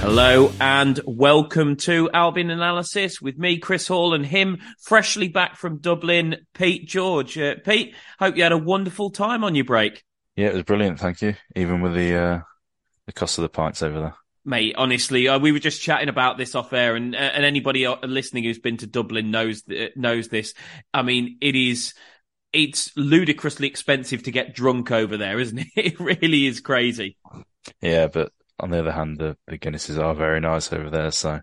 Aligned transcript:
Hello 0.00 0.50
and 0.58 0.98
welcome 1.06 1.76
to 1.76 2.08
Albion 2.14 2.48
Analysis 2.48 3.20
with 3.20 3.36
me, 3.36 3.58
Chris 3.58 3.86
Hall, 3.86 4.14
and 4.14 4.24
him 4.24 4.58
freshly 4.80 5.28
back 5.28 5.56
from 5.56 5.76
Dublin, 5.76 6.38
Pete 6.54 6.88
George. 6.88 7.36
Uh, 7.36 7.56
Pete, 7.62 7.94
hope 8.18 8.34
you 8.34 8.42
had 8.42 8.52
a 8.52 8.56
wonderful 8.58 9.10
time 9.10 9.44
on 9.44 9.54
your 9.54 9.66
break. 9.66 10.02
Yeah, 10.36 10.46
it 10.46 10.54
was 10.54 10.62
brilliant. 10.62 10.98
Thank 10.98 11.20
you. 11.20 11.34
Even 11.54 11.82
with 11.82 11.94
the 11.94 12.14
uh, 12.14 12.40
the 13.04 13.12
cost 13.12 13.36
of 13.36 13.42
the 13.42 13.50
pints 13.50 13.82
over 13.82 14.00
there. 14.00 14.14
Mate, 14.42 14.74
honestly, 14.78 15.28
uh, 15.28 15.38
we 15.38 15.52
were 15.52 15.58
just 15.58 15.82
chatting 15.82 16.08
about 16.08 16.38
this 16.38 16.54
off 16.54 16.72
air, 16.72 16.96
and 16.96 17.14
uh, 17.14 17.18
and 17.18 17.44
anybody 17.44 17.84
uh, 17.84 17.96
listening 18.02 18.44
who's 18.44 18.58
been 18.58 18.78
to 18.78 18.86
Dublin 18.86 19.30
knows 19.30 19.62
th- 19.62 19.92
knows 19.96 20.28
this. 20.28 20.54
I 20.94 21.02
mean, 21.02 21.36
it 21.42 21.54
is 21.54 21.92
it's 22.54 22.90
ludicrously 22.96 23.68
expensive 23.68 24.22
to 24.22 24.30
get 24.30 24.54
drunk 24.54 24.90
over 24.90 25.18
there, 25.18 25.38
isn't 25.38 25.58
it? 25.58 25.68
It 25.76 26.00
really 26.00 26.46
is 26.46 26.60
crazy. 26.60 27.18
Yeah, 27.82 28.08
but 28.08 28.32
on 28.60 28.70
the 28.70 28.78
other 28.80 28.92
hand, 28.92 29.18
the, 29.18 29.36
the 29.46 29.58
Guinnesses 29.58 29.98
are 29.98 30.14
very 30.14 30.40
nice 30.40 30.72
over 30.72 30.90
there. 30.90 31.10
So, 31.10 31.40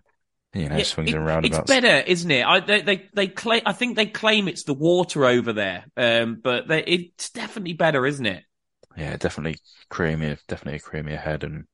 you 0.54 0.68
know, 0.68 0.82
Yeah, 0.82 0.84
swings 0.84 1.12
it- 1.12 1.14
and 1.14 1.24
roundabouts. 1.26 1.40
It's 1.40 1.58
better, 1.58 2.00
isn't 2.06 2.30
it? 2.32 2.44
I, 2.44 2.58
they, 2.60 2.82
they, 2.82 3.08
they 3.14 3.28
claim, 3.28 3.62
I 3.64 3.72
think 3.72 3.94
they 3.96 4.06
claim 4.06 4.48
it's 4.48 4.64
the 4.64 4.74
water 4.74 5.24
over 5.24 5.52
there, 5.52 5.84
um, 5.96 6.40
but 6.42 6.66
they, 6.66 6.82
it's 6.84 7.30
definitely 7.30 7.74
better, 7.74 8.04
isn't 8.06 8.26
it? 8.26 8.42
Yeah, 8.96 9.16
definitely 9.16 9.60
creamy, 9.88 10.36
definitely 10.48 10.76
a 10.76 10.80
creamier 10.80 11.18
head. 11.20 11.44
And, 11.44 11.66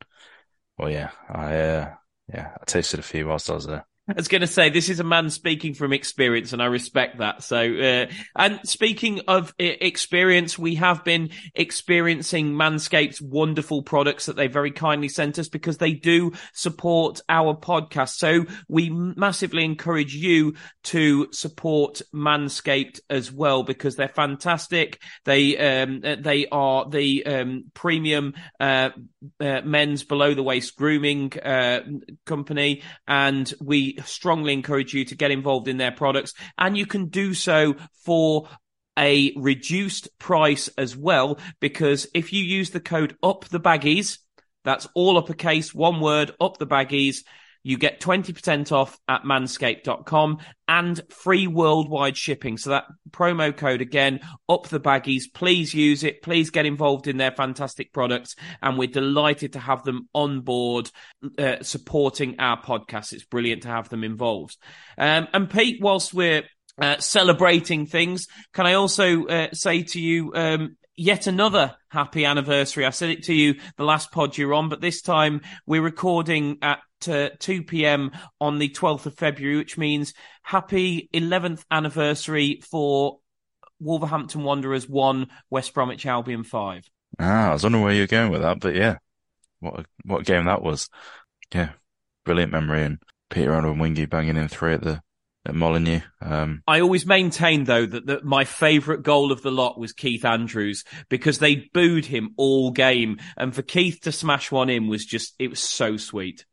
well, 0.79 0.91
yeah, 0.91 1.13
I, 1.29 1.57
uh, 1.59 1.97
yeah, 2.29 2.57
I 2.61 2.65
tasted 2.67 3.01
a 3.01 3.05
few 3.05 3.27
whilst 3.29 3.51
I 3.51 3.55
was 3.55 3.67
there. 3.67 3.87
I 4.07 4.13
was 4.13 4.29
going 4.29 4.43
to 4.43 4.47
say 4.47 4.69
this 4.69 4.91
is 4.91 5.01
a 5.01 5.05
man 5.05 5.31
speaking 5.31 5.73
from 5.73 5.95
experience, 5.95 6.53
and 6.53 6.63
I 6.63 6.67
respect 6.67 7.19
that. 7.19 7.43
So, 7.43 7.57
uh, 7.57 8.13
and 8.37 8.61
speaking 8.65 9.23
of 9.29 9.55
uh, 9.59 9.65
experience, 9.81 10.59
we 10.59 10.75
have 10.75 11.05
been 11.05 11.31
experiencing 11.55 12.53
Manscaped's 12.53 13.23
wonderful 13.23 13.83
products 13.83 14.27
that 14.27 14.37
they 14.37 14.47
very 14.47 14.73
kindly 14.73 15.09
sent 15.09 15.39
us 15.39 15.49
because 15.49 15.79
they 15.79 15.93
do 15.95 16.33
support 16.53 17.23
our 17.31 17.55
podcast. 17.55 18.17
So, 18.17 18.45
we 18.69 18.91
massively 18.91 19.65
encourage 19.65 20.15
you 20.15 20.53
to 20.85 21.29
support 21.33 22.03
Manscaped 22.15 23.01
as 23.09 23.33
well 23.33 23.63
because 23.63 23.97
they're 23.97 24.09
fantastic. 24.09 25.01
They 25.25 25.57
um, 25.57 26.03
uh, 26.05 26.17
they 26.21 26.47
are 26.49 26.91
the 26.91 27.25
um, 27.25 27.65
premium 27.73 28.35
uh, 28.61 28.91
uh, 29.41 29.63
men's 29.63 30.05
below 30.05 30.35
the 30.35 30.43
waist 30.43 30.77
grooming 30.77 31.33
uh, 31.39 31.81
company, 32.27 32.83
and 33.09 33.51
we 33.63 33.94
strongly 34.05 34.53
encourage 34.53 34.95
you 34.95 35.05
to 35.07 35.15
get 35.15 35.31
involved 35.31 35.69
in 35.69 35.77
their 35.77 35.93
products. 35.93 36.35
And 36.59 36.77
you 36.77 36.87
can 36.87 37.09
do 37.09 37.35
so 37.35 37.77
for 38.05 38.49
a 38.99 39.33
reduced 39.37 40.19
price 40.19 40.69
as 40.79 40.97
well, 40.97 41.39
because 41.61 42.07
if 42.15 42.33
you 42.33 42.45
use 42.45 42.71
the 42.71 42.81
code 42.81 43.17
up 43.23 43.45
the 43.47 43.61
baggies, 43.61 44.19
that's 44.65 44.89
all 44.95 45.19
uppercase, 45.19 45.75
one 45.75 46.01
word, 46.01 46.33
up 46.41 46.59
the 46.59 46.67
baggies. 46.67 47.25
You 47.65 47.79
get 47.79 47.99
20% 47.99 48.71
off 48.73 48.99
at 49.09 49.23
manscaped.com 49.23 50.39
and 50.69 51.01
free 51.11 51.47
worldwide 51.47 52.17
shipping. 52.17 52.59
So 52.59 52.71
that 52.71 52.85
promo 53.11 53.57
code 53.57 53.81
again, 53.81 54.21
up 54.49 54.69
the 54.69 54.79
baggies. 54.79 55.25
Please 55.33 55.73
use 55.75 56.05
it. 56.05 56.23
Please 56.23 56.51
get 56.51 56.67
involved 56.67 57.09
in 57.09 57.17
their 57.17 57.33
fantastic 57.33 57.93
products. 57.93 58.37
And 58.63 58.79
we're 58.79 58.89
delighted 58.89 59.55
to 59.55 59.59
have 59.59 59.83
them 59.83 60.09
on 60.13 60.43
board, 60.43 60.91
uh, 61.39 61.63
supporting 61.63 62.39
our 62.39 62.61
podcast. 62.63 63.15
It's 63.15 63.25
brilliant 63.25 63.63
to 63.63 63.69
have 63.69 63.89
them 63.89 64.05
involved. 64.05 64.59
Um, 64.99 65.27
and 65.33 65.49
Pete, 65.49 65.81
whilst 65.81 66.13
we're 66.13 66.43
uh, 66.79 66.99
celebrating 66.99 67.87
things, 67.87 68.27
can 68.53 68.67
I 68.67 68.75
also 68.75 69.25
uh, 69.25 69.49
say 69.53 69.85
to 69.85 70.01
you, 70.01 70.33
um, 70.35 70.77
yet 70.97 71.27
another 71.27 71.77
happy 71.89 72.25
anniversary. 72.25 72.85
I 72.85 72.91
said 72.91 73.11
it 73.11 73.25
to 73.25 73.35
you 73.35 73.55
the 73.77 73.85
last 73.85 74.13
pod 74.13 74.37
you're 74.37 74.55
on, 74.55 74.69
but 74.69 74.81
this 74.81 75.03
time 75.03 75.41
we're 75.67 75.83
recording 75.83 76.59
at 76.63 76.81
uh, 77.09 77.31
2 77.39 77.65
p.m. 77.65 78.13
on 78.41 78.59
the 78.59 78.69
12th 78.69 79.07
of 79.07 79.17
February, 79.17 79.57
which 79.57 79.77
means 79.79 80.15
happy 80.43 81.09
11th 81.13 81.65
anniversary 81.71 82.61
for 82.71 83.19
Wolverhampton 83.81 84.43
Wanderers 84.43 84.89
1, 84.89 85.29
West 85.51 85.75
Bromwich 85.75 86.07
Albion 86.07 86.45
5. 86.45 86.89
Ah, 87.19 87.51
I 87.51 87.53
was 87.53 87.63
wondering 87.63 87.85
where 87.85 87.95
you 87.95 88.03
were 88.03 88.07
going 88.07 88.31
with 88.31 88.43
that, 88.43 88.61
but 88.61 88.75
yeah, 88.75 88.97
what 89.61 89.81
a, 89.81 89.85
what 90.05 90.21
a 90.23 90.25
game 90.25 90.47
that 90.47 90.63
was. 90.63 90.89
Yeah, 91.53 91.71
brilliant 92.25 92.53
memory. 92.53 92.83
And 92.83 92.99
Peter 93.31 93.51
Odemwingie 93.51 94.09
banging 94.09 94.37
in 94.37 94.49
three 94.49 94.75
at 94.75 94.83
the, 94.83 95.01
at 95.47 95.55
Molyneux. 95.55 96.01
Um, 96.21 96.63
I 96.67 96.81
always 96.81 97.07
maintained 97.07 97.67
though 97.67 97.87
that, 97.87 98.07
that 98.07 98.25
my 98.25 98.45
favourite 98.45 99.03
goal 99.03 99.33
of 99.33 99.43
the 99.43 99.51
lot 99.51 99.79
was 99.79 99.93
Keith 99.93 100.25
Andrews 100.25 100.85
because 101.09 101.39
they 101.39 101.71
booed 101.73 102.07
him 102.07 102.35
all 102.37 102.71
game, 102.71 103.19
and 103.37 103.55
for 103.55 103.63
Keith 103.63 104.01
to 104.03 104.13
smash 104.13 104.51
one 104.51 104.71
in 104.71 104.89
was 104.89 105.05
just 105.05 105.35
it 105.39 105.49
was 105.49 105.61
so 105.61 105.97
sweet. 105.97 106.45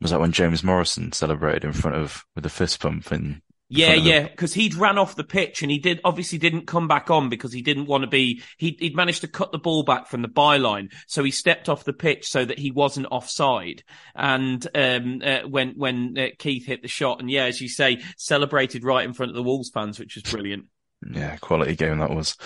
was 0.00 0.10
that 0.10 0.20
when 0.20 0.32
James 0.32 0.64
Morrison 0.64 1.12
celebrated 1.12 1.64
in 1.64 1.72
front 1.72 1.96
of, 1.96 2.24
with 2.34 2.44
a 2.46 2.50
fist 2.50 2.80
pump 2.80 3.12
in 3.12 3.42
Yeah, 3.74 3.86
front 3.86 3.98
of 3.98 4.04
the- 4.04 4.10
yeah, 4.10 4.22
because 4.22 4.54
he'd 4.54 4.74
ran 4.74 4.98
off 4.98 5.16
the 5.16 5.24
pitch 5.24 5.62
and 5.62 5.70
he 5.70 5.78
did 5.78 6.00
obviously 6.04 6.38
didn't 6.38 6.66
come 6.66 6.88
back 6.88 7.10
on 7.10 7.28
because 7.28 7.52
he 7.52 7.62
didn't 7.62 7.86
want 7.86 8.02
to 8.02 8.08
be. 8.08 8.42
He, 8.58 8.76
he'd 8.78 8.94
managed 8.96 9.22
to 9.22 9.28
cut 9.28 9.50
the 9.50 9.58
ball 9.58 9.82
back 9.82 10.08
from 10.08 10.22
the 10.22 10.28
byline, 10.28 10.92
so 11.06 11.24
he 11.24 11.30
stepped 11.30 11.68
off 11.68 11.84
the 11.84 11.92
pitch 11.92 12.28
so 12.28 12.44
that 12.44 12.58
he 12.58 12.70
wasn't 12.70 13.06
offside. 13.10 13.82
And 14.14 14.66
um, 14.74 15.22
uh, 15.24 15.40
when 15.48 15.70
when 15.76 16.18
uh, 16.18 16.26
Keith 16.38 16.66
hit 16.66 16.82
the 16.82 16.88
shot, 16.88 17.20
and 17.20 17.30
yeah, 17.30 17.44
as 17.44 17.60
you 17.60 17.68
say, 17.68 18.02
celebrated 18.16 18.84
right 18.84 19.04
in 19.04 19.14
front 19.14 19.30
of 19.30 19.36
the 19.36 19.42
Wolves 19.42 19.70
fans, 19.70 19.98
which 19.98 20.16
was 20.16 20.24
brilliant. 20.24 20.66
Yeah, 21.10 21.36
quality 21.38 21.74
game 21.74 21.98
that 21.98 22.10
was. 22.10 22.36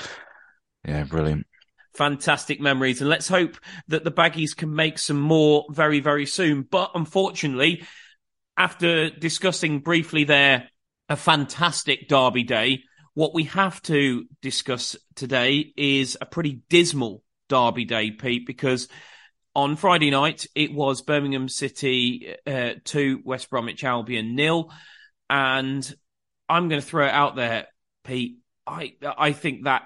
Yeah, 0.86 1.02
brilliant. 1.04 1.46
fantastic 1.94 2.60
memories. 2.60 3.00
And 3.00 3.10
let's 3.10 3.26
hope 3.26 3.56
that 3.88 4.04
the 4.04 4.12
Baggies 4.12 4.54
can 4.54 4.74
make 4.74 4.98
some 4.98 5.18
more 5.18 5.64
very, 5.70 6.00
very 6.00 6.26
soon. 6.26 6.62
But 6.62 6.90
unfortunately, 6.94 7.82
after 8.56 9.10
discussing 9.10 9.80
briefly 9.80 10.24
there 10.24 10.68
a 11.08 11.16
fantastic 11.16 12.08
derby 12.08 12.42
day, 12.42 12.82
what 13.14 13.34
we 13.34 13.44
have 13.44 13.80
to 13.82 14.26
discuss 14.42 14.96
today 15.14 15.72
is 15.76 16.18
a 16.20 16.26
pretty 16.26 16.60
dismal 16.68 17.22
derby 17.48 17.84
day, 17.84 18.10
Pete, 18.10 18.46
because 18.46 18.88
on 19.54 19.76
Friday 19.76 20.10
night 20.10 20.46
it 20.54 20.72
was 20.72 21.02
Birmingham 21.02 21.48
City 21.48 22.34
uh, 22.46 22.74
2, 22.84 23.22
West 23.24 23.48
Bromwich 23.48 23.84
Albion 23.84 24.34
nil. 24.34 24.70
And 25.30 25.94
I'm 26.48 26.68
going 26.68 26.80
to 26.80 26.86
throw 26.86 27.06
it 27.06 27.12
out 27.12 27.36
there, 27.36 27.66
Pete. 28.04 28.38
I 28.66 28.94
I 29.02 29.32
think 29.32 29.64
that 29.64 29.82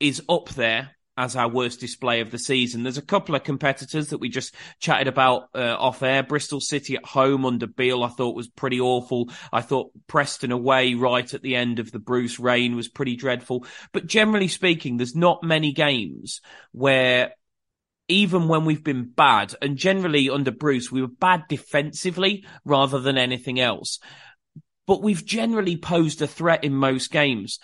is 0.00 0.22
up 0.28 0.50
there 0.50 0.93
as 1.16 1.36
our 1.36 1.48
worst 1.48 1.80
display 1.80 2.20
of 2.20 2.30
the 2.30 2.38
season. 2.38 2.82
There's 2.82 2.98
a 2.98 3.02
couple 3.02 3.34
of 3.34 3.44
competitors 3.44 4.08
that 4.08 4.18
we 4.18 4.28
just 4.28 4.54
chatted 4.80 5.06
about 5.06 5.48
uh, 5.54 5.76
off 5.78 6.02
air. 6.02 6.22
Bristol 6.22 6.60
City 6.60 6.96
at 6.96 7.04
home 7.04 7.46
under 7.46 7.66
Beale, 7.66 8.02
I 8.02 8.08
thought 8.08 8.34
was 8.34 8.48
pretty 8.48 8.80
awful. 8.80 9.30
I 9.52 9.60
thought 9.60 9.92
Preston 10.06 10.50
away 10.50 10.94
right 10.94 11.32
at 11.32 11.42
the 11.42 11.54
end 11.56 11.78
of 11.78 11.92
the 11.92 12.00
Bruce 12.00 12.40
reign 12.40 12.74
was 12.74 12.88
pretty 12.88 13.16
dreadful. 13.16 13.64
But 13.92 14.06
generally 14.06 14.48
speaking, 14.48 14.96
there's 14.96 15.14
not 15.14 15.44
many 15.44 15.72
games 15.72 16.40
where 16.72 17.32
even 18.08 18.48
when 18.48 18.64
we've 18.64 18.84
been 18.84 19.08
bad, 19.08 19.54
and 19.62 19.76
generally 19.76 20.28
under 20.28 20.50
Bruce, 20.50 20.92
we 20.92 21.00
were 21.00 21.08
bad 21.08 21.44
defensively 21.48 22.44
rather 22.64 23.00
than 23.00 23.16
anything 23.16 23.60
else. 23.60 23.98
But 24.86 25.02
we've 25.02 25.24
generally 25.24 25.76
posed 25.76 26.20
a 26.20 26.26
threat 26.26 26.64
in 26.64 26.74
most 26.74 27.10
games. 27.10 27.58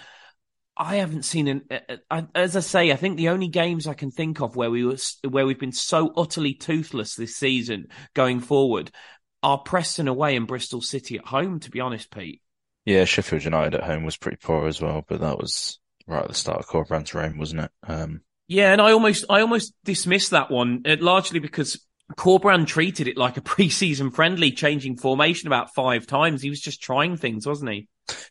I 0.81 0.97
haven't 0.97 1.27
seen 1.27 1.47
an. 1.47 1.63
Uh, 2.11 2.23
as 2.35 2.57
I 2.57 2.61
say, 2.61 2.91
I 2.91 2.97
think 2.97 3.19
the 3.19 3.29
only 3.29 3.49
games 3.49 3.87
I 3.87 3.93
can 3.93 4.11
think 4.11 4.41
of 4.41 4.57
where 4.57 4.71
we 4.71 4.83
were 4.83 4.97
where 5.29 5.45
we've 5.45 5.61
been 5.61 5.73
so 5.73 6.11
utterly 6.17 6.55
toothless 6.55 7.15
this 7.15 7.37
season 7.37 7.89
going 8.15 8.41
forward 8.41 8.91
are 9.43 9.59
Preston 9.59 10.09
away 10.09 10.37
and 10.37 10.47
Bristol 10.47 10.81
City 10.81 11.19
at 11.19 11.27
home. 11.27 11.61
To 11.61 11.71
be 11.71 11.81
honest, 11.81 12.11
Pete. 12.11 12.41
Yeah, 12.87 13.05
Sheffield 13.05 13.45
United 13.45 13.75
at 13.75 13.85
home 13.85 14.05
was 14.05 14.17
pretty 14.17 14.39
poor 14.43 14.67
as 14.67 14.81
well, 14.81 15.05
but 15.07 15.21
that 15.21 15.37
was 15.37 15.79
right 16.07 16.23
at 16.23 16.29
the 16.29 16.35
start 16.35 16.61
of 16.61 16.67
Corberan's 16.67 17.13
reign, 17.13 17.37
wasn't 17.37 17.61
it? 17.61 17.71
Um, 17.87 18.23
yeah, 18.49 18.73
and 18.73 18.81
I 18.81 18.93
almost 18.93 19.27
I 19.29 19.43
almost 19.43 19.75
dismissed 19.85 20.31
that 20.31 20.51
one 20.51 20.85
uh, 20.87 20.97
largely 20.99 21.41
because 21.41 21.79
Corbrand 22.17 22.67
treated 22.69 23.07
it 23.07 23.19
like 23.19 23.37
a 23.37 23.41
preseason 23.43 24.15
friendly, 24.15 24.51
changing 24.51 24.97
formation 24.97 25.47
about 25.47 25.75
five 25.75 26.07
times. 26.07 26.41
He 26.41 26.49
was 26.49 26.61
just 26.61 26.83
trying 26.83 27.19
things, 27.19 27.47
wasn't 27.47 27.71
he? 27.73 27.89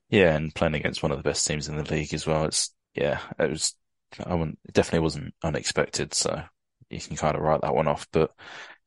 Yeah, 0.09 0.35
and 0.35 0.53
playing 0.53 0.75
against 0.75 1.03
one 1.03 1.11
of 1.11 1.17
the 1.17 1.23
best 1.23 1.45
teams 1.45 1.67
in 1.67 1.77
the 1.77 1.83
league 1.83 2.13
as 2.13 2.25
well. 2.25 2.45
It's 2.45 2.73
yeah, 2.95 3.19
it 3.37 3.49
was. 3.49 3.75
I 4.25 4.33
wouldn't. 4.33 4.59
It 4.67 4.73
definitely 4.73 5.03
wasn't 5.03 5.33
unexpected. 5.43 6.13
So 6.13 6.43
you 6.89 6.99
can 6.99 7.15
kind 7.15 7.35
of 7.35 7.41
write 7.41 7.61
that 7.61 7.75
one 7.75 7.87
off. 7.87 8.07
But 8.11 8.31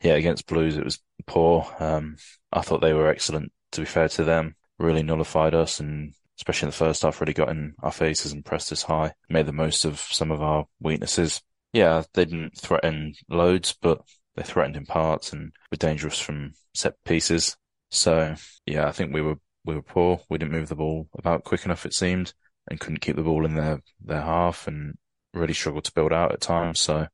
yeah, 0.03 0.15
against 0.15 0.47
Blues, 0.47 0.77
it 0.77 0.85
was 0.85 0.99
poor. 1.27 1.67
Um, 1.79 2.17
I 2.53 2.63
thought 2.63 2.81
they 2.81 2.93
were 2.93 3.09
excellent. 3.09 3.53
To 3.73 3.81
be 3.83 3.87
fair 3.87 4.09
to 4.11 4.25
them, 4.25 4.57
really 4.79 5.03
nullified 5.03 5.55
us, 5.55 5.81
and 5.81 6.13
especially 6.39 6.67
in 6.67 6.71
the 6.71 6.77
first 6.77 7.03
half, 7.03 7.21
really 7.21 7.33
got 7.33 7.49
in 7.49 7.75
our 7.83 7.93
faces 7.93 8.33
and 8.33 8.45
pressed 8.45 8.73
us 8.73 8.83
high. 8.83 9.15
Made 9.29 9.47
the 9.47 9.53
most 9.53 9.85
of 9.85 10.01
some 10.01 10.31
of 10.31 10.43
our 10.43 10.67
weaknesses. 10.81 11.41
Yeah, 11.73 12.03
they 12.15 12.25
didn't 12.25 12.59
threaten 12.59 13.15
loads, 13.31 13.75
but 13.81 14.03
they 14.35 14.43
threatened 14.43 14.77
in 14.77 14.87
parts 14.87 15.33
and 15.33 15.53
were 15.71 15.77
dangerous 15.77 16.19
from 16.19 16.53
set 16.75 16.95
pieces. 17.05 17.57
So 17.91 18.35
yeah, 18.67 18.89
I 18.89 18.93
think 18.93 19.15
we 19.15 19.23
were 19.23 19.37
we 19.65 19.75
were 19.75 19.83
poor. 19.83 20.21
We 20.29 20.39
didn't 20.39 20.53
move 20.53 20.69
the 20.69 20.77
ball 20.77 21.09
about 21.17 21.45
quick 21.45 21.65
enough, 21.65 21.87
it 21.87 21.95
seemed, 21.95 22.33
and 22.69 22.81
couldn't 22.81 23.01
keep 23.01 23.17
the 23.17 23.23
ball 23.23 23.45
in 23.45 23.55
their, 23.55 23.83
their 24.01 24.23
half 24.23 24.67
and 24.67 24.97
really 25.35 25.55
struggled 25.55 25.85
to 25.85 25.93
build 25.93 26.13
out 26.13 26.33
at 26.33 26.41
times. 26.41 26.81
So 26.81 27.07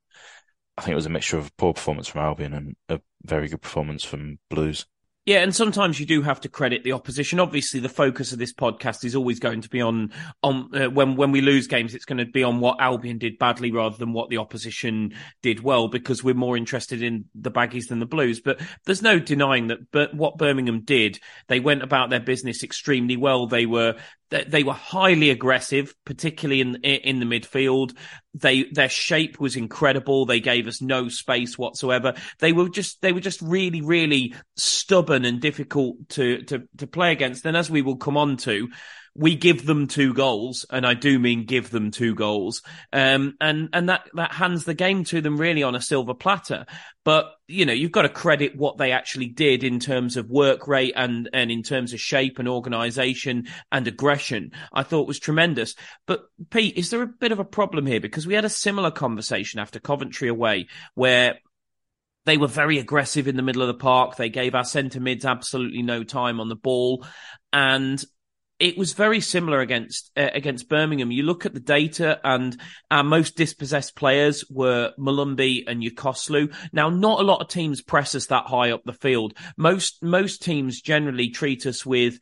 I 0.77 0.81
think 0.81 0.93
it 0.93 0.95
was 0.95 1.05
a 1.05 1.09
mixture 1.09 1.37
of 1.37 1.55
poor 1.57 1.73
performance 1.73 2.07
from 2.07 2.21
Albion 2.21 2.53
and 2.53 2.75
a 2.87 3.01
very 3.23 3.47
good 3.47 3.61
performance 3.61 4.03
from 4.03 4.39
Blues. 4.49 4.85
Yeah, 5.29 5.43
and 5.43 5.55
sometimes 5.55 5.99
you 5.99 6.07
do 6.07 6.23
have 6.23 6.41
to 6.41 6.49
credit 6.49 6.83
the 6.83 6.93
opposition. 6.93 7.39
Obviously, 7.39 7.79
the 7.79 7.87
focus 7.87 8.33
of 8.33 8.39
this 8.39 8.51
podcast 8.51 9.05
is 9.05 9.15
always 9.15 9.39
going 9.39 9.61
to 9.61 9.69
be 9.69 9.79
on 9.79 10.11
on 10.41 10.75
uh, 10.75 10.89
when 10.89 11.17
when 11.17 11.31
we 11.31 11.39
lose 11.39 11.67
games, 11.67 11.93
it's 11.93 12.05
going 12.05 12.17
to 12.17 12.25
be 12.25 12.41
on 12.41 12.59
what 12.59 12.81
Albion 12.81 13.19
did 13.19 13.37
badly 13.37 13.71
rather 13.71 13.95
than 13.95 14.11
what 14.11 14.31
the 14.31 14.39
opposition 14.39 15.13
did 15.43 15.61
well, 15.61 15.87
because 15.87 16.23
we're 16.23 16.33
more 16.33 16.57
interested 16.57 17.03
in 17.03 17.25
the 17.35 17.51
Baggies 17.51 17.89
than 17.89 17.99
the 17.99 18.07
Blues. 18.07 18.41
But 18.41 18.59
there's 18.87 19.03
no 19.03 19.19
denying 19.19 19.67
that. 19.67 19.91
But 19.91 20.15
what 20.15 20.39
Birmingham 20.39 20.81
did, 20.81 21.19
they 21.47 21.59
went 21.59 21.83
about 21.83 22.09
their 22.09 22.19
business 22.19 22.63
extremely 22.63 23.15
well. 23.15 23.45
They 23.45 23.67
were 23.67 23.97
they 24.29 24.63
were 24.63 24.73
highly 24.73 25.29
aggressive, 25.29 25.93
particularly 26.05 26.61
in 26.61 26.75
in 26.75 27.19
the 27.19 27.25
midfield. 27.25 27.95
They 28.33 28.65
their 28.71 28.89
shape 28.89 29.39
was 29.39 29.55
incredible. 29.55 30.25
They 30.25 30.39
gave 30.39 30.67
us 30.67 30.81
no 30.81 31.09
space 31.09 31.57
whatsoever. 31.57 32.13
They 32.39 32.53
were 32.53 32.69
just 32.69 33.01
they 33.01 33.11
were 33.11 33.19
just 33.19 33.41
really 33.41 33.81
really 33.81 34.35
stubborn 34.55 35.25
and 35.25 35.41
difficult 35.41 36.09
to 36.09 36.43
to 36.43 36.63
to 36.77 36.87
play 36.87 37.11
against. 37.11 37.45
And 37.45 37.57
as 37.57 37.69
we 37.69 37.81
will 37.81 37.97
come 37.97 38.17
on 38.17 38.37
to, 38.37 38.69
we 39.19 39.35
give 39.35 39.65
them 39.65 39.87
two 39.87 40.13
goals, 40.13 40.65
and 40.71 40.87
I 40.87 40.93
do 40.93 41.19
mean 41.19 41.43
give 41.43 41.69
them 41.69 41.91
two 41.91 42.15
goals. 42.15 42.61
Um, 42.93 43.35
and 43.41 43.67
and 43.73 43.89
that 43.89 44.09
that 44.13 44.31
hands 44.31 44.63
the 44.63 44.73
game 44.73 45.03
to 45.05 45.19
them 45.19 45.37
really 45.37 45.61
on 45.61 45.75
a 45.75 45.81
silver 45.81 46.13
platter. 46.13 46.65
But 47.03 47.25
you 47.45 47.65
know, 47.65 47.73
you've 47.73 47.91
got 47.91 48.03
to 48.03 48.09
credit 48.09 48.55
what 48.55 48.77
they 48.77 48.93
actually 48.93 49.27
did 49.27 49.65
in 49.65 49.81
terms 49.81 50.15
of 50.15 50.29
work 50.29 50.69
rate 50.69 50.93
and 50.95 51.29
and 51.33 51.51
in 51.51 51.63
terms 51.63 51.91
of 51.91 51.99
shape 51.99 52.39
and 52.39 52.47
organisation 52.47 53.47
and 53.73 53.85
aggression. 53.89 54.53
I 54.71 54.83
thought 54.83 55.07
was 55.07 55.19
tremendous. 55.19 55.75
But 56.07 56.21
Pete, 56.49 56.77
is 56.77 56.89
there 56.89 57.01
a 57.01 57.07
bit 57.07 57.33
of 57.33 57.39
a 57.39 57.45
problem 57.45 57.85
here 57.85 57.99
because 57.99 58.25
we 58.25 58.35
had 58.35 58.45
a 58.45 58.49
similar 58.49 58.89
conversation 58.89 59.59
after 59.59 59.81
Coventry 59.81 60.29
away 60.29 60.67
where 60.95 61.39
they 62.25 62.37
were 62.37 62.47
very 62.47 62.79
aggressive 62.79 63.27
in 63.27 63.35
the 63.35 63.41
middle 63.41 63.63
of 63.63 63.67
the 63.67 63.73
park. 63.73 64.15
They 64.15 64.29
gave 64.29 64.55
our 64.55 64.63
centre 64.63 65.01
mids 65.01 65.25
absolutely 65.25 65.81
no 65.81 66.05
time 66.05 66.39
on 66.39 66.47
the 66.47 66.55
ball. 66.55 67.05
And 67.51 68.01
it 68.59 68.77
was 68.77 68.93
very 68.93 69.21
similar 69.21 69.61
against 69.61 70.11
uh, 70.17 70.29
against 70.33 70.69
Birmingham. 70.69 71.11
You 71.11 71.23
look 71.23 71.45
at 71.45 71.53
the 71.53 71.59
data, 71.59 72.19
and 72.23 72.59
our 72.91 73.03
most 73.03 73.35
dispossessed 73.35 73.95
players 73.95 74.43
were 74.49 74.93
Molumby 74.99 75.63
and 75.65 75.81
Yokuslu. 75.81 76.53
Now, 76.73 76.89
not 76.89 77.21
a 77.21 77.23
lot 77.23 77.41
of 77.41 77.47
teams 77.47 77.81
press 77.81 78.15
us 78.15 78.27
that 78.27 78.47
high 78.47 78.71
up 78.71 78.83
the 78.83 78.93
field. 78.93 79.33
Most 79.57 80.03
most 80.03 80.41
teams 80.41 80.81
generally 80.81 81.29
treat 81.29 81.65
us 81.65 81.85
with 81.85 82.19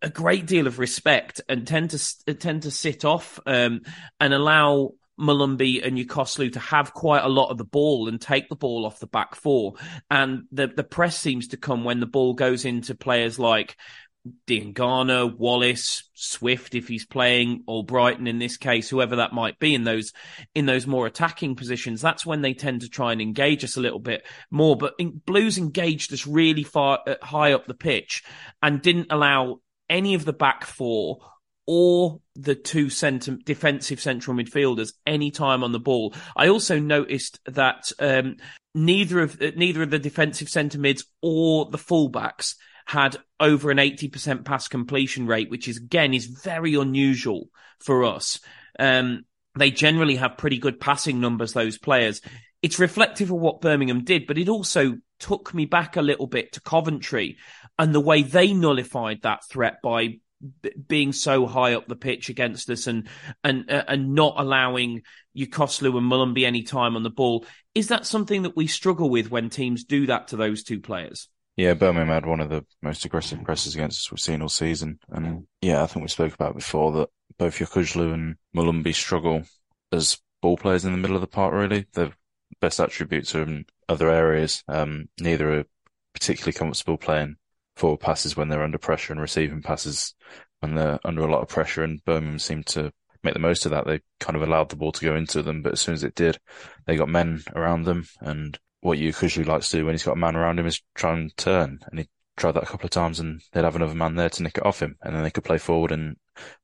a 0.00 0.08
great 0.08 0.46
deal 0.46 0.66
of 0.66 0.78
respect 0.78 1.40
and 1.48 1.66
tend 1.66 1.90
to 1.90 2.34
tend 2.34 2.62
to 2.62 2.70
sit 2.70 3.04
off 3.04 3.38
um, 3.46 3.82
and 4.20 4.32
allow 4.32 4.92
Molumby 5.18 5.84
and 5.84 5.98
Yokuslu 5.98 6.52
to 6.52 6.60
have 6.60 6.94
quite 6.94 7.24
a 7.24 7.28
lot 7.28 7.50
of 7.50 7.58
the 7.58 7.64
ball 7.64 8.08
and 8.08 8.20
take 8.20 8.48
the 8.48 8.56
ball 8.56 8.86
off 8.86 9.00
the 9.00 9.06
back 9.06 9.34
four. 9.34 9.74
And 10.10 10.44
the, 10.52 10.68
the 10.68 10.84
press 10.84 11.18
seems 11.18 11.48
to 11.48 11.56
come 11.56 11.84
when 11.84 12.00
the 12.00 12.06
ball 12.06 12.34
goes 12.34 12.64
into 12.64 12.94
players 12.94 13.38
like 13.38 13.76
Diangana, 14.46 15.36
Wallace, 15.36 16.04
Swift 16.14 16.74
if 16.74 16.88
he's 16.88 17.06
playing, 17.06 17.62
or 17.66 17.84
Brighton 17.84 18.26
in 18.26 18.38
this 18.38 18.56
case, 18.56 18.88
whoever 18.88 19.16
that 19.16 19.32
might 19.32 19.58
be 19.58 19.74
in 19.74 19.84
those 19.84 20.12
in 20.54 20.66
those 20.66 20.86
more 20.86 21.06
attacking 21.06 21.56
positions. 21.56 22.00
That's 22.00 22.26
when 22.26 22.42
they 22.42 22.54
tend 22.54 22.82
to 22.82 22.88
try 22.88 23.12
and 23.12 23.20
engage 23.20 23.64
us 23.64 23.76
a 23.76 23.80
little 23.80 24.00
bit 24.00 24.26
more. 24.50 24.76
But 24.76 24.94
in, 24.98 25.20
Blues 25.24 25.58
engaged 25.58 26.12
us 26.12 26.26
really 26.26 26.64
far 26.64 27.00
uh, 27.06 27.14
high 27.22 27.52
up 27.52 27.66
the 27.66 27.74
pitch 27.74 28.22
and 28.62 28.82
didn't 28.82 29.08
allow 29.10 29.60
any 29.88 30.14
of 30.14 30.24
the 30.24 30.32
back 30.32 30.64
four 30.64 31.18
or 31.66 32.20
the 32.34 32.54
two 32.54 32.88
center 32.88 33.36
defensive 33.44 34.00
central 34.00 34.36
midfielders 34.36 34.94
any 35.06 35.30
time 35.30 35.62
on 35.62 35.72
the 35.72 35.78
ball. 35.78 36.14
I 36.34 36.48
also 36.48 36.78
noticed 36.78 37.40
that 37.46 37.92
um, 37.98 38.36
neither 38.74 39.20
of 39.20 39.40
uh, 39.40 39.50
neither 39.56 39.82
of 39.82 39.90
the 39.90 39.98
defensive 39.98 40.48
centre 40.48 40.78
mids 40.78 41.04
or 41.22 41.70
the 41.70 41.78
fullbacks 41.78 42.54
had 42.88 43.18
over 43.38 43.70
an 43.70 43.76
80% 43.76 44.46
pass 44.46 44.66
completion 44.66 45.26
rate, 45.26 45.50
which 45.50 45.68
is 45.68 45.76
again 45.76 46.14
is 46.14 46.24
very 46.24 46.74
unusual 46.74 47.50
for 47.78 48.04
us. 48.04 48.40
Um, 48.78 49.26
they 49.54 49.70
generally 49.70 50.16
have 50.16 50.38
pretty 50.38 50.56
good 50.56 50.80
passing 50.80 51.20
numbers, 51.20 51.52
those 51.52 51.76
players. 51.76 52.22
It's 52.62 52.78
reflective 52.78 53.30
of 53.30 53.38
what 53.38 53.60
Birmingham 53.60 54.04
did, 54.04 54.26
but 54.26 54.38
it 54.38 54.48
also 54.48 54.96
took 55.20 55.52
me 55.52 55.66
back 55.66 55.96
a 55.96 56.02
little 56.02 56.26
bit 56.26 56.52
to 56.52 56.62
Coventry 56.62 57.36
and 57.78 57.94
the 57.94 58.00
way 58.00 58.22
they 58.22 58.54
nullified 58.54 59.20
that 59.22 59.46
threat 59.50 59.82
by 59.82 60.20
b- 60.62 60.72
being 60.86 61.12
so 61.12 61.46
high 61.46 61.74
up 61.74 61.88
the 61.88 61.94
pitch 61.96 62.30
against 62.30 62.70
us 62.70 62.86
and 62.86 63.08
and 63.44 63.70
uh, 63.70 63.84
and 63.86 64.14
not 64.14 64.34
allowing 64.38 65.02
Yokuslu 65.36 65.94
and 65.98 66.10
Molumby 66.10 66.44
any 66.44 66.62
time 66.62 66.96
on 66.96 67.02
the 67.02 67.10
ball. 67.10 67.44
Is 67.74 67.88
that 67.88 68.06
something 68.06 68.42
that 68.42 68.56
we 68.56 68.66
struggle 68.66 69.10
with 69.10 69.30
when 69.30 69.50
teams 69.50 69.84
do 69.84 70.06
that 70.06 70.28
to 70.28 70.36
those 70.36 70.62
two 70.62 70.80
players? 70.80 71.28
Yeah, 71.58 71.74
Birmingham 71.74 72.06
had 72.06 72.24
one 72.24 72.38
of 72.38 72.50
the 72.50 72.64
most 72.82 73.04
aggressive 73.04 73.42
presses 73.42 73.74
against 73.74 73.98
us 73.98 74.12
we've 74.12 74.20
seen 74.20 74.42
all 74.42 74.48
season. 74.48 75.00
And 75.08 75.48
yeah, 75.60 75.82
I 75.82 75.88
think 75.88 76.04
we 76.04 76.08
spoke 76.08 76.32
about 76.32 76.54
before 76.54 76.92
that 76.92 77.08
both 77.36 77.58
Yokuslu 77.58 78.14
and 78.14 78.36
Molumby 78.54 78.94
struggle 78.94 79.42
as 79.90 80.18
ball 80.40 80.56
players 80.56 80.84
in 80.84 80.92
the 80.92 80.98
middle 80.98 81.16
of 81.16 81.20
the 81.20 81.26
park, 81.26 81.52
really. 81.52 81.86
Their 81.94 82.12
best 82.60 82.78
attributes 82.78 83.34
are 83.34 83.42
in 83.42 83.66
other 83.88 84.08
areas. 84.08 84.62
Um, 84.68 85.08
neither 85.20 85.58
are 85.58 85.64
particularly 86.12 86.52
comfortable 86.52 86.96
playing 86.96 87.34
forward 87.74 87.98
passes 87.98 88.36
when 88.36 88.48
they're 88.50 88.62
under 88.62 88.78
pressure 88.78 89.12
and 89.12 89.20
receiving 89.20 89.60
passes 89.60 90.14
when 90.60 90.76
they're 90.76 91.00
under 91.04 91.22
a 91.22 91.30
lot 91.32 91.42
of 91.42 91.48
pressure. 91.48 91.82
And 91.82 92.04
Birmingham 92.04 92.38
seemed 92.38 92.66
to 92.66 92.92
make 93.24 93.34
the 93.34 93.40
most 93.40 93.66
of 93.66 93.72
that. 93.72 93.84
They 93.84 93.98
kind 94.20 94.36
of 94.36 94.42
allowed 94.42 94.68
the 94.68 94.76
ball 94.76 94.92
to 94.92 95.04
go 95.04 95.16
into 95.16 95.42
them, 95.42 95.62
but 95.62 95.72
as 95.72 95.80
soon 95.80 95.94
as 95.94 96.04
it 96.04 96.14
did, 96.14 96.38
they 96.86 96.94
got 96.94 97.08
men 97.08 97.42
around 97.56 97.82
them 97.82 98.06
and 98.20 98.56
what 98.80 98.98
you 98.98 99.12
Yokuslu 99.12 99.46
likes 99.46 99.70
to 99.70 99.78
do 99.78 99.86
when 99.86 99.94
he's 99.94 100.04
got 100.04 100.12
a 100.12 100.16
man 100.16 100.36
around 100.36 100.58
him 100.58 100.66
is 100.66 100.80
try 100.94 101.12
and 101.12 101.36
turn. 101.36 101.80
And 101.90 102.00
he 102.00 102.08
tried 102.36 102.52
that 102.52 102.62
a 102.62 102.66
couple 102.66 102.86
of 102.86 102.90
times 102.90 103.20
and 103.20 103.40
they'd 103.52 103.64
have 103.64 103.76
another 103.76 103.94
man 103.94 104.14
there 104.14 104.30
to 104.30 104.42
nick 104.42 104.58
it 104.58 104.66
off 104.66 104.80
him. 104.80 104.96
And 105.02 105.14
then 105.14 105.22
they 105.22 105.30
could 105.30 105.44
play 105.44 105.58
forward 105.58 105.92
and, 105.92 106.16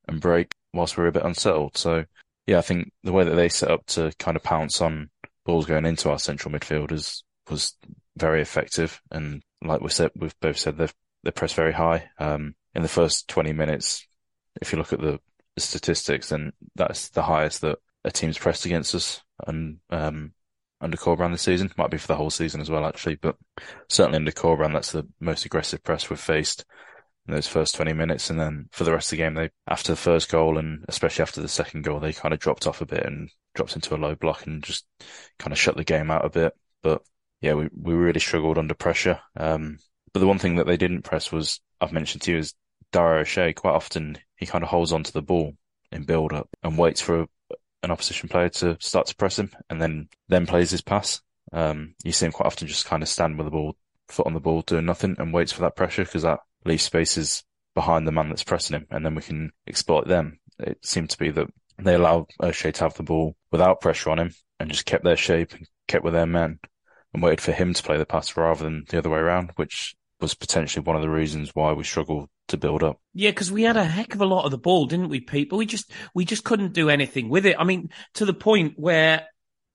and 0.09 0.21
break 0.21 0.55
whilst 0.73 0.97
we 0.97 1.05
are 1.05 1.09
a 1.09 1.13
bit 1.13 1.25
unsettled. 1.25 1.77
So 1.77 2.05
yeah, 2.47 2.59
I 2.59 2.63
think 2.63 2.93
the 3.03 3.13
way 3.13 3.25
that 3.25 3.35
they 3.35 3.49
set 3.49 3.71
up 3.71 3.87
to 3.87 4.13
kind 4.19 4.37
of 4.37 4.43
pounce 4.43 4.81
on 4.81 5.11
balls 5.45 5.67
going 5.67 5.87
into 5.87 6.11
our 6.11 6.19
central 6.19 6.53
midfielders 6.55 7.23
was 7.51 7.77
very 8.17 8.41
effective. 8.41 9.01
And 9.11 9.43
like 9.63 9.81
we 9.81 9.89
said, 9.89 10.11
we've 10.15 10.39
both 10.41 10.59
said 10.59 10.77
they've, 10.77 10.95
they 11.25 11.31
pressed 11.31 11.55
very 11.55 11.73
high. 11.73 12.11
Um, 12.19 12.55
in 12.75 12.83
the 12.83 12.89
first 12.89 13.29
20 13.29 13.53
minutes, 13.53 14.07
if 14.61 14.73
you 14.73 14.79
look 14.79 14.93
at 14.93 15.01
the 15.01 15.21
statistics, 15.59 16.29
then 16.29 16.53
that's 16.75 17.09
the 17.09 17.23
highest 17.23 17.61
that 17.63 17.79
a 18.05 18.11
team's 18.11 18.39
pressed 18.39 18.67
against 18.67 18.95
us 18.95 19.23
and 19.47 19.79
um, 19.91 20.33
under 20.85 20.97
Corberan 20.97 21.33
this 21.33 21.43
season. 21.43 21.73
Might 21.77 21.91
be 21.91 21.99
for 21.99 22.07
the 22.07 22.17
whole 22.17 22.31
season 22.31 22.61
as 22.61 22.71
well, 22.71 22.85
actually, 22.85 23.17
but 23.17 23.37
certainly 23.89 24.17
under 24.17 24.31
Corberan, 24.31 24.73
that's 24.73 24.93
the 24.93 25.09
most 25.19 25.45
aggressive 25.45 25.83
press 25.83 26.09
we've 26.09 26.21
faced 26.21 26.65
in 27.27 27.35
those 27.35 27.49
first 27.49 27.75
20 27.75 27.93
minutes. 27.95 28.31
And 28.31 28.39
then 28.39 28.69
for 28.71 28.85
the 28.85 28.93
rest 28.93 29.09
of 29.09 29.17
the 29.17 29.25
game, 29.25 29.35
they, 29.35 29.51
after 29.67 29.93
the 29.93 29.97
first 29.97 30.31
goal 30.31 30.59
and 30.59 30.85
especially 30.89 31.23
after 31.23 31.41
the 31.41 31.49
second 31.49 31.83
goal, 31.83 32.01
they 32.01 32.13
kind 32.13 32.35
of 32.35 32.41
dropped 32.41 32.67
off 32.67 32.81
a 32.81 32.87
bit 32.87 33.05
and 33.05 33.31
dropped 33.55 33.75
into 33.75 33.95
a 33.95 33.97
low 33.97 34.15
block 34.15 34.47
and 34.47 34.63
just 34.63 34.87
kind 35.39 35.53
of 35.53 35.59
shut 35.59 35.77
the 35.77 35.85
game 35.85 36.11
out 36.11 36.25
a 36.25 36.31
bit. 36.31 36.53
But 36.83 37.03
yeah, 37.41 37.55
we, 37.55 37.69
we 37.75 37.95
really 37.95 38.21
struggled 38.21 38.59
under 38.59 38.75
pressure. 38.75 39.21
Um, 39.37 39.79
but 40.13 40.21
the 40.21 40.27
one 40.27 40.39
thing 40.39 40.57
that 40.57 40.67
they 40.67 40.77
didn't 40.77 41.03
press 41.03 41.33
was, 41.33 41.61
I've 41.81 41.93
mentioned 41.93 42.23
to 42.23 42.33
you, 42.33 42.39
is 42.39 42.55
Dara 42.93 43.21
O'Shea. 43.21 43.53
Quite 43.53 43.75
often 43.75 44.19
he 44.37 44.47
kind 44.47 44.63
of 44.63 44.71
holds 44.71 44.93
onto 44.93 45.13
the 45.13 45.23
ball 45.23 45.55
in 45.91 46.05
build 46.05 46.33
up 46.33 46.49
and 46.63 46.77
waits 46.77 47.01
for 47.01 47.27
an 47.85 47.91
opposition 47.91 48.29
player 48.29 48.49
to 48.49 48.77
start 48.81 49.07
to 49.07 49.17
press 49.17 49.39
him 49.39 49.51
and 49.71 49.81
then, 49.81 50.09
then 50.29 50.47
plays 50.47 50.71
his 50.71 50.83
pass. 50.83 51.21
Um, 51.53 51.95
you 52.03 52.13
see 52.13 52.27
him 52.27 52.33
quite 52.33 52.47
often 52.47 52.67
just 52.67 52.87
kind 52.87 53.03
of 53.03 53.09
stand 53.09 53.39
with 53.39 53.47
the 53.47 53.51
ball, 53.51 53.77
foot 54.09 54.27
on 54.27 54.35
the 54.35 54.41
ball, 54.41 54.63
doing 54.63 54.87
nothing 54.87 55.17
and 55.19 55.33
waits 55.33 55.53
for 55.53 55.63
that 55.63 55.77
pressure 55.77 56.05
because 56.05 56.23
that 56.23 56.41
leaves 56.65 56.83
spaces 56.83 57.45
behind 57.75 58.07
the 58.07 58.13
man 58.13 58.29
that's 58.29 58.45
pressing 58.45 58.77
him, 58.77 58.87
and 58.91 59.05
then 59.05 59.15
we 59.15 59.23
can 59.23 59.53
exploit 59.67 60.07
them. 60.07 60.39
It 60.59 60.79
seemed 60.85 61.11
to 61.11 61.19
be 61.19 61.31
that 61.31 61.49
they 61.79 61.95
allowed 61.95 62.27
O'Shea 62.43 62.73
to 62.73 62.85
have 62.85 62.95
the 62.95 63.03
ball 63.03 63.37
without 63.51 63.81
pressure 63.81 64.11
on 64.11 64.19
him 64.19 64.31
and 64.61 64.71
just 64.71 64.87
kept 64.87 65.05
their 65.05 65.17
shape 65.17 65.53
and 65.53 65.67
kept 65.89 66.05
with 66.05 66.15
their 66.15 66.27
men 66.27 66.61
and 67.13 67.23
waited 67.23 67.41
for 67.41 67.53
him 67.53 67.75
to 67.75 67.83
play 67.83 67.97
the 67.97 68.07
pass 68.07 68.37
rather 68.37 68.65
than 68.65 68.85
the 68.89 68.99
other 68.99 69.11
way 69.11 69.19
around, 69.19 69.51
which 69.57 69.95
was 70.21 70.35
potentially 70.35 70.85
one 70.85 70.97
of 70.97 71.03
the 71.03 71.11
reasons 71.11 71.51
why 71.55 71.73
we 71.73 71.85
struggled 71.85 72.29
to 72.49 72.57
build 72.57 72.83
up. 72.83 73.01
Yeah, 73.13 73.31
because 73.31 73.51
we 73.51 73.63
had 73.63 73.77
a 73.77 73.85
heck 73.85 74.15
of 74.15 74.21
a 74.21 74.27
lot 74.27 74.45
of 74.45 74.51
the 74.51 74.59
ball, 74.59 74.87
didn't 74.87 75.09
we, 75.09 75.21
Pete? 75.21 75.51
But 75.51 75.57
we 75.57 75.67
just 75.67 75.91
we 76.15 76.25
just 76.25 76.45
couldn't 76.45 76.73
do 76.73 76.89
anything 76.89 77.29
with 77.29 77.47
it. 77.47 77.57
I 77.59 77.65
mean, 77.65 77.91
to 78.15 78.25
the 78.25 78.35
point 78.35 78.75
where 78.77 79.27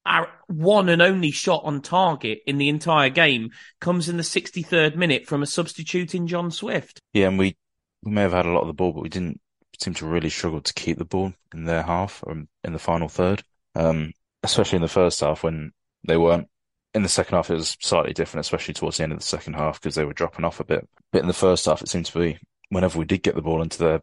our 0.06 0.28
one 0.48 0.90
and 0.90 1.02
only 1.02 1.32
shot 1.32 1.64
on 1.66 1.82
target 1.82 2.40
in 2.48 2.58
the 2.58 2.70
entire 2.70 3.10
game 3.10 3.52
comes 3.80 4.10
in 4.10 4.18
the 4.18 4.24
63rd 4.24 4.96
minute 4.96 5.28
from 5.28 5.44
a 5.44 5.48
substitute 5.48 6.16
in 6.16 6.28
John 6.28 6.52
Swift. 6.52 7.00
Yeah, 7.14 7.28
and 7.28 7.38
we, 7.38 7.58
we 8.04 8.12
may 8.12 8.22
have 8.22 8.32
had 8.32 8.46
a 8.46 8.52
lot 8.52 8.62
of 8.62 8.68
the 8.68 8.74
ball, 8.74 8.94
but 8.94 9.04
we 9.04 9.10
didn't 9.10 9.40
seem 9.80 9.94
to 9.96 10.08
really 10.08 10.30
struggle 10.30 10.62
to 10.62 10.74
keep 10.74 10.98
the 10.98 11.06
ball 11.06 11.34
in 11.54 11.66
their 11.66 11.84
half 11.84 12.24
or 12.26 12.46
in 12.64 12.74
the 12.74 12.80
final 12.80 13.08
third. 13.08 13.44
Um, 13.76 14.14
especially 14.44 14.78
in 14.78 14.82
the 14.82 14.88
first 14.88 15.20
half 15.20 15.44
when 15.44 15.72
they 16.08 16.18
weren't. 16.18 16.48
In 16.96 17.04
the 17.04 17.10
second 17.10 17.36
half, 17.36 17.52
it 17.52 17.56
was 17.56 17.78
slightly 17.80 18.14
different, 18.14 18.46
especially 18.46 18.74
towards 18.74 18.98
the 18.98 19.04
end 19.04 19.12
of 19.12 19.20
the 19.20 19.26
second 19.26 19.54
half 19.54 19.80
because 19.80 19.94
they 19.94 20.06
were 20.06 20.14
dropping 20.14 20.44
off 20.44 20.60
a 20.60 20.64
bit. 20.64 20.90
But 21.12 21.22
in 21.22 21.28
the 21.28 21.34
first 21.34 21.66
half, 21.66 21.84
it 21.84 21.88
seemed 21.88 22.08
to 22.08 22.18
be 22.18 22.40
whenever 22.70 22.98
we 23.00 23.06
did 23.06 23.24
get 23.24 23.36
the 23.36 23.42
ball 23.42 23.62
into 23.62 23.78
the 23.78 24.02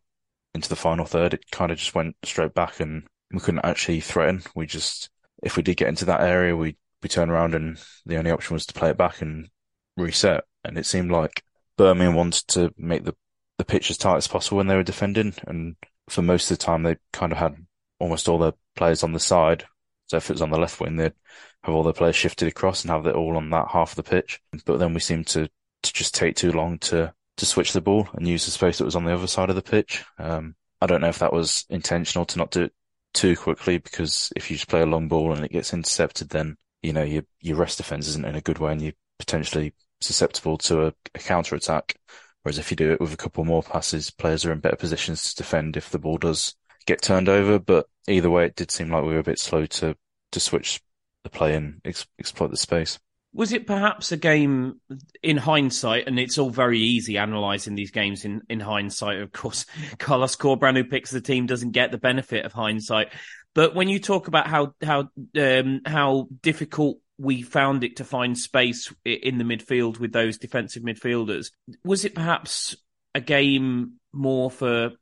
into 0.54 0.68
the 0.68 0.76
final 0.76 1.04
third, 1.04 1.34
it 1.34 1.50
kind 1.50 1.70
of 1.70 1.78
just 1.78 1.94
went 1.94 2.16
straight 2.24 2.54
back 2.54 2.80
and 2.80 3.06
we 3.32 3.40
couldn't 3.40 3.64
actually 3.64 4.00
threaten. 4.00 4.42
We 4.54 4.66
just 4.66 5.10
if 5.42 5.56
we 5.56 5.62
did 5.62 5.76
get 5.76 5.88
into 5.88 6.04
that 6.06 6.22
area, 6.22 6.56
we 6.56 6.76
we 7.02 7.08
turn 7.08 7.30
around 7.30 7.54
and 7.54 7.78
the 8.04 8.16
only 8.16 8.30
option 8.30 8.54
was 8.54 8.66
to 8.66 8.74
play 8.74 8.90
it 8.90 8.96
back 8.96 9.22
and 9.22 9.48
reset. 9.96 10.44
And 10.64 10.78
it 10.78 10.86
seemed 10.86 11.10
like 11.10 11.42
Birmingham 11.76 12.14
wanted 12.14 12.46
to 12.48 12.72
make 12.76 13.04
the 13.04 13.14
the 13.58 13.64
pitch 13.64 13.90
as 13.90 13.96
tight 13.98 14.16
as 14.16 14.28
possible 14.28 14.58
when 14.58 14.66
they 14.66 14.76
were 14.76 14.82
defending, 14.82 15.34
and 15.46 15.76
for 16.08 16.22
most 16.22 16.50
of 16.50 16.58
the 16.58 16.64
time 16.64 16.82
they 16.82 16.96
kind 17.12 17.32
of 17.32 17.38
had 17.38 17.56
almost 17.98 18.28
all 18.28 18.38
their 18.38 18.52
players 18.74 19.02
on 19.02 19.12
the 19.12 19.20
side. 19.20 19.64
So 20.08 20.18
if 20.18 20.30
it 20.30 20.34
was 20.34 20.42
on 20.42 20.50
the 20.50 20.58
left 20.58 20.80
wing, 20.80 20.96
they'd 20.96 21.14
have 21.62 21.74
all 21.74 21.82
their 21.82 21.92
players 21.92 22.16
shifted 22.16 22.48
across 22.48 22.82
and 22.82 22.90
have 22.90 23.06
it 23.06 23.16
all 23.16 23.36
on 23.36 23.50
that 23.50 23.68
half 23.68 23.92
of 23.92 23.96
the 23.96 24.02
pitch. 24.02 24.40
But 24.64 24.78
then 24.78 24.94
we 24.94 25.00
seemed 25.00 25.26
to 25.28 25.48
to 25.82 25.92
just 25.92 26.14
take 26.14 26.36
too 26.36 26.52
long 26.52 26.78
to 26.78 27.14
to 27.36 27.46
switch 27.46 27.72
the 27.72 27.80
ball 27.80 28.08
and 28.14 28.26
use 28.26 28.44
the 28.44 28.50
space 28.50 28.78
that 28.78 28.84
was 28.84 28.96
on 28.96 29.04
the 29.04 29.14
other 29.14 29.26
side 29.26 29.50
of 29.50 29.56
the 29.56 29.62
pitch. 29.62 30.04
Um, 30.18 30.54
I 30.80 30.86
don't 30.86 31.00
know 31.00 31.08
if 31.08 31.18
that 31.18 31.32
was 31.32 31.64
intentional 31.68 32.24
to 32.26 32.38
not 32.38 32.50
do 32.50 32.64
it 32.64 32.72
too 33.14 33.36
quickly 33.36 33.78
because 33.78 34.32
if 34.36 34.50
you 34.50 34.56
just 34.56 34.68
play 34.68 34.82
a 34.82 34.86
long 34.86 35.08
ball 35.08 35.32
and 35.32 35.44
it 35.44 35.52
gets 35.52 35.72
intercepted, 35.72 36.28
then 36.30 36.56
you 36.82 36.92
know 36.92 37.02
your 37.02 37.22
your 37.40 37.56
rest 37.56 37.78
defense 37.78 38.08
isn't 38.08 38.26
in 38.26 38.34
a 38.34 38.40
good 38.40 38.58
way 38.58 38.72
and 38.72 38.82
you're 38.82 38.92
potentially 39.18 39.74
susceptible 40.00 40.58
to 40.58 40.86
a, 40.86 40.94
a 41.14 41.18
counter 41.18 41.54
attack. 41.54 41.96
Whereas 42.42 42.58
if 42.58 42.70
you 42.70 42.76
do 42.76 42.92
it 42.92 43.00
with 43.00 43.12
a 43.12 43.16
couple 43.16 43.44
more 43.44 43.62
passes, 43.62 44.10
players 44.10 44.44
are 44.44 44.52
in 44.52 44.60
better 44.60 44.76
positions 44.76 45.22
to 45.24 45.42
defend 45.42 45.76
if 45.76 45.90
the 45.90 45.98
ball 45.98 46.18
does 46.18 46.54
get 46.86 47.02
turned 47.02 47.28
over. 47.28 47.58
But 47.58 47.88
either 48.06 48.30
way, 48.30 48.46
it 48.46 48.54
did 48.54 48.70
seem 48.70 48.90
like 48.90 49.02
we 49.02 49.14
were 49.14 49.18
a 49.18 49.24
bit 49.24 49.40
slow 49.40 49.66
to 49.66 49.96
to 50.32 50.40
switch 50.40 50.80
the 51.24 51.30
play 51.30 51.54
and 51.54 51.80
ex- 51.84 52.06
exploit 52.18 52.50
the 52.50 52.56
space. 52.56 52.98
Was 53.36 53.52
it 53.52 53.66
perhaps 53.66 54.12
a 54.12 54.16
game 54.16 54.80
in 55.22 55.36
hindsight, 55.36 56.06
and 56.06 56.18
it's 56.18 56.38
all 56.38 56.48
very 56.48 56.78
easy 56.78 57.16
analysing 57.16 57.74
these 57.74 57.90
games 57.90 58.24
in, 58.24 58.40
in 58.48 58.60
hindsight. 58.60 59.20
Of 59.20 59.30
course, 59.30 59.66
Carlos 59.98 60.36
Corberan, 60.36 60.74
who 60.74 60.84
picks 60.84 61.10
the 61.10 61.20
team, 61.20 61.44
doesn't 61.44 61.72
get 61.72 61.90
the 61.90 61.98
benefit 61.98 62.46
of 62.46 62.54
hindsight. 62.54 63.12
But 63.54 63.74
when 63.74 63.90
you 63.90 63.98
talk 63.98 64.28
about 64.28 64.46
how 64.46 64.74
how 64.82 65.10
um, 65.38 65.82
how 65.84 66.28
difficult 66.40 66.98
we 67.18 67.42
found 67.42 67.84
it 67.84 67.96
to 67.96 68.04
find 68.04 68.38
space 68.38 68.90
in 69.04 69.36
the 69.36 69.44
midfield 69.44 69.98
with 69.98 70.12
those 70.12 70.38
defensive 70.38 70.82
midfielders, 70.82 71.50
was 71.84 72.06
it 72.06 72.14
perhaps 72.14 72.74
a 73.14 73.20
game 73.20 73.96
more 74.14 74.50
for 74.50 74.92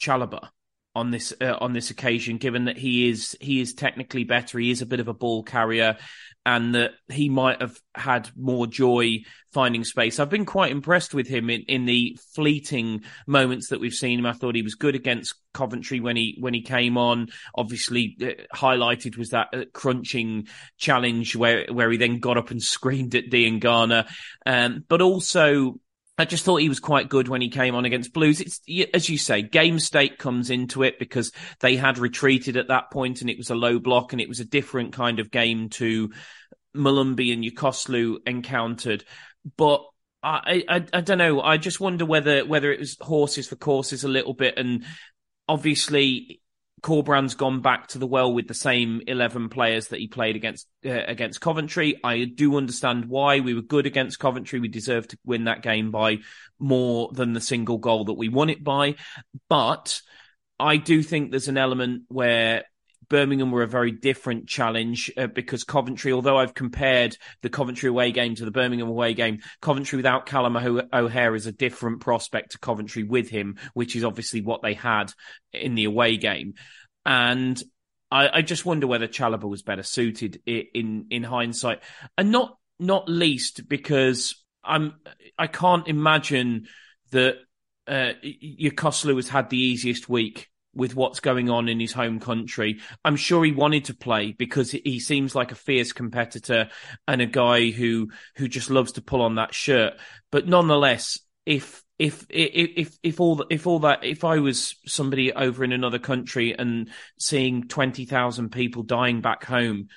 Chalobah? 0.00 0.48
On 0.94 1.10
this 1.10 1.32
uh, 1.40 1.56
on 1.60 1.72
this 1.72 1.90
occasion, 1.90 2.36
given 2.36 2.66
that 2.66 2.76
he 2.76 3.08
is 3.08 3.36
he 3.40 3.60
is 3.60 3.74
technically 3.74 4.24
better, 4.24 4.58
he 4.58 4.70
is 4.70 4.82
a 4.82 4.86
bit 4.86 5.00
of 5.00 5.08
a 5.08 5.14
ball 5.14 5.42
carrier, 5.42 5.96
and 6.44 6.74
that 6.74 6.92
he 7.08 7.28
might 7.28 7.60
have 7.60 7.78
had 7.94 8.28
more 8.36 8.66
joy 8.66 9.20
finding 9.52 9.84
space. 9.84 10.18
I've 10.18 10.30
been 10.30 10.44
quite 10.44 10.72
impressed 10.72 11.14
with 11.14 11.28
him 11.28 11.50
in, 11.50 11.62
in 11.62 11.84
the 11.84 12.18
fleeting 12.34 13.04
moments 13.26 13.68
that 13.68 13.80
we've 13.80 13.92
seen 13.92 14.18
him. 14.18 14.26
I 14.26 14.32
thought 14.32 14.54
he 14.54 14.62
was 14.62 14.74
good 14.74 14.94
against 14.94 15.34
Coventry 15.54 16.00
when 16.00 16.16
he 16.16 16.36
when 16.40 16.54
he 16.54 16.62
came 16.62 16.98
on. 16.98 17.28
Obviously, 17.54 18.16
uh, 18.20 18.56
highlighted 18.56 19.16
was 19.16 19.30
that 19.30 19.48
uh, 19.52 19.64
crunching 19.72 20.48
challenge 20.76 21.36
where 21.36 21.66
where 21.70 21.90
he 21.90 21.96
then 21.96 22.18
got 22.18 22.38
up 22.38 22.50
and 22.50 22.62
screamed 22.62 23.14
at 23.14 23.30
Diangana, 23.30 24.08
um, 24.44 24.84
but 24.88 25.00
also 25.00 25.78
I 26.18 26.26
just 26.26 26.44
thought 26.44 26.56
he 26.56 26.68
was 26.68 26.80
quite 26.80 27.08
good 27.08 27.28
when 27.28 27.40
he 27.40 27.48
came 27.48 27.74
on 27.74 27.86
against 27.86 28.12
Blues. 28.12 28.40
It's 28.40 28.60
as 28.92 29.08
you 29.08 29.16
say, 29.16 29.42
game 29.42 29.78
state 29.78 30.18
comes 30.18 30.50
into 30.50 30.82
it 30.82 30.98
because 30.98 31.32
they 31.60 31.76
had 31.76 31.98
retreated 31.98 32.56
at 32.56 32.68
that 32.68 32.90
point 32.90 33.22
and 33.22 33.30
it 33.30 33.38
was 33.38 33.50
a 33.50 33.54
low 33.54 33.78
block 33.78 34.12
and 34.12 34.20
it 34.20 34.28
was 34.28 34.40
a 34.40 34.44
different 34.44 34.92
kind 34.92 35.20
of 35.20 35.30
game 35.30 35.70
to 35.70 36.12
Molumby 36.76 37.32
and 37.32 37.42
Yokuslu 37.42 38.18
encountered. 38.26 39.04
But 39.56 39.84
I, 40.22 40.62
I, 40.68 40.84
I 40.92 41.00
don't 41.00 41.18
know. 41.18 41.40
I 41.40 41.56
just 41.56 41.80
wonder 41.80 42.04
whether 42.04 42.44
whether 42.44 42.70
it 42.70 42.78
was 42.78 42.96
horses 43.00 43.48
for 43.48 43.56
courses 43.56 44.04
a 44.04 44.08
little 44.08 44.34
bit, 44.34 44.58
and 44.58 44.84
obviously 45.48 46.41
Corberan's 46.82 47.34
gone 47.34 47.60
back 47.60 47.86
to 47.88 47.98
the 47.98 48.06
well 48.06 48.32
with 48.32 48.48
the 48.48 48.54
same 48.54 49.02
11 49.06 49.48
players 49.50 49.88
that 49.88 50.00
he 50.00 50.08
played 50.08 50.34
against 50.34 50.66
uh, 50.84 50.90
against 51.06 51.40
Coventry. 51.40 52.00
I 52.02 52.24
do 52.24 52.56
understand 52.56 53.04
why 53.06 53.38
we 53.40 53.54
were 53.54 53.62
good 53.62 53.86
against 53.86 54.18
Coventry. 54.18 54.58
We 54.58 54.68
deserved 54.68 55.10
to 55.10 55.18
win 55.24 55.44
that 55.44 55.62
game 55.62 55.92
by 55.92 56.18
more 56.58 57.10
than 57.12 57.32
the 57.32 57.40
single 57.40 57.78
goal 57.78 58.06
that 58.06 58.14
we 58.14 58.28
won 58.28 58.50
it 58.50 58.64
by. 58.64 58.96
But 59.48 60.00
I 60.58 60.76
do 60.76 61.02
think 61.02 61.30
there's 61.30 61.48
an 61.48 61.56
element 61.56 62.02
where 62.08 62.64
Birmingham 63.12 63.50
were 63.50 63.62
a 63.62 63.68
very 63.68 63.92
different 63.92 64.48
challenge 64.48 65.12
uh, 65.18 65.26
because 65.26 65.64
Coventry, 65.64 66.12
although 66.12 66.38
I've 66.38 66.54
compared 66.54 67.18
the 67.42 67.50
Coventry 67.50 67.90
away 67.90 68.10
game 68.10 68.34
to 68.36 68.46
the 68.46 68.50
Birmingham 68.50 68.88
away 68.88 69.12
game, 69.12 69.40
Coventry 69.60 69.98
without 69.98 70.24
Callum 70.24 70.56
O'Hare 70.56 71.34
is 71.34 71.46
a 71.46 71.52
different 71.52 72.00
prospect 72.00 72.52
to 72.52 72.58
Coventry 72.58 73.02
with 73.04 73.28
him, 73.28 73.58
which 73.74 73.94
is 73.96 74.02
obviously 74.02 74.40
what 74.40 74.62
they 74.62 74.72
had 74.72 75.12
in 75.52 75.74
the 75.74 75.84
away 75.84 76.16
game. 76.16 76.54
And 77.04 77.62
I, 78.10 78.38
I 78.38 78.42
just 78.42 78.64
wonder 78.64 78.86
whether 78.86 79.08
Chalobah 79.08 79.48
was 79.48 79.60
better 79.60 79.82
suited 79.82 80.40
in, 80.46 80.64
in, 80.74 81.06
in 81.10 81.22
hindsight, 81.22 81.82
and 82.16 82.32
not 82.32 82.56
not 82.80 83.10
least 83.10 83.68
because 83.68 84.42
I'm 84.64 84.94
I 85.38 85.48
can't 85.48 85.86
imagine 85.86 86.66
that 87.10 87.36
uh, 87.86 88.12
Yokuslu 88.24 89.16
has 89.16 89.28
had 89.28 89.50
the 89.50 89.58
easiest 89.58 90.08
week 90.08 90.48
with 90.74 90.94
what's 90.94 91.20
going 91.20 91.50
on 91.50 91.68
in 91.68 91.80
his 91.80 91.92
home 91.92 92.18
country. 92.18 92.80
I'm 93.04 93.16
sure 93.16 93.44
he 93.44 93.52
wanted 93.52 93.86
to 93.86 93.94
play 93.94 94.32
because 94.32 94.70
he 94.70 95.00
seems 95.00 95.34
like 95.34 95.52
a 95.52 95.56
fierce 95.56 95.92
competitor 95.92 96.70
and 97.06 97.20
a 97.20 97.26
guy 97.26 97.70
who 97.70 98.10
who 98.36 98.48
just 98.48 98.70
loves 98.70 98.92
to 98.92 99.02
pull 99.02 99.22
on 99.22 99.36
that 99.36 99.54
shirt. 99.54 99.94
But 100.30 100.48
nonetheless, 100.48 101.18
if 101.44 101.82
if 101.98 102.26
if 102.30 102.96
if 103.02 103.20
all 103.20 103.44
if 103.50 103.66
all 103.66 103.80
that 103.80 104.04
if 104.04 104.24
I 104.24 104.38
was 104.38 104.76
somebody 104.86 105.32
over 105.32 105.62
in 105.62 105.72
another 105.72 105.98
country 105.98 106.56
and 106.58 106.90
seeing 107.18 107.68
twenty 107.68 108.04
thousand 108.06 108.50
people 108.50 108.82
dying 108.82 109.20
back 109.20 109.44
home, 109.44 109.88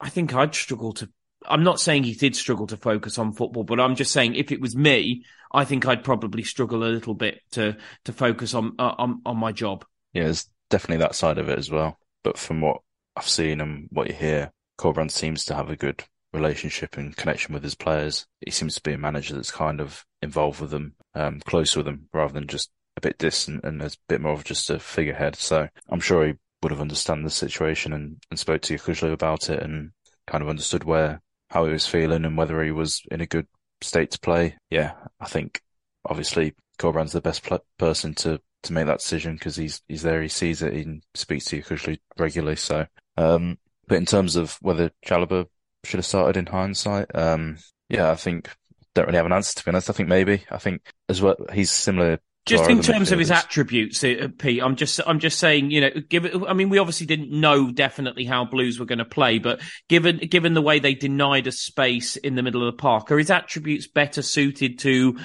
I 0.00 0.08
think 0.08 0.34
I'd 0.34 0.54
struggle 0.54 0.92
to. 0.94 1.10
I'm 1.48 1.62
not 1.62 1.78
saying 1.78 2.04
he 2.04 2.14
did 2.14 2.34
struggle 2.34 2.66
to 2.68 2.76
focus 2.76 3.18
on 3.18 3.32
football, 3.32 3.62
but 3.62 3.78
I'm 3.78 3.94
just 3.94 4.12
saying 4.12 4.34
if 4.34 4.50
it 4.50 4.60
was 4.60 4.74
me, 4.74 5.24
I 5.52 5.64
think 5.64 5.86
I'd 5.86 6.02
probably 6.02 6.42
struggle 6.42 6.82
a 6.82 6.88
little 6.88 7.14
bit 7.14 7.40
to 7.52 7.76
to 8.06 8.12
focus 8.12 8.54
on 8.54 8.74
uh, 8.78 8.94
on 8.98 9.20
on 9.26 9.36
my 9.36 9.52
job 9.52 9.84
yeah, 10.16 10.24
there's 10.24 10.48
definitely 10.70 11.04
that 11.04 11.14
side 11.14 11.36
of 11.36 11.50
it 11.50 11.58
as 11.58 11.70
well. 11.70 11.98
But 12.24 12.38
from 12.38 12.62
what 12.62 12.80
I've 13.16 13.28
seen 13.28 13.60
and 13.60 13.86
what 13.90 14.08
you 14.08 14.14
hear, 14.14 14.50
Corberan 14.78 15.10
seems 15.10 15.44
to 15.44 15.54
have 15.54 15.68
a 15.68 15.76
good 15.76 16.04
relationship 16.32 16.96
and 16.96 17.14
connection 17.14 17.52
with 17.52 17.62
his 17.62 17.74
players. 17.74 18.26
He 18.40 18.50
seems 18.50 18.74
to 18.76 18.82
be 18.82 18.94
a 18.94 18.98
manager 18.98 19.34
that's 19.34 19.50
kind 19.50 19.78
of 19.78 20.06
involved 20.22 20.60
with 20.60 20.70
them, 20.70 20.94
um, 21.14 21.40
close 21.40 21.76
with 21.76 21.84
them, 21.84 22.08
rather 22.14 22.32
than 22.32 22.46
just 22.46 22.70
a 22.96 23.00
bit 23.02 23.18
distant 23.18 23.62
and 23.62 23.82
a 23.82 23.90
bit 24.08 24.22
more 24.22 24.32
of 24.32 24.44
just 24.44 24.70
a 24.70 24.78
figurehead. 24.78 25.36
So 25.36 25.68
I'm 25.90 26.00
sure 26.00 26.26
he 26.26 26.34
would 26.62 26.72
have 26.72 26.80
understood 26.80 27.22
the 27.22 27.30
situation 27.30 27.92
and, 27.92 28.16
and 28.30 28.38
spoke 28.38 28.62
to 28.62 28.74
Yokuslu 28.74 29.12
about 29.12 29.50
it 29.50 29.62
and 29.62 29.90
kind 30.26 30.42
of 30.42 30.48
understood 30.48 30.84
where 30.84 31.20
how 31.50 31.66
he 31.66 31.72
was 31.72 31.86
feeling 31.86 32.24
and 32.24 32.38
whether 32.38 32.62
he 32.62 32.70
was 32.70 33.02
in 33.10 33.20
a 33.20 33.26
good 33.26 33.46
state 33.82 34.10
to 34.12 34.18
play. 34.18 34.56
Yeah, 34.70 34.92
I 35.20 35.26
think 35.26 35.60
obviously 36.06 36.54
Corberan's 36.78 37.12
the 37.12 37.20
best 37.20 37.42
pl- 37.42 37.64
person 37.78 38.14
to 38.14 38.40
to 38.62 38.72
make 38.72 38.86
that 38.86 38.98
decision 38.98 39.34
because 39.34 39.56
he's 39.56 39.82
he's 39.88 40.02
there, 40.02 40.22
he 40.22 40.28
sees 40.28 40.62
it, 40.62 40.72
he 40.72 41.00
speaks 41.14 41.46
to 41.46 41.62
Yokuslu 41.62 41.98
regularly. 42.18 42.56
So, 42.56 42.86
um, 43.16 43.58
but 43.86 43.98
in 43.98 44.06
terms 44.06 44.36
of 44.36 44.58
whether 44.60 44.90
Chalobah 45.04 45.46
should 45.84 45.98
have 45.98 46.06
started 46.06 46.36
in 46.36 46.46
hindsight, 46.46 47.14
um, 47.14 47.58
yeah, 47.88 48.10
I 48.10 48.16
think 48.16 48.50
don't 48.94 49.06
really 49.06 49.16
have 49.16 49.26
an 49.26 49.32
answer 49.32 49.54
to 49.58 49.64
be 49.64 49.70
honest. 49.70 49.90
I 49.90 49.92
think 49.92 50.08
maybe 50.08 50.44
I 50.50 50.58
think 50.58 50.82
as 51.08 51.22
well 51.22 51.36
he's 51.52 51.70
similar 51.70 52.18
just 52.46 52.70
in 52.70 52.80
terms 52.80 53.10
of 53.10 53.18
his 53.18 53.32
attributes, 53.32 54.04
uh, 54.04 54.28
Pete, 54.38 54.62
I'm 54.62 54.76
just 54.76 55.00
I'm 55.04 55.18
just 55.18 55.40
saying, 55.40 55.72
you 55.72 55.80
know, 55.80 55.90
given 56.08 56.46
I 56.46 56.52
mean, 56.52 56.68
we 56.68 56.78
obviously 56.78 57.04
didn't 57.04 57.32
know 57.32 57.72
definitely 57.72 58.24
how 58.24 58.44
Blues 58.44 58.78
were 58.78 58.86
going 58.86 59.00
to 59.00 59.04
play, 59.04 59.40
but 59.40 59.60
given 59.88 60.18
given 60.18 60.54
the 60.54 60.62
way 60.62 60.78
they 60.78 60.94
denied 60.94 61.48
a 61.48 61.52
space 61.52 62.16
in 62.16 62.36
the 62.36 62.44
middle 62.44 62.66
of 62.66 62.72
the 62.72 62.80
park, 62.80 63.10
are 63.10 63.18
his 63.18 63.32
attributes 63.32 63.88
better 63.88 64.22
suited 64.22 64.78
to 64.80 65.18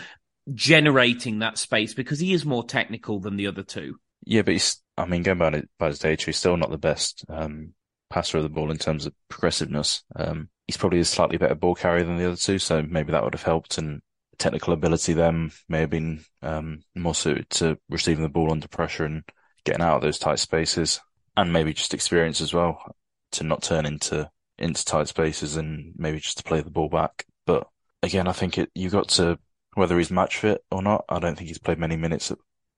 generating 0.54 1.40
that 1.40 1.58
space 1.58 1.94
because 1.94 2.20
he 2.20 2.34
is 2.34 2.46
more 2.46 2.64
technical 2.64 3.20
than 3.20 3.38
the 3.38 3.48
other 3.48 3.64
two? 3.64 3.98
Yeah, 4.24 4.44
but 4.44 4.54
he's 4.54 4.82
I 4.98 5.06
mean, 5.06 5.24
going 5.24 5.38
by, 5.38 5.64
by 5.80 5.88
his 5.88 6.00
data, 6.00 6.26
he's 6.26 6.38
still 6.38 6.58
not 6.58 6.70
the 6.70 6.78
best 6.78 7.26
um, 7.30 7.74
passer 8.10 8.38
of 8.38 8.44
the 8.44 8.50
ball 8.50 8.72
in 8.72 8.78
terms 8.78 9.06
of 9.06 9.14
progressiveness. 9.30 10.04
Um, 10.16 10.50
he's 10.68 10.78
probably 10.78 11.00
a 11.00 11.06
slightly 11.06 11.38
better 11.38 11.56
ball 11.56 11.76
carrier 11.76 12.04
than 12.04 12.18
the 12.18 12.28
other 12.28 12.36
two, 12.36 12.60
so 12.60 12.84
maybe 12.84 13.12
that 13.12 13.24
would 13.24 13.34
have 13.34 13.44
helped. 13.44 13.78
And 13.78 14.02
technical 14.38 14.74
ability 14.74 15.14
then 15.14 15.52
may 15.68 15.80
have 15.80 15.90
been 15.90 16.24
um, 16.42 16.82
more 16.96 17.16
suited 17.16 17.50
to 17.52 17.78
receiving 17.90 18.24
the 18.24 18.30
ball 18.30 18.52
under 18.52 18.68
pressure 18.68 19.06
and 19.06 19.24
getting 19.64 19.82
out 19.82 19.98
of 19.98 20.02
those 20.02 20.20
tight 20.20 20.40
spaces, 20.40 21.00
and 21.36 21.52
maybe 21.52 21.74
just 21.74 21.94
experience 21.94 22.42
as 22.42 22.54
well 22.54 22.96
to 23.32 23.44
not 23.44 23.64
turn 23.64 23.86
into 23.86 24.30
into 24.58 24.86
tight 24.86 25.08
spaces 25.08 25.56
and 25.56 25.94
maybe 25.98 26.20
just 26.20 26.38
to 26.38 26.44
play 26.44 26.62
the 26.62 26.70
ball 26.70 26.90
back. 26.90 27.26
But 27.48 27.68
again, 28.04 28.28
I 28.28 28.34
think 28.34 28.58
it 28.58 28.70
you 28.76 28.90
got 28.90 29.10
to 29.10 29.40
whether 29.76 29.98
he's 29.98 30.12
match 30.12 30.38
fit 30.38 30.64
or 30.72 30.82
not. 30.82 31.06
I 31.10 31.20
don't 31.20 31.36
think 31.36 31.48
he's 31.48 31.58
played 31.58 31.80
many 31.80 31.96
minutes 31.96 32.32
at 32.32 32.38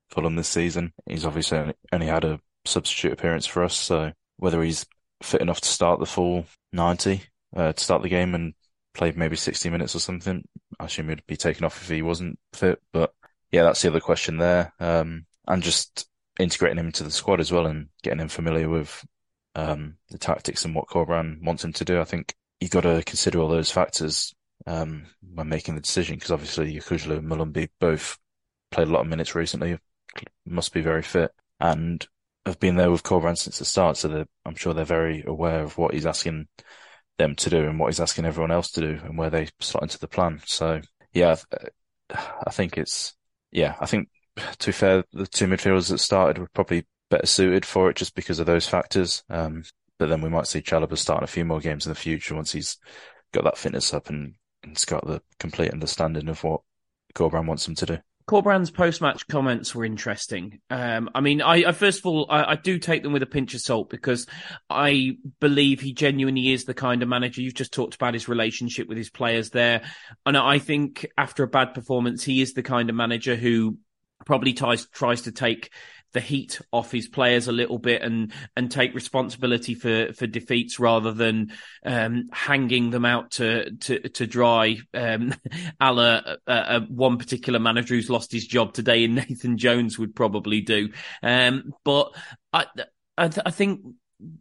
Fulham 0.09 0.35
this 0.35 0.47
season. 0.47 0.93
He's 1.07 1.25
obviously 1.25 1.73
only, 1.91 2.07
had 2.07 2.25
a 2.25 2.39
substitute 2.65 3.13
appearance 3.13 3.45
for 3.45 3.63
us, 3.63 3.75
so 3.75 4.13
whether 4.37 4.61
he's 4.63 4.85
fit 5.21 5.41
enough 5.41 5.61
to 5.61 5.67
start 5.67 5.99
the 5.99 6.05
full 6.05 6.45
ninety 6.71 7.23
uh, 7.55 7.73
to 7.73 7.83
start 7.83 8.01
the 8.01 8.09
game 8.09 8.35
and 8.35 8.53
played 8.93 9.17
maybe 9.17 9.35
60 9.35 9.69
minutes 9.69 9.95
or 9.95 9.99
something. 9.99 10.43
I 10.79 10.85
assume 10.85 11.09
he'd 11.09 11.25
be 11.27 11.37
taken 11.37 11.65
off 11.65 11.81
if 11.81 11.89
he 11.89 12.01
wasn't 12.01 12.39
fit. 12.53 12.81
But 12.91 13.13
yeah, 13.51 13.63
that's 13.63 13.81
the 13.81 13.89
other 13.89 13.99
question 13.99 14.37
there. 14.37 14.73
Um, 14.79 15.25
and 15.47 15.63
just 15.63 16.07
integrating 16.39 16.79
him 16.79 16.87
into 16.87 17.03
the 17.03 17.11
squad 17.11 17.39
as 17.39 17.51
well 17.51 17.65
and 17.67 17.89
getting 18.01 18.19
him 18.19 18.27
familiar 18.27 18.69
with 18.69 19.05
um, 19.55 19.95
the 20.09 20.17
tactics 20.17 20.65
and 20.65 20.73
what 20.73 20.87
Corberan 20.87 21.43
wants 21.43 21.63
him 21.63 21.73
to 21.73 21.85
do. 21.85 21.99
I 21.99 22.05
think 22.05 22.33
you've 22.59 22.71
got 22.71 22.81
to 22.81 23.03
consider 23.05 23.39
all 23.39 23.49
those 23.49 23.71
factors 23.71 24.33
um, 24.65 25.05
when 25.33 25.49
making 25.49 25.75
the 25.75 25.81
decision 25.81 26.15
because 26.15 26.31
obviously 26.31 26.73
Yokuslu 26.73 27.17
and 27.17 27.27
Molumby 27.27 27.69
both 27.79 28.17
played 28.71 28.87
a 28.87 28.91
lot 28.91 29.01
of 29.01 29.07
minutes 29.07 29.35
recently, 29.35 29.77
must 30.45 30.73
be 30.73 30.81
very 30.81 31.01
fit 31.01 31.31
and 31.59 32.05
have 32.45 32.59
been 32.59 32.75
there 32.75 32.91
with 32.91 33.03
Corberan 33.03 33.37
since 33.37 33.59
the 33.59 33.65
start. 33.65 33.97
So 33.97 34.25
I'm 34.45 34.55
sure 34.55 34.73
they're 34.73 34.85
very 34.85 35.23
aware 35.25 35.61
of 35.61 35.77
what 35.77 35.93
he's 35.93 36.05
asking 36.05 36.47
them 37.17 37.35
to 37.35 37.49
do 37.49 37.67
and 37.67 37.79
what 37.79 37.87
he's 37.87 37.99
asking 37.99 38.25
everyone 38.25 38.51
else 38.51 38.71
to 38.71 38.81
do 38.81 38.99
and 39.03 39.17
where 39.17 39.29
they 39.29 39.47
slot 39.59 39.83
into 39.83 39.99
the 39.99 40.07
plan. 40.07 40.41
So 40.45 40.81
yeah, 41.13 41.35
I 42.11 42.51
think 42.51 42.77
it's, 42.77 43.15
yeah, 43.51 43.75
I 43.79 43.85
think 43.85 44.09
to 44.59 44.67
be 44.67 44.71
fair, 44.71 45.03
the 45.13 45.27
two 45.27 45.45
midfielders 45.47 45.89
that 45.89 45.99
started 45.99 46.39
were 46.39 46.49
probably 46.53 46.85
better 47.09 47.27
suited 47.27 47.65
for 47.65 47.89
it 47.89 47.95
just 47.95 48.15
because 48.15 48.39
of 48.39 48.45
those 48.45 48.67
factors. 48.67 49.23
Um, 49.29 49.63
but 49.99 50.09
then 50.09 50.21
we 50.21 50.29
might 50.29 50.47
see 50.47 50.61
Chalobah 50.61 50.97
starting 50.97 51.23
a 51.23 51.27
few 51.27 51.45
more 51.45 51.59
games 51.59 51.85
in 51.85 51.91
the 51.91 51.95
future 51.95 52.35
once 52.35 52.51
he's 52.51 52.77
got 53.31 53.43
that 53.43 53.57
fitness 53.57 53.93
up 53.93 54.09
and, 54.09 54.35
and 54.63 54.75
has 54.75 54.85
got 54.85 55.05
the 55.05 55.21
complete 55.39 55.71
understanding 55.71 56.29
of 56.29 56.43
what 56.43 56.61
Corberan 57.13 57.47
wants 57.47 57.67
him 57.67 57.75
to 57.75 57.85
do. 57.85 57.97
Corberan's 58.25 58.71
post-match 58.71 59.27
comments 59.27 59.75
were 59.75 59.83
interesting. 59.83 60.61
Um, 60.69 61.09
I 61.13 61.19
mean, 61.19 61.41
I, 61.41 61.65
I, 61.65 61.71
first 61.73 61.99
of 61.99 62.05
all, 62.05 62.25
I, 62.29 62.51
I, 62.51 62.55
do 62.55 62.79
take 62.79 63.03
them 63.03 63.11
with 63.11 63.21
a 63.21 63.27
pinch 63.27 63.53
of 63.53 63.59
salt 63.59 63.89
because 63.89 64.27
I 64.69 65.17
believe 65.41 65.81
he 65.81 65.91
genuinely 65.91 66.53
is 66.53 66.63
the 66.63 66.73
kind 66.73 67.03
of 67.03 67.09
manager. 67.09 67.41
You've 67.41 67.53
just 67.53 67.73
talked 67.73 67.95
about 67.95 68.13
his 68.13 68.29
relationship 68.29 68.87
with 68.87 68.97
his 68.97 69.09
players 69.09 69.49
there, 69.49 69.81
and 70.25 70.37
I 70.37 70.59
think 70.59 71.05
after 71.17 71.43
a 71.43 71.49
bad 71.49 71.73
performance, 71.73 72.23
he 72.23 72.41
is 72.41 72.53
the 72.53 72.63
kind 72.63 72.89
of 72.89 72.95
manager 72.95 73.35
who 73.35 73.77
probably 74.25 74.53
tries 74.53 74.87
tries 74.87 75.23
to 75.23 75.33
take 75.33 75.71
the 76.13 76.21
heat 76.21 76.61
off 76.71 76.91
his 76.91 77.07
players 77.07 77.47
a 77.47 77.51
little 77.51 77.77
bit 77.77 78.01
and 78.01 78.31
and 78.55 78.71
take 78.71 78.95
responsibility 78.95 79.75
for 79.75 80.13
for 80.13 80.27
defeats 80.27 80.79
rather 80.79 81.11
than 81.11 81.51
um, 81.85 82.29
hanging 82.31 82.89
them 82.89 83.05
out 83.05 83.31
to 83.31 83.71
to 83.77 83.99
to 84.09 84.27
dry. 84.27 84.77
Um, 84.93 85.33
a 85.79 85.93
la 85.93 86.03
uh, 86.03 86.35
uh, 86.47 86.79
one 86.81 87.17
particular 87.17 87.59
manager 87.59 87.95
who's 87.95 88.09
lost 88.09 88.31
his 88.31 88.47
job 88.47 88.73
today, 88.73 89.03
and 89.03 89.15
Nathan 89.29 89.57
Jones 89.57 89.99
would 89.99 90.15
probably 90.15 90.61
do. 90.61 90.89
Um, 91.21 91.73
but 91.83 92.15
I 92.51 92.65
I, 93.17 93.27
th- 93.27 93.43
I 93.45 93.51
think 93.51 93.81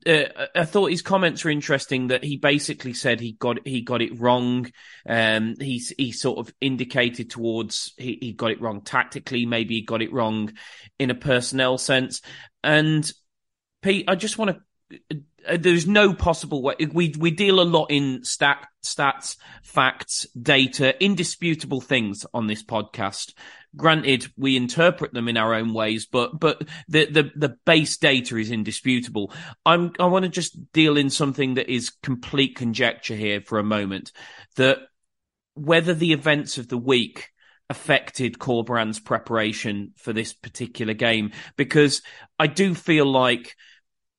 uh, 0.07 0.47
I 0.55 0.65
thought 0.65 0.91
his 0.91 1.03
comments 1.03 1.45
were 1.45 1.51
interesting. 1.51 2.09
That 2.09 2.25
he 2.25 2.37
basically 2.37 2.95
said 2.95 3.21
he 3.21 3.33
got 3.33 3.67
he 3.67 3.83
got 3.83 4.03
it 4.03 4.19
wrong. 4.19 4.71
Um, 5.07 5.55
he 5.61 5.83
he 5.99 6.13
sort 6.13 6.39
of 6.39 6.55
indicated 6.61 7.31
towards 7.31 7.93
he, 7.97 8.19
he 8.21 8.33
got 8.33 8.51
it 8.51 8.61
wrong 8.61 8.83
tactically. 8.83 9.47
Maybe 9.47 9.77
he 9.77 9.83
got 9.83 10.03
it 10.03 10.13
wrong 10.13 10.53
in 10.99 11.11
a 11.11 11.15
personnel 11.15 11.79
sense. 11.79 12.21
And 12.63 13.11
Pete, 13.83 14.05
I 14.09 14.15
just 14.15 14.39
want 14.39 14.57
to. 14.57 15.21
Uh, 15.49 15.57
there's 15.59 15.87
no 15.87 16.15
possible 16.15 16.63
way 16.63 16.75
we 16.93 17.15
we 17.19 17.31
deal 17.31 17.61
a 17.61 17.63
lot 17.63 17.87
in 17.91 18.25
stat 18.25 18.67
stats, 18.85 19.37
facts, 19.63 20.27
data, 20.41 21.03
indisputable 21.03 21.81
things 21.81 22.27
on 22.35 22.47
this 22.47 22.63
podcast 22.63 23.33
granted 23.77 24.27
we 24.37 24.57
interpret 24.57 25.13
them 25.13 25.29
in 25.29 25.37
our 25.37 25.55
own 25.55 25.73
ways 25.73 26.07
but 26.07 26.39
but 26.39 26.63
the 26.89 27.07
the, 27.07 27.31
the 27.35 27.57
base 27.65 27.97
data 27.97 28.37
is 28.37 28.51
indisputable. 28.51 29.33
I'm 29.65 29.93
i 29.99 30.07
want 30.07 30.25
to 30.25 30.29
just 30.29 30.73
deal 30.73 30.97
in 30.97 31.11
something 31.11 31.55
that 31.55 31.73
is 31.73 31.91
complete 32.03 32.57
conjecture 32.57 33.17
here 33.17 33.41
for 33.41 33.59
a 33.59 33.65
moment 33.65 34.13
that 34.57 34.79
whether 35.55 35.95
the 35.95 36.13
events 36.13 36.59
of 36.59 36.69
the 36.69 36.79
week 36.79 37.29
affected 37.69 38.39
Corberan's 38.39 39.01
preparation 39.01 39.93
for 39.97 40.13
this 40.13 40.35
particular 40.35 40.93
game 40.93 41.33
because 41.57 42.03
I 42.39 42.47
do 42.47 42.75
feel 42.75 43.07
like 43.07 43.57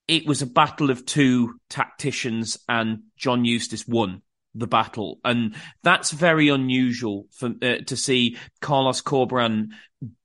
it 0.07 0.25
was 0.25 0.41
a 0.41 0.47
battle 0.47 0.89
of 0.89 1.05
two 1.05 1.59
tacticians 1.69 2.57
and 2.67 3.03
John 3.15 3.45
Eustace 3.45 3.87
won 3.87 4.23
the 4.55 4.67
battle. 4.67 5.19
And 5.23 5.55
that's 5.83 6.11
very 6.11 6.49
unusual 6.49 7.27
for, 7.31 7.51
uh, 7.61 7.77
to 7.85 7.97
see 7.97 8.37
Carlos 8.61 9.01
Corberan 9.01 9.69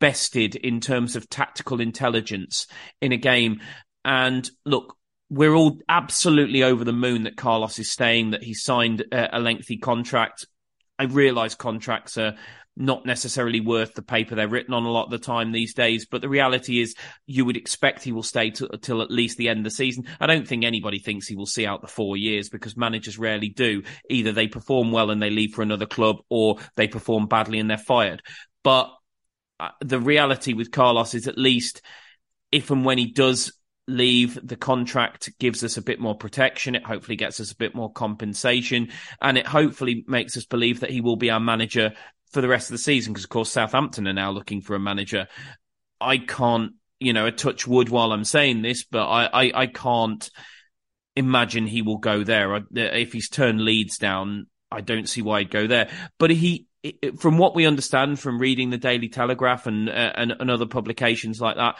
bested 0.00 0.54
in 0.56 0.80
terms 0.80 1.16
of 1.16 1.28
tactical 1.28 1.80
intelligence 1.80 2.66
in 3.00 3.12
a 3.12 3.16
game. 3.16 3.60
And 4.04 4.48
look, 4.64 4.96
we're 5.30 5.54
all 5.54 5.78
absolutely 5.88 6.62
over 6.62 6.84
the 6.84 6.92
moon 6.92 7.24
that 7.24 7.36
Carlos 7.36 7.78
is 7.78 7.90
staying, 7.90 8.30
that 8.30 8.42
he 8.42 8.54
signed 8.54 9.04
a, 9.12 9.38
a 9.38 9.40
lengthy 9.40 9.76
contract. 9.76 10.46
I 10.98 11.04
realize 11.04 11.54
contracts 11.54 12.18
are 12.18 12.36
not 12.78 13.04
necessarily 13.04 13.60
worth 13.60 13.94
the 13.94 14.02
paper 14.02 14.34
they're 14.34 14.48
written 14.48 14.72
on 14.72 14.84
a 14.84 14.90
lot 14.90 15.04
of 15.04 15.10
the 15.10 15.18
time 15.18 15.50
these 15.50 15.74
days. 15.74 16.06
But 16.06 16.22
the 16.22 16.28
reality 16.28 16.80
is, 16.80 16.94
you 17.26 17.44
would 17.44 17.56
expect 17.56 18.04
he 18.04 18.12
will 18.12 18.22
stay 18.22 18.50
till 18.50 19.02
at 19.02 19.10
least 19.10 19.36
the 19.36 19.48
end 19.48 19.58
of 19.58 19.64
the 19.64 19.70
season. 19.70 20.06
I 20.20 20.26
don't 20.26 20.46
think 20.46 20.64
anybody 20.64 21.00
thinks 21.00 21.26
he 21.26 21.36
will 21.36 21.46
see 21.46 21.66
out 21.66 21.82
the 21.82 21.88
four 21.88 22.16
years 22.16 22.48
because 22.48 22.76
managers 22.76 23.18
rarely 23.18 23.48
do. 23.48 23.82
Either 24.08 24.32
they 24.32 24.46
perform 24.46 24.92
well 24.92 25.10
and 25.10 25.20
they 25.20 25.30
leave 25.30 25.54
for 25.54 25.62
another 25.62 25.86
club, 25.86 26.18
or 26.30 26.58
they 26.76 26.86
perform 26.86 27.26
badly 27.26 27.58
and 27.58 27.68
they're 27.68 27.78
fired. 27.78 28.22
But 28.62 28.90
uh, 29.58 29.70
the 29.80 30.00
reality 30.00 30.52
with 30.52 30.70
Carlos 30.70 31.14
is, 31.14 31.26
at 31.26 31.36
least 31.36 31.82
if 32.52 32.70
and 32.70 32.84
when 32.84 32.98
he 32.98 33.10
does 33.12 33.52
leave. 33.88 34.38
The 34.46 34.56
contract 34.56 35.30
gives 35.40 35.64
us 35.64 35.76
a 35.78 35.82
bit 35.82 35.98
more 35.98 36.14
protection. 36.14 36.74
It 36.74 36.84
hopefully 36.84 37.16
gets 37.16 37.40
us 37.40 37.50
a 37.50 37.56
bit 37.56 37.74
more 37.74 37.90
compensation 37.90 38.90
and 39.20 39.38
it 39.38 39.46
hopefully 39.46 40.04
makes 40.06 40.36
us 40.36 40.44
believe 40.44 40.80
that 40.80 40.90
he 40.90 41.00
will 41.00 41.16
be 41.16 41.30
our 41.30 41.40
manager 41.40 41.94
for 42.30 42.40
the 42.40 42.48
rest 42.48 42.68
of 42.68 42.72
the 42.72 42.78
season 42.78 43.12
because, 43.12 43.24
of 43.24 43.30
course, 43.30 43.50
Southampton 43.50 44.06
are 44.06 44.12
now 44.12 44.30
looking 44.30 44.60
for 44.60 44.74
a 44.74 44.80
manager. 44.80 45.28
I 46.00 46.18
can't, 46.18 46.72
you 47.00 47.12
know, 47.12 47.26
a 47.26 47.32
touch 47.32 47.66
wood 47.66 47.88
while 47.88 48.12
I'm 48.12 48.24
saying 48.24 48.62
this, 48.62 48.84
but 48.84 49.06
I, 49.06 49.26
I, 49.26 49.52
I 49.62 49.66
can't 49.66 50.28
imagine 51.16 51.66
he 51.66 51.82
will 51.82 51.98
go 51.98 52.22
there. 52.22 52.60
If 52.72 53.12
he's 53.12 53.28
turned 53.28 53.60
Leeds 53.60 53.98
down, 53.98 54.46
I 54.70 54.80
don't 54.80 55.08
see 55.08 55.22
why 55.22 55.40
he'd 55.40 55.50
go 55.50 55.66
there. 55.66 55.90
But 56.18 56.30
he, 56.30 56.66
from 57.18 57.38
what 57.38 57.54
we 57.54 57.66
understand 57.66 58.20
from 58.20 58.38
reading 58.38 58.70
the 58.70 58.78
Daily 58.78 59.08
Telegraph 59.08 59.66
and, 59.66 59.88
uh, 59.88 60.12
and, 60.14 60.32
and 60.38 60.50
other 60.50 60.66
publications 60.66 61.40
like 61.40 61.56
that, 61.56 61.76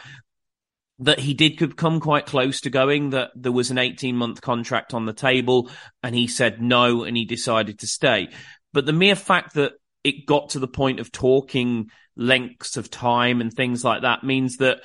that 0.99 1.19
he 1.19 1.33
did 1.33 1.77
come 1.77 2.01
quite 2.01 2.25
close 2.25 2.61
to 2.61 2.69
going, 2.69 3.11
that 3.11 3.29
there 3.35 3.51
was 3.51 3.71
an 3.71 3.77
18 3.77 4.15
month 4.15 4.41
contract 4.41 4.93
on 4.93 5.05
the 5.05 5.13
table 5.13 5.69
and 6.03 6.13
he 6.13 6.27
said 6.27 6.61
no 6.61 7.03
and 7.03 7.15
he 7.15 7.23
decided 7.25 7.79
to 7.79 7.87
stay. 7.87 8.29
But 8.73 8.85
the 8.85 8.93
mere 8.93 9.15
fact 9.15 9.53
that 9.53 9.73
it 10.03 10.25
got 10.25 10.49
to 10.49 10.59
the 10.59 10.67
point 10.67 10.99
of 10.99 11.11
talking 11.11 11.89
lengths 12.15 12.77
of 12.77 12.89
time 12.89 13.41
and 13.41 13.53
things 13.53 13.83
like 13.83 14.01
that 14.01 14.23
means 14.23 14.57
that 14.57 14.81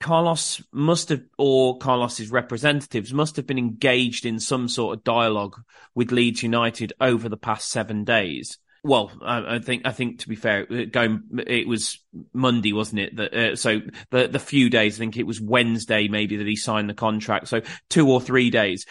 Carlos 0.00 0.62
must 0.72 1.08
have, 1.08 1.22
or 1.36 1.78
Carlos's 1.78 2.30
representatives 2.30 3.12
must 3.12 3.36
have 3.36 3.46
been 3.46 3.58
engaged 3.58 4.26
in 4.26 4.38
some 4.38 4.68
sort 4.68 4.96
of 4.96 5.04
dialogue 5.04 5.60
with 5.94 6.12
Leeds 6.12 6.42
United 6.42 6.92
over 7.00 7.28
the 7.28 7.36
past 7.36 7.68
seven 7.68 8.04
days. 8.04 8.58
Well, 8.84 9.10
I, 9.20 9.56
I 9.56 9.58
think 9.58 9.82
I 9.86 9.90
think 9.90 10.20
to 10.20 10.28
be 10.28 10.36
fair, 10.36 10.64
going 10.86 11.22
it 11.46 11.66
was 11.66 11.98
Monday, 12.32 12.72
wasn't 12.72 13.00
it? 13.00 13.16
That 13.16 13.34
uh, 13.34 13.56
so 13.56 13.80
the 14.10 14.28
the 14.28 14.38
few 14.38 14.70
days. 14.70 14.96
I 14.96 14.98
think 15.00 15.16
it 15.16 15.26
was 15.26 15.40
Wednesday, 15.40 16.06
maybe 16.06 16.36
that 16.36 16.46
he 16.46 16.54
signed 16.54 16.88
the 16.88 16.94
contract. 16.94 17.48
So 17.48 17.62
two 17.90 18.08
or 18.08 18.20
three 18.20 18.50
days, 18.50 18.86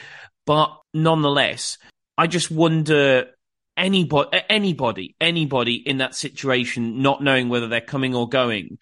but 0.45 0.78
nonetheless, 0.93 1.78
I 2.17 2.28
just 2.28 2.52
wonder 2.52 3.28
anybody, 3.78 4.40
anybody, 4.50 5.16
anybody 5.22 5.76
in 5.76 5.98
that 5.98 6.16
situation, 6.16 7.02
not 7.02 7.24
knowing 7.24 7.48
whether 7.48 7.68
they're 7.68 7.82
coming 7.82 8.16
or 8.16 8.28
going, 8.28 8.80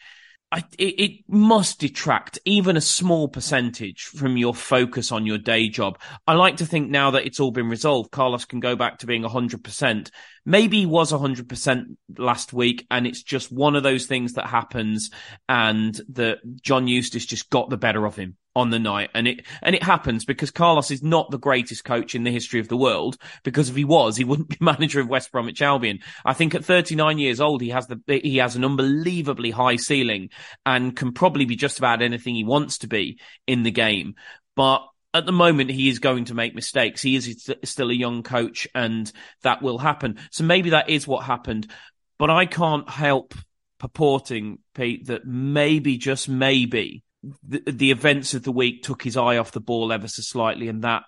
I, 0.51 0.63
it, 0.77 0.83
it, 0.83 1.11
must 1.27 1.79
detract 1.79 2.39
even 2.45 2.77
a 2.77 2.81
small 2.81 3.27
percentage 3.27 4.03
from 4.03 4.37
your 4.37 4.53
focus 4.53 5.11
on 5.11 5.25
your 5.25 5.37
day 5.37 5.67
job. 5.67 5.99
I 6.25 6.33
like 6.33 6.57
to 6.57 6.65
think 6.65 6.89
now 6.89 7.11
that 7.11 7.25
it's 7.25 7.39
all 7.39 7.51
been 7.51 7.67
resolved, 7.67 8.11
Carlos 8.11 8.45
can 8.45 8.59
go 8.59 8.75
back 8.75 8.99
to 8.99 9.07
being 9.07 9.23
100%. 9.23 10.11
Maybe 10.45 10.81
he 10.81 10.85
was 10.85 11.11
100% 11.11 11.97
last 12.17 12.53
week 12.53 12.85
and 12.91 13.07
it's 13.07 13.23
just 13.23 13.51
one 13.51 13.75
of 13.75 13.83
those 13.83 14.05
things 14.05 14.33
that 14.33 14.45
happens 14.45 15.09
and 15.49 15.99
that 16.09 16.39
John 16.61 16.87
Eustace 16.87 17.25
just 17.25 17.49
got 17.49 17.69
the 17.69 17.77
better 17.77 18.05
of 18.05 18.15
him 18.15 18.37
on 18.55 18.69
the 18.69 18.79
night. 18.79 19.09
And 19.13 19.27
it, 19.27 19.45
and 19.61 19.75
it 19.75 19.83
happens 19.83 20.23
because 20.23 20.51
Carlos 20.51 20.91
is 20.91 21.03
not 21.03 21.29
the 21.29 21.39
greatest 21.39 21.83
coach 21.83 22.15
in 22.15 22.23
the 22.23 22.31
history 22.31 22.59
of 22.59 22.67
the 22.67 22.77
world. 22.77 23.17
Because 23.43 23.69
if 23.69 23.75
he 23.75 23.83
was, 23.83 24.15
he 24.15 24.23
wouldn't 24.23 24.49
be 24.49 24.57
manager 24.59 24.99
of 24.99 25.09
West 25.09 25.31
Bromwich 25.31 25.61
Albion. 25.61 25.99
I 26.23 26.33
think 26.33 26.55
at 26.55 26.63
39 26.63 27.17
years 27.17 27.41
old, 27.41 27.61
he 27.61 27.69
has 27.69 27.87
the, 27.87 27.99
he 28.07 28.37
has 28.37 28.55
an 28.55 28.63
unbelievably 28.63 29.51
high 29.51 29.75
ceiling 29.77 30.29
and 30.65 30.95
can 30.95 31.11
probably 31.11 31.45
be 31.45 31.55
just 31.55 31.79
about 31.79 32.01
anything 32.01 32.35
he 32.35 32.43
wants 32.43 32.79
to 32.79 32.87
be 32.87 33.19
in 33.47 33.63
the 33.63 33.71
game. 33.71 34.15
But 34.55 34.85
at 35.15 35.25
the 35.25 35.31
moment, 35.31 35.71
he 35.71 35.87
is 35.87 35.99
going 35.99 36.25
to 36.25 36.33
make 36.33 36.53
mistakes. 36.53 37.01
He 37.01 37.15
is 37.15 37.49
still 37.63 37.89
a 37.89 37.93
young 37.93 38.21
coach 38.21 38.67
and 38.75 39.09
that 39.43 39.61
will 39.61 39.77
happen. 39.77 40.19
So 40.29 40.43
maybe 40.43 40.71
that 40.71 40.89
is 40.89 41.07
what 41.07 41.23
happened. 41.23 41.71
But 42.19 42.29
I 42.29 42.45
can't 42.45 42.89
help 42.89 43.33
purporting, 43.79 44.59
Pete, 44.73 45.07
that 45.07 45.25
maybe, 45.25 45.97
just 45.97 46.27
maybe, 46.27 47.03
the, 47.47 47.63
the 47.65 47.91
events 47.91 48.33
of 48.33 48.43
the 48.43 48.51
week 48.51 48.83
took 48.83 49.03
his 49.03 49.15
eye 49.15 49.37
off 49.37 49.51
the 49.51 49.61
ball 49.61 49.93
ever 49.93 50.07
so 50.07 50.21
slightly, 50.21 50.67
and 50.67 50.83
that 50.83 51.03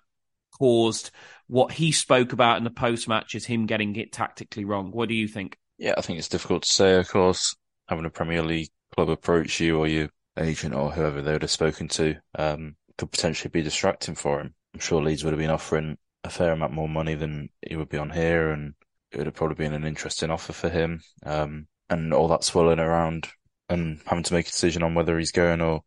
caused 0.58 1.10
what 1.46 1.72
he 1.72 1.92
spoke 1.92 2.32
about 2.32 2.56
in 2.56 2.64
the 2.64 2.70
post 2.70 3.08
match 3.08 3.34
as 3.34 3.44
him 3.44 3.66
getting 3.66 3.94
it 3.96 4.12
tactically 4.12 4.64
wrong. 4.64 4.90
What 4.90 5.08
do 5.08 5.14
you 5.14 5.28
think? 5.28 5.56
Yeah, 5.76 5.94
I 5.96 6.00
think 6.00 6.18
it's 6.18 6.28
difficult 6.28 6.62
to 6.62 6.68
say, 6.68 6.96
of 6.96 7.08
course, 7.08 7.54
having 7.88 8.04
a 8.04 8.10
Premier 8.10 8.42
League 8.42 8.70
club 8.94 9.10
approach 9.10 9.60
you 9.60 9.78
or 9.78 9.86
your 9.86 10.08
agent 10.38 10.74
or 10.74 10.90
whoever 10.90 11.22
they 11.22 11.32
would 11.32 11.42
have 11.42 11.50
spoken 11.50 11.88
to 11.88 12.16
um, 12.38 12.76
could 12.98 13.10
potentially 13.10 13.50
be 13.50 13.62
distracting 13.62 14.14
for 14.14 14.40
him. 14.40 14.54
I'm 14.74 14.80
sure 14.80 15.00
Leeds 15.00 15.24
would 15.24 15.32
have 15.32 15.40
been 15.40 15.50
offering 15.50 15.96
a 16.24 16.30
fair 16.30 16.52
amount 16.52 16.72
more 16.72 16.88
money 16.88 17.14
than 17.14 17.48
he 17.66 17.76
would 17.76 17.88
be 17.88 17.98
on 17.98 18.10
here, 18.10 18.50
and 18.50 18.74
it 19.12 19.18
would 19.18 19.26
have 19.26 19.34
probably 19.34 19.54
been 19.54 19.72
an 19.72 19.84
interesting 19.84 20.30
offer 20.30 20.52
for 20.52 20.68
him. 20.68 21.00
Um, 21.24 21.68
and 21.88 22.12
all 22.12 22.28
that 22.28 22.44
swirling 22.44 22.80
around 22.80 23.28
and 23.68 24.00
having 24.04 24.24
to 24.24 24.34
make 24.34 24.46
a 24.46 24.50
decision 24.50 24.82
on 24.82 24.94
whether 24.94 25.18
he's 25.18 25.32
going 25.32 25.60
or 25.60 25.82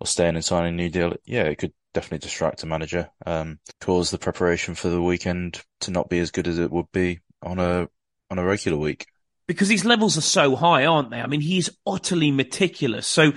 or 0.00 0.06
staying 0.06 0.34
and 0.34 0.44
signing 0.44 0.74
a 0.74 0.76
new 0.76 0.88
deal, 0.88 1.12
yeah, 1.24 1.44
it 1.44 1.58
could 1.58 1.72
definitely 1.94 2.18
distract 2.18 2.64
a 2.64 2.66
manager, 2.66 3.08
um, 3.24 3.60
cause 3.80 4.10
the 4.10 4.18
preparation 4.18 4.74
for 4.74 4.88
the 4.88 5.00
weekend 5.00 5.62
to 5.80 5.90
not 5.92 6.08
be 6.08 6.18
as 6.18 6.32
good 6.32 6.48
as 6.48 6.58
it 6.58 6.70
would 6.70 6.90
be 6.92 7.20
on 7.42 7.58
a 7.58 7.88
on 8.30 8.38
a 8.38 8.44
regular 8.44 8.78
week. 8.78 9.06
Because 9.46 9.68
these 9.68 9.84
levels 9.84 10.16
are 10.16 10.22
so 10.22 10.56
high, 10.56 10.86
aren't 10.86 11.10
they? 11.10 11.20
I 11.20 11.26
mean, 11.26 11.40
he's 11.40 11.70
utterly 11.86 12.30
meticulous. 12.30 13.06
So 13.06 13.32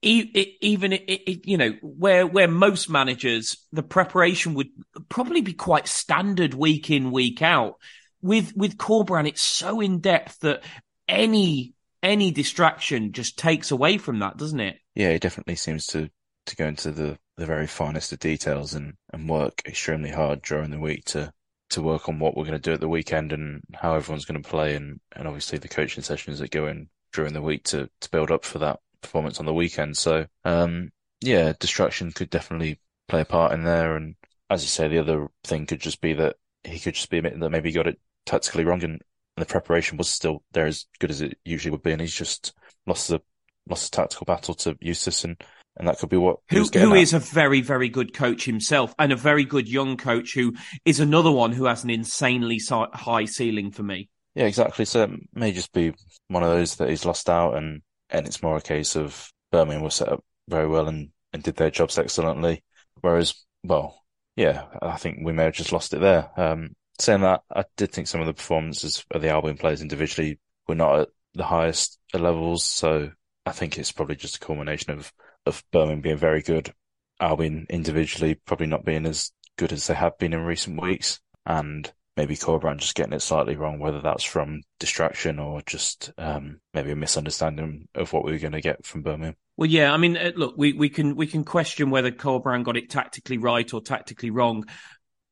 even 0.00 0.98
you 1.44 1.56
know 1.56 1.72
where 1.82 2.26
where 2.26 2.46
most 2.46 2.88
managers 2.88 3.66
the 3.72 3.82
preparation 3.82 4.54
would 4.54 4.68
probably 5.08 5.40
be 5.40 5.52
quite 5.52 5.88
standard 5.88 6.54
week 6.54 6.88
in 6.88 7.10
week 7.10 7.42
out 7.42 7.74
with 8.22 8.52
with 8.56 8.76
Corberán 8.76 9.26
it's 9.26 9.42
so 9.42 9.80
in 9.80 10.00
depth 10.00 10.38
that 10.40 10.62
any 11.08 11.74
any 12.02 12.30
distraction 12.30 13.12
just 13.12 13.38
takes 13.38 13.70
away 13.70 13.98
from 13.98 14.20
that, 14.20 14.36
doesn't 14.36 14.60
it? 14.60 14.78
Yeah, 14.94 15.08
it 15.08 15.22
definitely 15.22 15.56
seems 15.56 15.86
to 15.88 16.10
to 16.46 16.56
go 16.56 16.66
into 16.66 16.92
the 16.92 17.18
the 17.36 17.46
very 17.46 17.66
finest 17.66 18.12
of 18.12 18.18
details 18.18 18.74
and 18.74 18.94
and 19.12 19.28
work 19.28 19.62
extremely 19.66 20.10
hard 20.10 20.42
during 20.42 20.70
the 20.70 20.80
week 20.80 21.04
to 21.06 21.32
to 21.70 21.82
work 21.82 22.08
on 22.08 22.18
what 22.18 22.36
we're 22.36 22.44
going 22.44 22.58
to 22.58 22.58
do 22.58 22.72
at 22.72 22.80
the 22.80 22.88
weekend 22.88 23.32
and 23.32 23.62
how 23.74 23.94
everyone's 23.94 24.24
going 24.24 24.40
to 24.42 24.48
play 24.48 24.74
and 24.74 25.00
and 25.14 25.26
obviously 25.26 25.58
the 25.58 25.68
coaching 25.68 26.02
sessions 26.02 26.38
that 26.38 26.50
go 26.50 26.66
in 26.66 26.88
during 27.12 27.32
the 27.32 27.42
week 27.42 27.64
to 27.64 27.88
to 28.00 28.10
build 28.10 28.30
up 28.30 28.44
for 28.44 28.58
that 28.58 28.80
performance 29.02 29.40
on 29.40 29.46
the 29.46 29.54
weekend. 29.54 29.96
So 29.96 30.26
um 30.44 30.90
yeah, 31.20 31.52
distraction 31.58 32.12
could 32.12 32.30
definitely 32.30 32.80
play 33.08 33.22
a 33.22 33.24
part 33.24 33.52
in 33.52 33.64
there 33.64 33.96
and 33.96 34.14
as 34.50 34.62
you 34.62 34.68
say, 34.68 34.88
the 34.88 34.98
other 34.98 35.28
thing 35.44 35.66
could 35.66 35.80
just 35.80 36.00
be 36.00 36.14
that 36.14 36.36
he 36.64 36.78
could 36.78 36.94
just 36.94 37.10
be 37.10 37.18
admitting 37.18 37.40
that 37.40 37.50
maybe 37.50 37.68
he 37.68 37.74
got 37.74 37.86
it 37.86 38.00
tactically 38.24 38.64
wrong 38.64 38.82
and 38.82 39.02
the 39.38 39.46
preparation 39.46 39.98
was 39.98 40.08
still 40.08 40.42
there 40.52 40.66
as 40.66 40.86
good 40.98 41.10
as 41.10 41.20
it 41.20 41.38
usually 41.44 41.70
would 41.70 41.82
be, 41.82 41.92
and 41.92 42.00
he's 42.00 42.14
just 42.14 42.52
lost 42.86 43.08
the 43.08 43.20
lost 43.68 43.90
the 43.90 43.96
tactical 43.96 44.24
battle 44.24 44.54
to 44.54 44.76
Eustace, 44.80 45.24
and 45.24 45.42
and 45.76 45.88
that 45.88 45.98
could 45.98 46.08
be 46.08 46.16
what 46.16 46.38
who 46.50 46.64
who 46.64 46.94
is 46.94 47.14
a 47.14 47.18
very 47.18 47.60
very 47.60 47.88
good 47.88 48.12
coach 48.12 48.44
himself, 48.44 48.94
and 48.98 49.12
a 49.12 49.16
very 49.16 49.44
good 49.44 49.68
young 49.68 49.96
coach 49.96 50.34
who 50.34 50.54
is 50.84 51.00
another 51.00 51.30
one 51.30 51.52
who 51.52 51.66
has 51.66 51.84
an 51.84 51.90
insanely 51.90 52.60
high 52.68 53.24
ceiling 53.24 53.70
for 53.70 53.82
me. 53.82 54.08
Yeah, 54.34 54.46
exactly. 54.46 54.84
So 54.84 55.04
it 55.04 55.10
may 55.32 55.52
just 55.52 55.72
be 55.72 55.94
one 56.28 56.42
of 56.42 56.50
those 56.50 56.76
that 56.76 56.90
he's 56.90 57.04
lost 57.04 57.28
out, 57.28 57.56
and 57.56 57.82
and 58.10 58.26
it's 58.26 58.42
more 58.42 58.56
a 58.56 58.60
case 58.62 58.96
of 58.96 59.32
Birmingham 59.50 59.82
were 59.82 59.90
set 59.90 60.08
up 60.08 60.24
very 60.48 60.68
well 60.68 60.88
and 60.88 61.10
and 61.32 61.42
did 61.42 61.56
their 61.56 61.70
jobs 61.70 61.98
excellently, 61.98 62.64
whereas 63.00 63.34
well, 63.64 64.02
yeah, 64.36 64.64
I 64.80 64.96
think 64.96 65.18
we 65.22 65.32
may 65.32 65.44
have 65.44 65.54
just 65.54 65.72
lost 65.72 65.92
it 65.92 66.00
there. 66.00 66.30
Um, 66.36 66.74
saying 67.00 67.20
that, 67.22 67.42
I 67.54 67.64
did 67.76 67.92
think 67.92 68.08
some 68.08 68.20
of 68.20 68.26
the 68.26 68.34
performances 68.34 69.04
of 69.10 69.22
the 69.22 69.30
Albion 69.30 69.56
players 69.56 69.82
individually 69.82 70.38
were 70.66 70.74
not 70.74 71.00
at 71.00 71.08
the 71.34 71.44
highest 71.44 71.98
levels. 72.14 72.64
So 72.64 73.10
I 73.46 73.52
think 73.52 73.78
it's 73.78 73.92
probably 73.92 74.16
just 74.16 74.36
a 74.36 74.40
culmination 74.40 74.92
of, 74.92 75.12
of 75.46 75.62
Birmingham 75.72 76.00
being 76.00 76.16
very 76.16 76.42
good, 76.42 76.72
Albion 77.20 77.66
individually 77.68 78.34
probably 78.34 78.66
not 78.66 78.84
being 78.84 79.06
as 79.06 79.32
good 79.56 79.72
as 79.72 79.86
they 79.86 79.94
have 79.94 80.18
been 80.18 80.32
in 80.32 80.40
recent 80.40 80.80
weeks, 80.80 81.20
and 81.44 81.92
maybe 82.18 82.36
Corberán 82.36 82.78
just 82.78 82.96
getting 82.96 83.12
it 83.12 83.22
slightly 83.22 83.54
wrong, 83.54 83.78
whether 83.78 84.00
that's 84.00 84.24
from 84.24 84.62
distraction 84.80 85.38
or 85.38 85.62
just 85.62 86.12
um, 86.18 86.60
maybe 86.74 86.90
a 86.90 86.96
misunderstanding 86.96 87.86
of 87.94 88.12
what 88.12 88.24
we 88.24 88.32
were 88.32 88.38
going 88.38 88.52
to 88.52 88.60
get 88.60 88.84
from 88.84 89.02
Birmingham. 89.02 89.36
Well, 89.56 89.70
yeah, 89.70 89.92
I 89.92 89.96
mean, 89.96 90.16
uh, 90.16 90.32
look, 90.34 90.54
we, 90.56 90.72
we 90.72 90.88
can 90.88 91.14
we 91.14 91.28
can 91.28 91.44
question 91.44 91.90
whether 91.90 92.10
Corberán 92.10 92.64
got 92.64 92.76
it 92.76 92.90
tactically 92.90 93.38
right 93.38 93.72
or 93.72 93.80
tactically 93.80 94.30
wrong, 94.30 94.64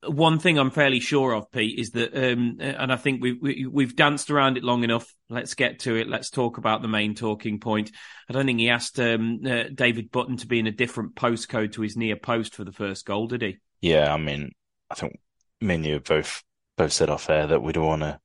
one 0.04 0.38
thing 0.38 0.58
I'm 0.58 0.70
fairly 0.70 1.00
sure 1.00 1.34
of, 1.34 1.50
Pete, 1.50 1.78
is 1.78 1.90
that, 1.90 2.14
um, 2.14 2.58
and 2.60 2.92
I 2.92 2.96
think 2.96 3.22
we've 3.22 3.40
we, 3.40 3.62
have 3.62 3.72
we 3.72 3.84
have 3.84 3.96
danced 3.96 4.30
around 4.30 4.56
it 4.56 4.64
long 4.64 4.84
enough. 4.84 5.12
Let's 5.28 5.54
get 5.54 5.80
to 5.80 5.96
it. 5.96 6.08
Let's 6.08 6.30
talk 6.30 6.58
about 6.58 6.82
the 6.82 6.88
main 6.88 7.14
talking 7.14 7.58
point. 7.58 7.90
I 8.28 8.32
don't 8.32 8.46
think 8.46 8.60
he 8.60 8.70
asked 8.70 9.00
um, 9.00 9.40
uh, 9.44 9.64
David 9.74 10.10
Button 10.10 10.36
to 10.38 10.46
be 10.46 10.58
in 10.58 10.66
a 10.66 10.72
different 10.72 11.16
postcode 11.16 11.72
to 11.72 11.82
his 11.82 11.96
near 11.96 12.16
post 12.16 12.54
for 12.54 12.64
the 12.64 12.72
first 12.72 13.06
goal, 13.06 13.26
did 13.26 13.42
he? 13.42 13.58
Yeah, 13.80 14.12
I 14.12 14.16
mean, 14.16 14.52
I 14.90 14.94
think 14.94 15.18
me 15.60 15.74
and 15.74 15.86
you 15.86 16.00
both 16.00 16.42
both 16.76 16.92
said 16.92 17.10
off 17.10 17.30
air 17.30 17.46
that 17.46 17.62
we 17.62 17.72
don't 17.72 17.86
want 17.86 18.02
to 18.02 18.20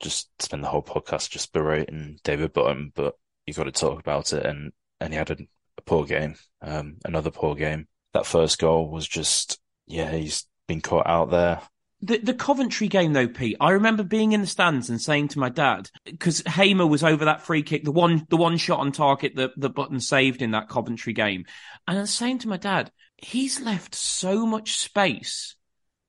just 0.00 0.30
spend 0.42 0.64
the 0.64 0.68
whole 0.68 0.82
podcast 0.82 1.30
just 1.30 1.52
berating 1.52 2.18
David 2.24 2.52
Button, 2.52 2.92
but 2.94 3.14
you 3.46 3.54
got 3.54 3.64
to 3.64 3.72
talk 3.72 4.00
about 4.00 4.32
it. 4.32 4.44
And 4.44 4.72
and 5.00 5.12
he 5.12 5.18
had 5.18 5.30
a, 5.30 5.36
a 5.78 5.82
poor 5.82 6.04
game, 6.04 6.36
um, 6.62 6.96
another 7.04 7.30
poor 7.30 7.54
game. 7.54 7.86
That 8.12 8.26
first 8.26 8.58
goal 8.58 8.90
was 8.90 9.06
just, 9.06 9.60
yeah, 9.86 10.10
he's 10.10 10.46
been 10.66 10.80
caught 10.80 11.06
out 11.06 11.30
there. 11.30 11.60
The 12.02 12.18
the 12.18 12.34
Coventry 12.34 12.88
game 12.88 13.12
though, 13.12 13.28
Pete, 13.28 13.58
I 13.60 13.72
remember 13.72 14.02
being 14.02 14.32
in 14.32 14.40
the 14.40 14.46
stands 14.46 14.88
and 14.88 15.00
saying 15.00 15.28
to 15.28 15.38
my 15.38 15.50
dad 15.50 15.90
because 16.04 16.42
Hamer 16.46 16.86
was 16.86 17.04
over 17.04 17.26
that 17.26 17.42
free 17.42 17.62
kick, 17.62 17.84
the 17.84 17.92
one 17.92 18.26
the 18.30 18.38
one 18.38 18.56
shot 18.56 18.80
on 18.80 18.90
target 18.90 19.36
that 19.36 19.50
the 19.56 19.68
Button 19.68 20.00
saved 20.00 20.40
in 20.40 20.52
that 20.52 20.70
Coventry 20.70 21.12
game, 21.12 21.44
and 21.86 21.98
I 21.98 22.00
was 22.00 22.10
saying 22.10 22.38
to 22.38 22.48
my 22.48 22.56
dad, 22.56 22.90
he's 23.18 23.60
left 23.60 23.94
so 23.94 24.46
much 24.46 24.78
space, 24.78 25.56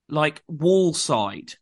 like 0.07 0.41
wall 0.47 0.93
side, 0.93 1.55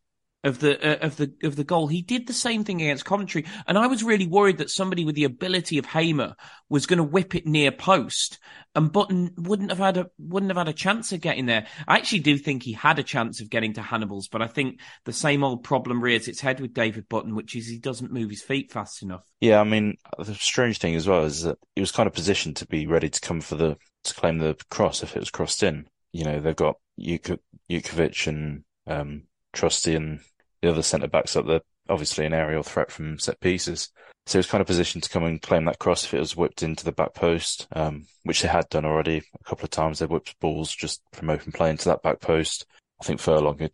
of 0.43 0.59
the 0.59 0.79
uh, 0.81 1.05
of 1.05 1.17
the 1.17 1.33
of 1.43 1.55
the 1.55 1.63
goal. 1.63 1.87
He 1.87 2.01
did 2.01 2.27
the 2.27 2.33
same 2.33 2.63
thing 2.63 2.81
against 2.81 3.05
Coventry, 3.05 3.45
and 3.67 3.77
I 3.77 3.87
was 3.87 4.03
really 4.03 4.27
worried 4.27 4.59
that 4.59 4.69
somebody 4.69 5.03
with 5.03 5.15
the 5.15 5.25
ability 5.25 5.77
of 5.77 5.85
Hamer 5.85 6.35
was 6.69 6.85
going 6.85 6.97
to 6.97 7.03
whip 7.03 7.35
it 7.35 7.45
near 7.45 7.71
post, 7.71 8.39
and 8.73 8.91
Button 8.91 9.33
wouldn't 9.37 9.69
have 9.69 9.79
had 9.79 9.97
a 9.97 10.09
wouldn't 10.17 10.49
have 10.49 10.57
had 10.57 10.69
a 10.69 10.73
chance 10.73 11.11
of 11.11 11.21
getting 11.21 11.45
there. 11.45 11.67
I 11.87 11.97
actually 11.97 12.19
do 12.19 12.37
think 12.37 12.63
he 12.63 12.73
had 12.73 12.99
a 12.99 13.03
chance 13.03 13.41
of 13.41 13.49
getting 13.49 13.73
to 13.73 13.81
Hannibal's, 13.81 14.29
but 14.29 14.41
I 14.41 14.47
think 14.47 14.79
the 15.05 15.13
same 15.13 15.43
old 15.43 15.63
problem 15.63 16.01
rears 16.01 16.27
its 16.27 16.39
head 16.39 16.61
with 16.61 16.73
David 16.73 17.09
Button, 17.09 17.35
which 17.35 17.55
is 17.55 17.67
he 17.67 17.79
doesn't 17.79 18.13
move 18.13 18.29
his 18.29 18.41
feet 18.41 18.71
fast 18.71 19.03
enough. 19.03 19.25
Yeah, 19.41 19.59
I 19.59 19.65
mean 19.65 19.97
the 20.17 20.35
strange 20.35 20.77
thing 20.77 20.95
as 20.95 21.07
well 21.07 21.25
is 21.25 21.43
that 21.43 21.57
he 21.75 21.81
was 21.81 21.91
kind 21.91 22.07
of 22.07 22.13
positioned 22.13 22.55
to 22.57 22.67
be 22.67 22.87
ready 22.87 23.09
to 23.09 23.19
come 23.19 23.41
for 23.41 23.55
the 23.55 23.77
to 24.05 24.13
claim 24.13 24.37
the 24.37 24.55
cross 24.69 25.03
if 25.03 25.15
it 25.15 25.19
was 25.19 25.31
crossed 25.31 25.63
in. 25.63 25.87
You 26.13 26.23
know, 26.23 26.39
they've 26.39 26.55
got 26.55 26.77
Jutkiewicz 26.99 28.27
and 28.27 28.63
um, 28.87 29.23
Trusty 29.53 29.95
and 29.95 30.19
the 30.61 30.69
other 30.69 30.81
centre 30.81 31.07
backs 31.07 31.35
up 31.35 31.45
there 31.45 31.61
obviously 31.89 32.25
an 32.25 32.33
aerial 32.33 32.63
threat 32.63 32.91
from 32.91 33.19
set 33.19 33.39
pieces. 33.39 33.89
So 34.25 34.37
he 34.37 34.39
was 34.39 34.47
kind 34.47 34.61
of 34.61 34.67
positioned 34.67 35.03
to 35.03 35.09
come 35.09 35.23
and 35.23 35.41
claim 35.41 35.65
that 35.65 35.79
cross 35.79 36.03
if 36.03 36.13
it 36.13 36.19
was 36.19 36.37
whipped 36.37 36.61
into 36.61 36.85
the 36.85 36.91
back 36.91 37.15
post, 37.15 37.67
um, 37.73 38.05
which 38.23 38.41
they 38.41 38.47
had 38.47 38.69
done 38.69 38.85
already 38.85 39.23
a 39.39 39.43
couple 39.43 39.65
of 39.65 39.71
times. 39.71 39.99
They 39.99 40.05
whipped 40.05 40.39
balls 40.39 40.73
just 40.73 41.01
from 41.13 41.29
open 41.29 41.51
play 41.51 41.71
into 41.71 41.85
that 41.85 42.03
back 42.03 42.21
post. 42.21 42.65
I 43.01 43.05
think 43.05 43.19
Furlong 43.19 43.57
had 43.57 43.71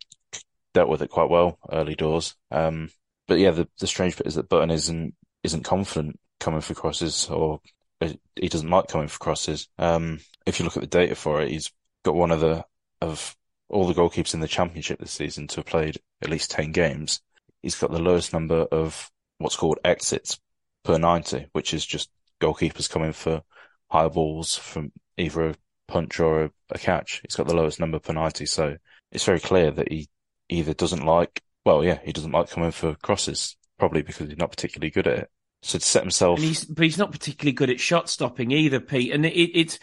dealt 0.72 0.88
with 0.88 1.02
it 1.02 1.10
quite 1.10 1.28
well 1.28 1.58
early 1.70 1.94
doors. 1.94 2.34
Um, 2.50 2.90
but 3.28 3.38
yeah, 3.38 3.50
the, 3.50 3.68
the 3.80 3.86
strange 3.86 4.16
bit 4.16 4.26
is 4.26 4.36
that 4.36 4.48
Button 4.48 4.70
isn't 4.70 5.14
isn't 5.42 5.64
confident 5.64 6.18
coming 6.40 6.60
for 6.60 6.74
crosses, 6.74 7.28
or 7.28 7.60
he 8.00 8.48
doesn't 8.48 8.70
like 8.70 8.88
coming 8.88 9.08
for 9.08 9.18
crosses. 9.18 9.68
Um, 9.78 10.20
if 10.46 10.58
you 10.58 10.64
look 10.64 10.76
at 10.76 10.82
the 10.82 10.86
data 10.86 11.14
for 11.14 11.42
it, 11.42 11.50
he's 11.50 11.70
got 12.02 12.14
one 12.14 12.30
of 12.30 12.40
the 12.40 12.64
of 13.02 13.36
all 13.68 13.86
the 13.86 13.94
goalkeepers 13.94 14.34
in 14.34 14.40
the 14.40 14.48
championship 14.48 14.98
this 14.98 15.12
season 15.12 15.46
to 15.48 15.56
have 15.56 15.66
played 15.66 15.98
at 16.22 16.30
least 16.30 16.50
ten 16.50 16.72
games. 16.72 17.20
He's 17.62 17.74
got 17.74 17.90
the 17.90 17.98
lowest 17.98 18.32
number 18.32 18.66
of 18.70 19.10
what's 19.38 19.56
called 19.56 19.78
exits 19.84 20.38
per 20.84 20.98
90, 20.98 21.48
which 21.52 21.74
is 21.74 21.84
just 21.84 22.10
goalkeepers 22.40 22.88
coming 22.88 23.12
for 23.12 23.42
high 23.90 24.08
balls 24.08 24.56
from 24.56 24.92
either 25.16 25.50
a 25.50 25.54
punch 25.88 26.20
or 26.20 26.44
a, 26.44 26.50
a, 26.70 26.78
catch. 26.78 27.20
He's 27.22 27.36
got 27.36 27.48
the 27.48 27.56
lowest 27.56 27.80
number 27.80 27.98
per 27.98 28.12
90. 28.12 28.46
So 28.46 28.76
it's 29.10 29.24
very 29.24 29.40
clear 29.40 29.70
that 29.70 29.90
he 29.90 30.08
either 30.48 30.74
doesn't 30.74 31.04
like, 31.04 31.42
well, 31.64 31.84
yeah, 31.84 31.98
he 32.04 32.12
doesn't 32.12 32.32
like 32.32 32.50
coming 32.50 32.70
for 32.70 32.94
crosses, 32.96 33.56
probably 33.78 34.02
because 34.02 34.28
he's 34.28 34.38
not 34.38 34.50
particularly 34.50 34.90
good 34.90 35.06
at 35.06 35.18
it. 35.18 35.30
So 35.66 35.78
to 35.80 35.84
set 35.84 36.02
himself, 36.02 36.38
he's, 36.38 36.64
but 36.64 36.84
he's 36.84 36.96
not 36.96 37.10
particularly 37.10 37.52
good 37.52 37.70
at 37.70 37.80
shot 37.80 38.08
stopping 38.08 38.52
either, 38.52 38.78
Pete. 38.78 39.12
And 39.12 39.26
it, 39.26 39.30
it, 39.32 39.78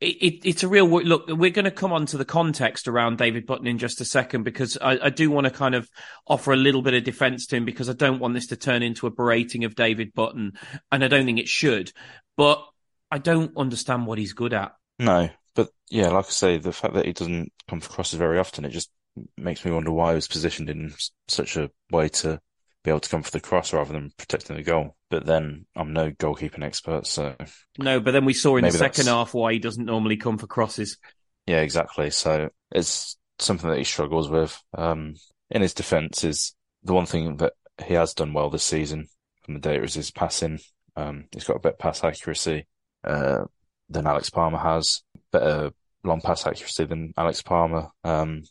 it, 0.00 0.46
it's 0.46 0.62
a 0.62 0.68
real 0.68 0.86
look. 0.88 1.24
We're 1.26 1.50
going 1.50 1.64
to 1.64 1.72
come 1.72 1.92
on 1.92 2.06
to 2.06 2.16
the 2.16 2.24
context 2.24 2.86
around 2.86 3.18
David 3.18 3.44
Button 3.44 3.66
in 3.66 3.78
just 3.78 4.00
a 4.00 4.04
second 4.04 4.44
because 4.44 4.78
I, 4.80 5.06
I 5.06 5.10
do 5.10 5.32
want 5.32 5.46
to 5.46 5.50
kind 5.50 5.74
of 5.74 5.90
offer 6.28 6.52
a 6.52 6.56
little 6.56 6.82
bit 6.82 6.94
of 6.94 7.02
defence 7.02 7.46
to 7.48 7.56
him 7.56 7.64
because 7.64 7.88
I 7.88 7.94
don't 7.94 8.20
want 8.20 8.34
this 8.34 8.46
to 8.48 8.56
turn 8.56 8.84
into 8.84 9.08
a 9.08 9.10
berating 9.10 9.64
of 9.64 9.74
David 9.74 10.14
Button, 10.14 10.52
and 10.92 11.02
I 11.02 11.08
don't 11.08 11.26
think 11.26 11.40
it 11.40 11.48
should. 11.48 11.90
But 12.36 12.64
I 13.10 13.18
don't 13.18 13.56
understand 13.56 14.06
what 14.06 14.18
he's 14.18 14.34
good 14.34 14.54
at. 14.54 14.76
No, 15.00 15.30
but 15.56 15.70
yeah, 15.90 16.10
like 16.10 16.26
I 16.26 16.30
say, 16.30 16.58
the 16.58 16.72
fact 16.72 16.94
that 16.94 17.06
he 17.06 17.12
doesn't 17.12 17.52
come 17.68 17.78
across 17.78 17.94
crosses 17.96 18.18
very 18.20 18.38
often, 18.38 18.64
it 18.64 18.70
just 18.70 18.90
makes 19.36 19.64
me 19.64 19.72
wonder 19.72 19.90
why 19.90 20.10
he 20.10 20.14
was 20.14 20.28
positioned 20.28 20.70
in 20.70 20.94
such 21.26 21.56
a 21.56 21.70
way 21.90 22.08
to 22.08 22.40
be 22.84 22.90
able 22.90 23.00
to 23.00 23.08
come 23.08 23.22
for 23.22 23.30
the 23.30 23.40
cross 23.40 23.72
rather 23.72 23.92
than 23.92 24.12
protecting 24.16 24.56
the 24.56 24.62
goal. 24.62 24.94
But 25.10 25.26
then 25.26 25.66
I'm 25.74 25.92
no 25.92 26.10
goalkeeping 26.10 26.62
expert, 26.62 27.06
so 27.06 27.34
no. 27.78 27.98
But 27.98 28.12
then 28.12 28.26
we 28.26 28.34
saw 28.34 28.56
in 28.56 28.64
the 28.64 28.70
second 28.70 29.06
half 29.06 29.34
why 29.34 29.54
he 29.54 29.58
doesn't 29.58 29.84
normally 29.84 30.18
come 30.18 30.38
for 30.38 30.46
crosses. 30.46 30.98
Yeah, 31.46 31.60
exactly. 31.60 32.10
So 32.10 32.50
it's 32.70 33.16
something 33.38 33.68
that 33.68 33.78
he 33.78 33.84
struggles 33.84 34.28
with. 34.28 34.60
Um, 34.76 35.14
in 35.50 35.62
his 35.62 35.74
defence, 35.74 36.24
is 36.24 36.54
the 36.82 36.92
one 36.92 37.06
thing 37.06 37.38
that 37.38 37.54
he 37.84 37.94
has 37.94 38.14
done 38.14 38.32
well 38.32 38.50
this 38.50 38.62
season 38.62 39.08
from 39.42 39.54
the 39.54 39.60
data 39.60 39.82
is 39.82 39.94
his 39.94 40.10
passing. 40.10 40.60
Um, 40.96 41.24
he's 41.32 41.44
got 41.44 41.56
a 41.56 41.60
bit 41.60 41.78
pass 41.78 42.04
accuracy 42.04 42.66
uh, 43.02 43.44
than 43.88 44.06
Alex 44.06 44.30
Palmer 44.30 44.58
has, 44.58 45.02
better 45.32 45.70
long 46.02 46.20
pass 46.20 46.46
accuracy 46.46 46.84
than 46.84 47.12
Alex 47.16 47.42
Palmer. 47.42 47.88
Um, 48.04 48.42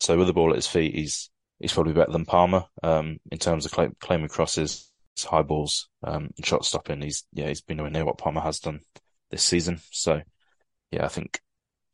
so 0.00 0.18
with 0.18 0.26
the 0.26 0.32
ball 0.32 0.50
at 0.50 0.56
his 0.56 0.66
feet, 0.66 0.94
he's 0.94 1.30
he's 1.62 1.72
probably 1.72 1.94
better 1.94 2.12
than 2.12 2.26
Palmer 2.26 2.64
um, 2.82 3.18
in 3.30 3.38
terms 3.38 3.64
of 3.64 3.72
claim, 3.72 3.96
claiming 4.00 4.28
crosses, 4.28 4.90
high 5.24 5.42
balls, 5.42 5.88
um, 6.02 6.30
and 6.36 6.44
shot 6.44 6.64
stopping. 6.64 7.00
He's 7.00 7.24
yeah, 7.32 7.48
he's 7.48 7.62
been 7.62 7.78
nowhere 7.78 7.90
near 7.90 8.04
what 8.04 8.18
Palmer 8.18 8.40
has 8.40 8.58
done 8.58 8.80
this 9.30 9.44
season. 9.44 9.80
So 9.90 10.20
yeah, 10.90 11.04
I 11.04 11.08
think 11.08 11.40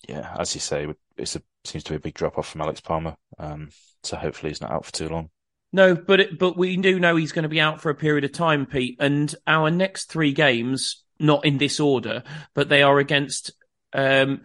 yeah, 0.08 0.34
as 0.38 0.54
you 0.54 0.60
say, 0.60 0.88
it 1.16 1.36
seems 1.64 1.84
to 1.84 1.90
be 1.90 1.96
a 1.96 2.00
big 2.00 2.14
drop 2.14 2.38
off 2.38 2.48
from 2.48 2.62
Alex 2.62 2.80
Palmer. 2.80 3.16
Um, 3.38 3.68
so 4.02 4.16
hopefully 4.16 4.50
he's 4.50 4.60
not 4.60 4.72
out 4.72 4.86
for 4.86 4.92
too 4.92 5.08
long. 5.08 5.30
No, 5.70 5.94
but 5.94 6.20
it, 6.20 6.38
but 6.38 6.56
we 6.56 6.76
do 6.78 6.98
know 6.98 7.16
he's 7.16 7.32
going 7.32 7.42
to 7.42 7.48
be 7.48 7.60
out 7.60 7.82
for 7.82 7.90
a 7.90 7.94
period 7.94 8.24
of 8.24 8.32
time, 8.32 8.64
Pete. 8.64 8.96
And 9.00 9.32
our 9.46 9.70
next 9.70 10.10
three 10.10 10.32
games, 10.32 11.04
not 11.20 11.44
in 11.44 11.58
this 11.58 11.78
order, 11.78 12.22
but 12.54 12.70
they 12.70 12.82
are 12.82 12.98
against 12.98 13.52
um, 13.92 14.42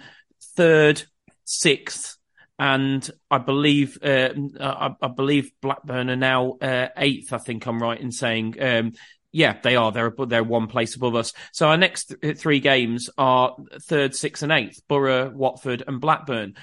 third, 0.58 1.04
sixth, 1.46 2.18
and 2.64 3.12
I 3.30 3.40
believe 3.40 3.98
uh, 4.02 4.30
I, 4.58 4.96
I, 5.02 5.08
believe 5.10 5.52
Blackburn 5.62 6.10
are 6.10 6.16
now 6.16 6.54
uh, 6.62 6.88
eighth. 6.96 7.34
I 7.34 7.38
think 7.38 7.66
I'm 7.66 7.84
right 7.84 8.00
in 8.00 8.14
saying. 8.14 8.56
Um, 8.58 8.94
yeah, 9.34 9.58
they 9.62 9.76
are. 9.76 9.92
They're 9.92 10.14
they're 10.28 10.46
one 10.46 10.68
place 10.68 10.96
above 10.96 11.14
us. 11.16 11.34
So 11.52 11.68
our 11.68 11.76
next 11.76 12.16
th- 12.22 12.38
three 12.38 12.62
games 12.62 13.10
are 13.18 13.58
third, 13.82 14.16
sixth, 14.16 14.44
and 14.44 14.52
eighth: 14.54 14.82
Borough, 14.88 15.30
Watford, 15.30 15.84
and 15.86 16.00
Blackburn. 16.00 16.54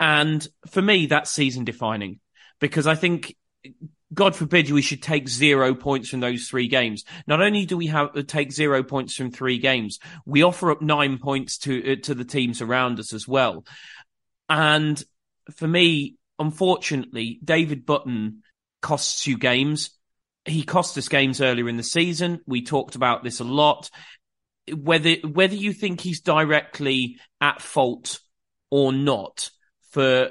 And 0.00 0.46
for 0.70 0.80
me, 0.80 1.04
that's 1.04 1.30
season 1.30 1.64
defining 1.64 2.20
because 2.58 2.86
I 2.86 2.94
think 2.94 3.36
God 4.14 4.34
forbid 4.34 4.70
we 4.70 4.80
should 4.80 5.02
take 5.02 5.28
zero 5.28 5.74
points 5.74 6.08
from 6.08 6.20
those 6.20 6.48
three 6.48 6.68
games. 6.68 7.04
Not 7.26 7.42
only 7.42 7.66
do 7.66 7.76
we 7.76 7.88
have 7.88 8.16
uh, 8.16 8.22
take 8.26 8.52
zero 8.52 8.82
points 8.82 9.14
from 9.14 9.30
three 9.30 9.58
games, 9.58 9.98
we 10.24 10.44
offer 10.44 10.70
up 10.70 10.80
nine 10.80 11.18
points 11.18 11.58
to 11.58 11.92
uh, 11.92 11.96
to 12.04 12.14
the 12.14 12.24
teams 12.24 12.62
around 12.62 12.98
us 12.98 13.12
as 13.12 13.28
well. 13.28 13.66
And 14.48 15.02
for 15.50 15.66
me, 15.66 16.16
unfortunately, 16.38 17.38
David 17.42 17.86
Button 17.86 18.42
costs 18.80 19.26
you 19.26 19.38
games. 19.38 19.90
He 20.44 20.62
cost 20.64 20.98
us 20.98 21.08
games 21.08 21.40
earlier 21.40 21.68
in 21.68 21.76
the 21.76 21.82
season. 21.82 22.40
We 22.46 22.64
talked 22.64 22.94
about 22.94 23.22
this 23.22 23.40
a 23.40 23.44
lot. 23.44 23.90
Whether 24.72 25.16
whether 25.24 25.54
you 25.54 25.72
think 25.72 26.00
he's 26.00 26.20
directly 26.20 27.18
at 27.40 27.60
fault 27.62 28.20
or 28.70 28.92
not 28.92 29.50
for 29.90 30.30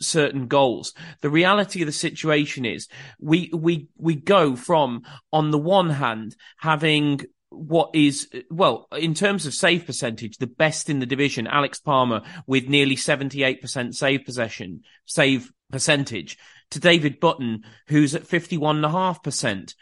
certain 0.00 0.46
goals. 0.46 0.94
The 1.20 1.30
reality 1.30 1.82
of 1.82 1.86
the 1.86 1.92
situation 1.92 2.64
is 2.64 2.88
we 3.18 3.50
we 3.52 3.88
we 3.96 4.14
go 4.14 4.56
from 4.56 5.02
on 5.32 5.50
the 5.50 5.58
one 5.58 5.90
hand 5.90 6.36
having 6.58 7.22
what 7.52 7.90
is, 7.94 8.28
well, 8.50 8.88
in 8.96 9.14
terms 9.14 9.46
of 9.46 9.54
save 9.54 9.86
percentage, 9.86 10.38
the 10.38 10.46
best 10.46 10.90
in 10.90 10.98
the 10.98 11.06
division, 11.06 11.46
Alex 11.46 11.78
Palmer 11.78 12.22
with 12.46 12.68
nearly 12.68 12.96
78% 12.96 13.94
save 13.94 14.24
possession, 14.24 14.82
save 15.04 15.50
percentage 15.70 16.38
to 16.70 16.80
David 16.80 17.20
Button, 17.20 17.64
who's 17.88 18.14
at 18.14 18.24
51.5%. 18.24 19.74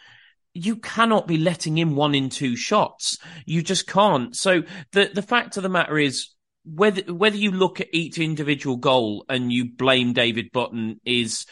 You 0.52 0.76
cannot 0.76 1.26
be 1.26 1.38
letting 1.38 1.78
in 1.78 1.94
one 1.94 2.14
in 2.14 2.28
two 2.28 2.56
shots. 2.56 3.18
You 3.46 3.62
just 3.62 3.86
can't. 3.86 4.34
So 4.34 4.62
the, 4.92 5.10
the 5.12 5.22
fact 5.22 5.56
of 5.56 5.62
the 5.62 5.68
matter 5.68 5.98
is, 5.98 6.30
whether, 6.64 7.02
whether 7.12 7.36
you 7.36 7.52
look 7.52 7.80
at 7.80 7.94
each 7.94 8.18
individual 8.18 8.76
goal 8.76 9.24
and 9.28 9.52
you 9.52 9.72
blame 9.72 10.12
David 10.12 10.52
Button 10.52 11.00
is 11.04 11.46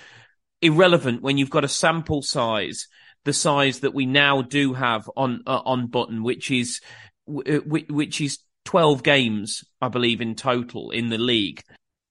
irrelevant 0.61 1.22
when 1.22 1.38
you've 1.38 1.50
got 1.50 1.64
a 1.64 1.68
sample 1.68 2.22
size 2.22 2.88
the 3.24 3.33
size 3.33 3.81
that 3.81 3.94
we 3.94 4.07
now 4.07 4.42
do 4.42 4.74
have 4.74 5.11
on 5.16 5.42
uh, 5.46 5.61
on 5.64 5.88
Button, 5.88 6.22
which 6.22 6.50
is 6.50 6.81
uh, 7.28 7.61
which 7.66 8.20
is 8.20 8.38
twelve 8.64 9.02
games, 9.02 9.64
I 9.81 9.88
believe, 9.88 10.20
in 10.20 10.35
total 10.35 10.90
in 10.90 11.09
the 11.09 11.18
league, 11.18 11.62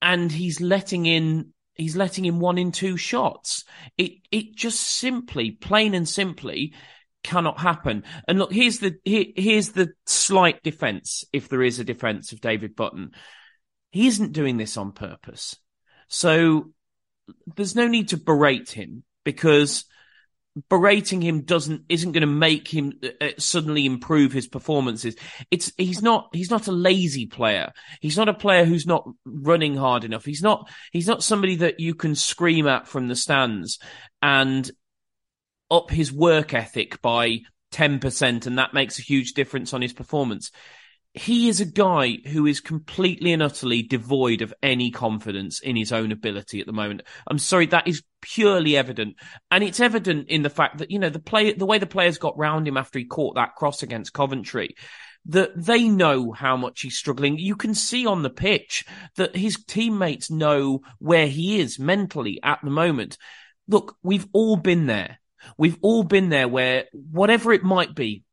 and 0.02 0.32
he's 0.32 0.62
letting 0.62 1.06
in 1.06 1.54
he's 1.76 1.96
letting 1.96 2.26
in 2.26 2.40
one 2.40 2.58
in 2.58 2.72
two 2.72 2.98
shots. 2.98 3.64
It 3.98 4.14
it 4.32 4.56
just 4.56 4.80
simply, 4.80 5.52
plain 5.52 5.94
and 5.94 6.08
simply, 6.08 6.74
cannot 7.24 7.60
happen. 7.60 8.04
And 8.28 8.40
look, 8.40 8.52
here's 8.52 8.80
the 8.80 8.96
here, 9.04 9.26
here's 9.36 9.70
the 9.70 9.94
slight 10.06 10.64
defense, 10.64 11.26
if 11.34 11.50
there 11.50 11.64
is 11.64 11.80
a 11.80 11.84
defense 11.84 12.32
of 12.32 12.42
David 12.42 12.76
Button. 12.76 13.12
He 13.92 14.08
isn't 14.08 14.34
doing 14.34 14.58
this 14.58 14.78
on 14.78 14.92
purpose. 14.92 15.56
So 16.10 16.72
there's 17.56 17.76
no 17.76 17.88
need 17.88 18.10
to 18.10 18.18
berate 18.18 18.70
him 18.70 19.04
because 19.24 19.86
berating 20.70 21.22
him 21.22 21.42
doesn't 21.42 21.84
isn't 21.90 22.12
going 22.12 22.22
to 22.22 22.28
make 22.28 22.68
him 22.68 22.94
uh, 23.04 23.26
uh, 23.26 23.30
suddenly 23.38 23.86
improve 23.86 24.32
his 24.32 24.48
performances. 24.48 25.16
It's 25.52 25.72
he's 25.78 26.02
not 26.02 26.30
he's 26.34 26.50
not 26.50 26.68
a 26.68 26.72
lazy 26.72 27.26
player. 27.26 27.72
He's 28.02 28.18
not 28.18 28.30
a 28.30 28.34
player 28.34 28.66
who's 28.66 28.88
not 28.88 29.08
running 29.26 29.76
hard 29.76 30.04
enough. 30.04 30.26
He's 30.26 30.42
not 30.42 30.70
he's 30.92 31.08
not 31.08 31.24
somebody 31.24 31.58
that 31.58 31.80
you 31.80 31.96
can 31.96 32.16
scream 32.16 32.68
at 32.68 32.88
from 32.88 33.08
the 33.08 33.16
stands 33.16 33.80
and 34.22 34.70
up 35.70 35.90
his 35.92 36.12
work 36.14 36.54
ethic 36.54 37.02
by 37.02 37.40
10% 37.74 38.48
and 38.48 38.58
that 38.58 38.74
makes 38.74 38.98
a 38.98 39.02
huge 39.02 39.34
difference 39.34 39.74
on 39.74 39.82
his 39.82 39.92
performance 39.92 40.52
he 41.18 41.50
is 41.50 41.62
a 41.62 41.66
guy 41.66 42.18
who 42.26 42.46
is 42.46 42.60
completely 42.60 43.34
and 43.34 43.44
utterly 43.44 43.82
devoid 43.82 44.42
of 44.42 44.54
any 44.62 44.92
confidence 44.92 45.60
in 45.60 45.76
his 45.76 45.92
own 45.92 46.12
ability 46.12 46.60
at 46.60 46.66
the 46.66 46.74
moment. 46.74 47.04
I'm 47.28 47.40
sorry, 47.40 47.66
that 47.68 47.88
is 47.88 48.04
purely 48.22 48.78
evident. 48.78 49.16
And 49.52 49.64
it's 49.64 49.80
evident 49.80 50.30
in 50.30 50.42
the 50.42 50.50
fact 50.50 50.80
that, 50.80 50.92
you 50.92 51.00
know, 51.00 51.10
the 51.10 51.20
play, 51.20 51.54
the 51.54 51.66
way 51.66 51.78
the 51.78 51.86
players 51.86 52.18
got 52.18 52.38
round 52.38 52.68
him 52.68 52.78
after 52.78 53.00
he 53.00 53.06
caught 53.06 53.36
that 53.36 53.56
cross 53.56 53.84
against 53.84 54.14
Coventry, 54.14 54.76
that 55.26 55.52
they 55.56 55.88
know 55.88 56.32
how 56.32 56.56
much 56.56 56.82
he's 56.82 56.98
struggling. 56.98 57.38
You 57.38 57.56
can 57.56 57.74
see 57.74 58.06
on 58.06 58.24
the 58.24 58.30
pitch 58.30 58.86
that 59.18 59.36
his 59.36 59.64
teammates 59.68 60.32
know 60.32 60.82
where 61.00 61.28
he 61.28 61.60
is 61.60 61.80
mentally 61.80 62.40
at 62.44 62.60
the 62.64 62.70
moment. 62.70 63.18
Look, 63.68 63.98
we've 64.04 64.28
all 64.34 64.56
been 64.56 64.86
there. 64.86 65.20
We've 65.58 65.78
all 65.82 66.04
been 66.04 66.30
there 66.30 66.48
where 66.48 66.86
whatever 66.92 67.54
it 67.54 67.64
might 67.64 67.94
be, 67.94 68.24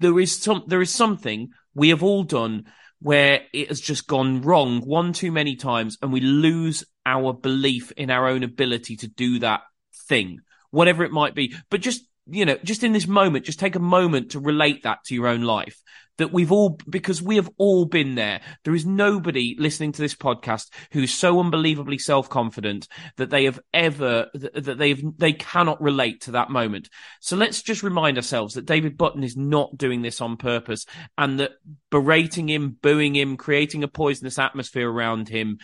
there 0.00 0.18
is 0.18 0.40
some, 0.40 0.64
there 0.66 0.80
is 0.80 0.94
something 0.94 1.50
we 1.74 1.90
have 1.90 2.02
all 2.02 2.22
done 2.22 2.64
where 3.00 3.42
it 3.52 3.68
has 3.68 3.80
just 3.80 4.06
gone 4.06 4.42
wrong 4.42 4.80
one 4.80 5.12
too 5.12 5.30
many 5.30 5.56
times 5.56 5.98
and 6.00 6.12
we 6.12 6.20
lose 6.20 6.84
our 7.04 7.32
belief 7.32 7.92
in 7.92 8.10
our 8.10 8.28
own 8.28 8.42
ability 8.42 8.96
to 8.96 9.08
do 9.08 9.40
that 9.40 9.60
thing, 10.08 10.38
whatever 10.70 11.04
it 11.04 11.12
might 11.12 11.34
be. 11.34 11.54
But 11.70 11.82
just, 11.82 12.02
you 12.26 12.46
know, 12.46 12.56
just 12.64 12.82
in 12.82 12.92
this 12.92 13.06
moment, 13.06 13.44
just 13.44 13.60
take 13.60 13.74
a 13.74 13.80
moment 13.80 14.30
to 14.30 14.40
relate 14.40 14.84
that 14.84 15.04
to 15.04 15.14
your 15.14 15.26
own 15.26 15.42
life 15.42 15.82
that 16.18 16.32
we've 16.32 16.52
all, 16.52 16.78
because 16.88 17.20
we 17.20 17.36
have 17.36 17.50
all 17.58 17.84
been 17.84 18.14
there. 18.14 18.40
There 18.64 18.74
is 18.74 18.86
nobody 18.86 19.56
listening 19.58 19.92
to 19.92 20.02
this 20.02 20.14
podcast 20.14 20.70
who's 20.92 21.12
so 21.12 21.40
unbelievably 21.40 21.98
self-confident 21.98 22.88
that 23.16 23.30
they 23.30 23.44
have 23.44 23.60
ever, 23.72 24.28
that 24.34 24.78
they've, 24.78 25.02
they 25.16 25.32
cannot 25.32 25.82
relate 25.82 26.22
to 26.22 26.32
that 26.32 26.50
moment. 26.50 26.88
So 27.20 27.36
let's 27.36 27.62
just 27.62 27.82
remind 27.82 28.16
ourselves 28.16 28.54
that 28.54 28.66
David 28.66 28.96
Button 28.96 29.24
is 29.24 29.36
not 29.36 29.76
doing 29.76 30.02
this 30.02 30.20
on 30.20 30.36
purpose 30.36 30.86
and 31.18 31.40
that 31.40 31.52
berating 31.90 32.48
him, 32.48 32.76
booing 32.80 33.16
him, 33.16 33.36
creating 33.36 33.82
a 33.82 33.88
poisonous 33.88 34.38
atmosphere 34.38 34.90
around 34.90 35.28
him, 35.28 35.58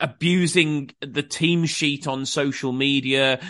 abusing 0.00 0.90
the 1.00 1.22
team 1.22 1.64
sheet 1.64 2.06
on 2.06 2.26
social 2.26 2.72
media, 2.72 3.40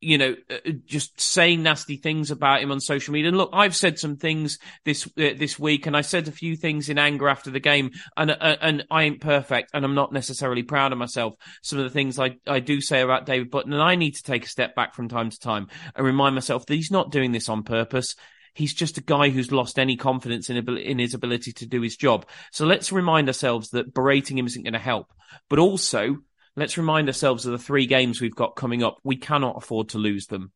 you 0.00 0.16
know, 0.16 0.34
uh, 0.50 0.54
uh, 0.66 0.72
just 0.86 1.20
saying 1.20 1.62
nasty 1.62 1.96
things 1.96 2.30
about 2.30 2.62
him 2.62 2.72
on 2.72 2.80
social 2.80 3.12
media. 3.12 3.28
And 3.28 3.36
look, 3.36 3.50
I've 3.52 3.76
said 3.76 3.98
some 3.98 4.16
things 4.16 4.58
this 4.84 5.06
uh, 5.06 5.36
this 5.36 5.58
week, 5.58 5.86
and 5.86 5.96
I 5.96 6.00
said 6.00 6.26
a 6.26 6.32
few 6.32 6.56
things 6.56 6.88
in 6.88 6.98
anger 6.98 7.28
after 7.28 7.50
the 7.50 7.60
game, 7.60 7.90
and 8.16 8.30
uh, 8.30 8.56
and 8.60 8.84
I 8.90 9.04
ain't 9.04 9.20
perfect, 9.20 9.70
and 9.74 9.84
I'm 9.84 9.94
not 9.94 10.12
necessarily 10.12 10.62
proud 10.62 10.92
of 10.92 10.98
myself. 10.98 11.34
Some 11.62 11.78
of 11.78 11.84
the 11.84 11.90
things 11.90 12.18
I 12.18 12.36
I 12.46 12.60
do 12.60 12.80
say 12.80 13.02
about 13.02 13.26
David 13.26 13.50
Button, 13.50 13.72
and 13.72 13.82
I 13.82 13.94
need 13.94 14.12
to 14.12 14.22
take 14.22 14.44
a 14.44 14.48
step 14.48 14.74
back 14.74 14.94
from 14.94 15.08
time 15.08 15.30
to 15.30 15.38
time 15.38 15.68
and 15.94 16.06
remind 16.06 16.34
myself 16.34 16.66
that 16.66 16.74
he's 16.74 16.90
not 16.90 17.12
doing 17.12 17.32
this 17.32 17.48
on 17.48 17.62
purpose. 17.62 18.16
He's 18.54 18.74
just 18.74 18.98
a 18.98 19.02
guy 19.02 19.28
who's 19.28 19.52
lost 19.52 19.78
any 19.78 19.96
confidence 19.96 20.50
in, 20.50 20.56
in 20.76 20.98
his 20.98 21.14
ability 21.14 21.52
to 21.52 21.66
do 21.66 21.82
his 21.82 21.96
job. 21.96 22.26
So 22.50 22.66
let's 22.66 22.90
remind 22.90 23.28
ourselves 23.28 23.70
that 23.70 23.94
berating 23.94 24.36
him 24.36 24.46
isn't 24.46 24.64
going 24.64 24.72
to 24.72 24.78
help, 24.80 25.12
but 25.48 25.60
also 25.60 26.18
let's 26.56 26.78
remind 26.78 27.08
ourselves 27.08 27.46
of 27.46 27.52
the 27.52 27.58
three 27.58 27.86
games 27.86 28.20
we've 28.20 28.34
got 28.34 28.56
coming 28.56 28.82
up. 28.82 28.98
We 29.04 29.16
cannot 29.16 29.56
afford 29.56 29.90
to 29.90 29.98
lose 29.98 30.26
them. 30.26 30.52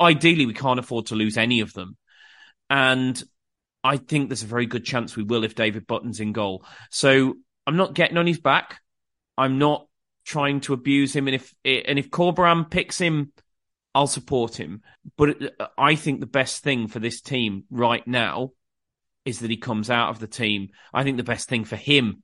Ideally, 0.00 0.46
we 0.46 0.54
can't 0.54 0.80
afford 0.80 1.06
to 1.06 1.14
lose 1.14 1.36
any 1.36 1.60
of 1.60 1.72
them. 1.72 1.96
And 2.70 3.22
I 3.84 3.96
think 3.96 4.28
there's 4.28 4.42
a 4.42 4.46
very 4.46 4.66
good 4.66 4.84
chance 4.84 5.16
we 5.16 5.24
will 5.24 5.44
if 5.44 5.54
David 5.54 5.86
Button's 5.86 6.20
in 6.20 6.32
goal. 6.32 6.64
So 6.90 7.34
I'm 7.66 7.76
not 7.76 7.94
getting 7.94 8.16
on 8.16 8.26
his 8.26 8.40
back. 8.40 8.80
I'm 9.36 9.58
not 9.58 9.86
trying 10.24 10.60
to 10.60 10.72
abuse 10.72 11.14
him. 11.14 11.28
And 11.28 11.34
if 11.34 11.54
and 11.64 11.98
if 11.98 12.10
Corberan 12.10 12.70
picks 12.70 12.98
him, 12.98 13.32
I'll 13.94 14.06
support 14.06 14.58
him. 14.58 14.82
But 15.16 15.42
uh, 15.60 15.66
I 15.76 15.96
think 15.96 16.20
the 16.20 16.26
best 16.26 16.62
thing 16.62 16.88
for 16.88 16.98
this 16.98 17.20
team 17.20 17.64
right 17.70 18.06
now 18.06 18.52
is 19.24 19.40
that 19.40 19.50
he 19.50 19.56
comes 19.56 19.90
out 19.90 20.10
of 20.10 20.18
the 20.18 20.26
team. 20.26 20.68
I 20.92 21.04
think 21.04 21.16
the 21.16 21.22
best 21.22 21.48
thing 21.48 21.64
for 21.64 21.76
him 21.76 22.22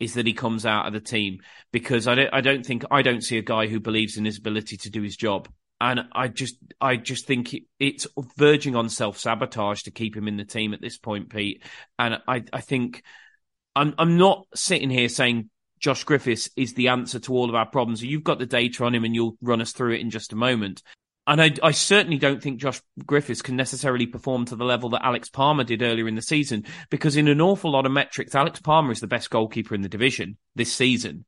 is 0.00 0.14
that 0.14 0.26
he 0.26 0.32
comes 0.32 0.66
out 0.66 0.86
of 0.86 0.92
the 0.92 1.00
team 1.00 1.38
because 1.72 2.08
I 2.08 2.14
don't 2.14 2.30
I 2.32 2.40
don't 2.40 2.64
think 2.64 2.84
I 2.90 3.02
don't 3.02 3.22
see 3.22 3.38
a 3.38 3.42
guy 3.42 3.66
who 3.66 3.80
believes 3.80 4.16
in 4.16 4.24
his 4.24 4.38
ability 4.38 4.76
to 4.78 4.90
do 4.90 5.02
his 5.02 5.16
job. 5.16 5.48
And 5.80 6.00
I 6.12 6.28
just 6.28 6.56
I 6.80 6.96
just 6.96 7.26
think 7.26 7.54
it's 7.80 8.06
verging 8.36 8.76
on 8.76 8.88
self 8.88 9.18
sabotage 9.18 9.82
to 9.82 9.90
keep 9.90 10.16
him 10.16 10.28
in 10.28 10.36
the 10.36 10.44
team 10.44 10.74
at 10.74 10.80
this 10.80 10.98
point, 10.98 11.30
Pete. 11.30 11.62
And 11.98 12.20
I 12.28 12.44
I 12.52 12.60
think 12.60 13.02
I'm 13.74 13.94
I'm 13.98 14.16
not 14.16 14.46
sitting 14.54 14.90
here 14.90 15.08
saying 15.08 15.50
Josh 15.80 16.04
Griffiths 16.04 16.48
is 16.56 16.74
the 16.74 16.88
answer 16.88 17.18
to 17.20 17.34
all 17.34 17.48
of 17.48 17.56
our 17.56 17.66
problems. 17.66 18.02
You've 18.02 18.22
got 18.22 18.38
the 18.38 18.46
data 18.46 18.84
on 18.84 18.94
him 18.94 19.04
and 19.04 19.14
you'll 19.14 19.36
run 19.42 19.60
us 19.60 19.72
through 19.72 19.94
it 19.94 20.00
in 20.00 20.10
just 20.10 20.32
a 20.32 20.36
moment. 20.36 20.82
And 21.26 21.40
I, 21.40 21.52
I, 21.62 21.70
certainly 21.70 22.18
don't 22.18 22.42
think 22.42 22.60
Josh 22.60 22.80
Griffiths 23.06 23.42
can 23.42 23.54
necessarily 23.54 24.06
perform 24.06 24.44
to 24.46 24.56
the 24.56 24.64
level 24.64 24.90
that 24.90 25.04
Alex 25.04 25.28
Palmer 25.28 25.62
did 25.62 25.80
earlier 25.80 26.08
in 26.08 26.16
the 26.16 26.22
season, 26.22 26.64
because 26.90 27.16
in 27.16 27.28
an 27.28 27.40
awful 27.40 27.70
lot 27.70 27.86
of 27.86 27.92
metrics, 27.92 28.34
Alex 28.34 28.60
Palmer 28.60 28.90
is 28.90 28.98
the 28.98 29.06
best 29.06 29.30
goalkeeper 29.30 29.74
in 29.74 29.82
the 29.82 29.88
division 29.88 30.36
this 30.56 30.72
season. 30.72 31.24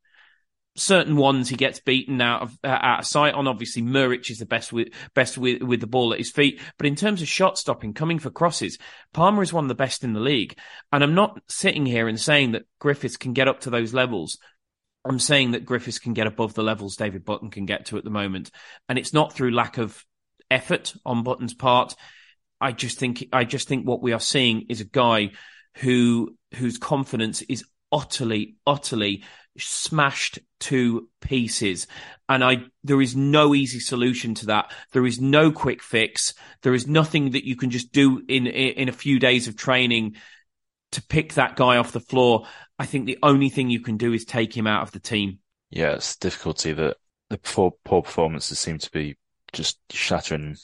Certain 0.76 1.16
ones 1.16 1.48
he 1.48 1.54
gets 1.54 1.78
beaten 1.78 2.20
out 2.20 2.42
of 2.42 2.58
uh, 2.64 2.66
out 2.66 2.98
of 3.00 3.06
sight 3.06 3.34
on. 3.34 3.46
Obviously, 3.46 3.82
Muric 3.82 4.28
is 4.28 4.38
the 4.38 4.46
best 4.46 4.72
with 4.72 4.88
best 5.14 5.38
with, 5.38 5.62
with 5.62 5.80
the 5.80 5.86
ball 5.86 6.12
at 6.12 6.18
his 6.18 6.32
feet. 6.32 6.60
But 6.76 6.88
in 6.88 6.96
terms 6.96 7.22
of 7.22 7.28
shot 7.28 7.56
stopping, 7.56 7.94
coming 7.94 8.18
for 8.18 8.30
crosses, 8.30 8.78
Palmer 9.12 9.44
is 9.44 9.52
one 9.52 9.62
of 9.62 9.68
the 9.68 9.76
best 9.76 10.02
in 10.02 10.14
the 10.14 10.18
league. 10.18 10.58
And 10.90 11.04
I'm 11.04 11.14
not 11.14 11.40
sitting 11.48 11.86
here 11.86 12.08
and 12.08 12.20
saying 12.20 12.52
that 12.52 12.66
Griffiths 12.80 13.16
can 13.16 13.34
get 13.34 13.46
up 13.46 13.60
to 13.60 13.70
those 13.70 13.94
levels 13.94 14.38
I'm 15.04 15.18
saying 15.18 15.52
that 15.52 15.66
Griffiths 15.66 15.98
can 15.98 16.14
get 16.14 16.26
above 16.26 16.54
the 16.54 16.62
levels 16.62 16.96
David 16.96 17.24
Button 17.24 17.50
can 17.50 17.66
get 17.66 17.86
to 17.86 17.98
at 17.98 18.04
the 18.04 18.10
moment. 18.10 18.50
And 18.88 18.98
it's 18.98 19.12
not 19.12 19.32
through 19.32 19.50
lack 19.50 19.78
of 19.78 20.04
effort 20.50 20.94
on 21.04 21.22
Button's 21.22 21.54
part. 21.54 21.94
I 22.60 22.72
just 22.72 22.98
think, 22.98 23.26
I 23.32 23.44
just 23.44 23.68
think 23.68 23.86
what 23.86 24.02
we 24.02 24.12
are 24.12 24.20
seeing 24.20 24.66
is 24.68 24.80
a 24.80 24.86
guy 24.86 25.32
who, 25.78 26.36
whose 26.54 26.78
confidence 26.78 27.42
is 27.42 27.64
utterly, 27.92 28.56
utterly 28.66 29.24
smashed 29.58 30.38
to 30.60 31.08
pieces. 31.20 31.86
And 32.28 32.42
I, 32.42 32.64
there 32.82 33.00
is 33.00 33.14
no 33.14 33.54
easy 33.54 33.80
solution 33.80 34.34
to 34.36 34.46
that. 34.46 34.72
There 34.92 35.06
is 35.06 35.20
no 35.20 35.52
quick 35.52 35.82
fix. 35.82 36.34
There 36.62 36.74
is 36.74 36.86
nothing 36.86 37.32
that 37.32 37.46
you 37.46 37.56
can 37.56 37.70
just 37.70 37.92
do 37.92 38.22
in, 38.26 38.46
in 38.46 38.88
a 38.88 38.92
few 38.92 39.18
days 39.18 39.48
of 39.48 39.56
training 39.56 40.16
to 40.92 41.02
pick 41.02 41.34
that 41.34 41.56
guy 41.56 41.76
off 41.76 41.92
the 41.92 42.00
floor. 42.00 42.46
I 42.78 42.86
think 42.86 43.06
the 43.06 43.18
only 43.22 43.48
thing 43.48 43.70
you 43.70 43.80
can 43.80 43.96
do 43.96 44.12
is 44.12 44.24
take 44.24 44.56
him 44.56 44.66
out 44.66 44.82
of 44.82 44.92
the 44.92 45.00
team. 45.00 45.38
Yeah, 45.70 45.92
it's 45.92 46.16
difficulty 46.16 46.72
that 46.72 46.96
the 47.30 47.38
poor, 47.38 47.72
poor 47.84 48.02
performances 48.02 48.58
seem 48.58 48.78
to 48.78 48.90
be 48.90 49.16
just 49.52 49.78
shattering 49.90 50.56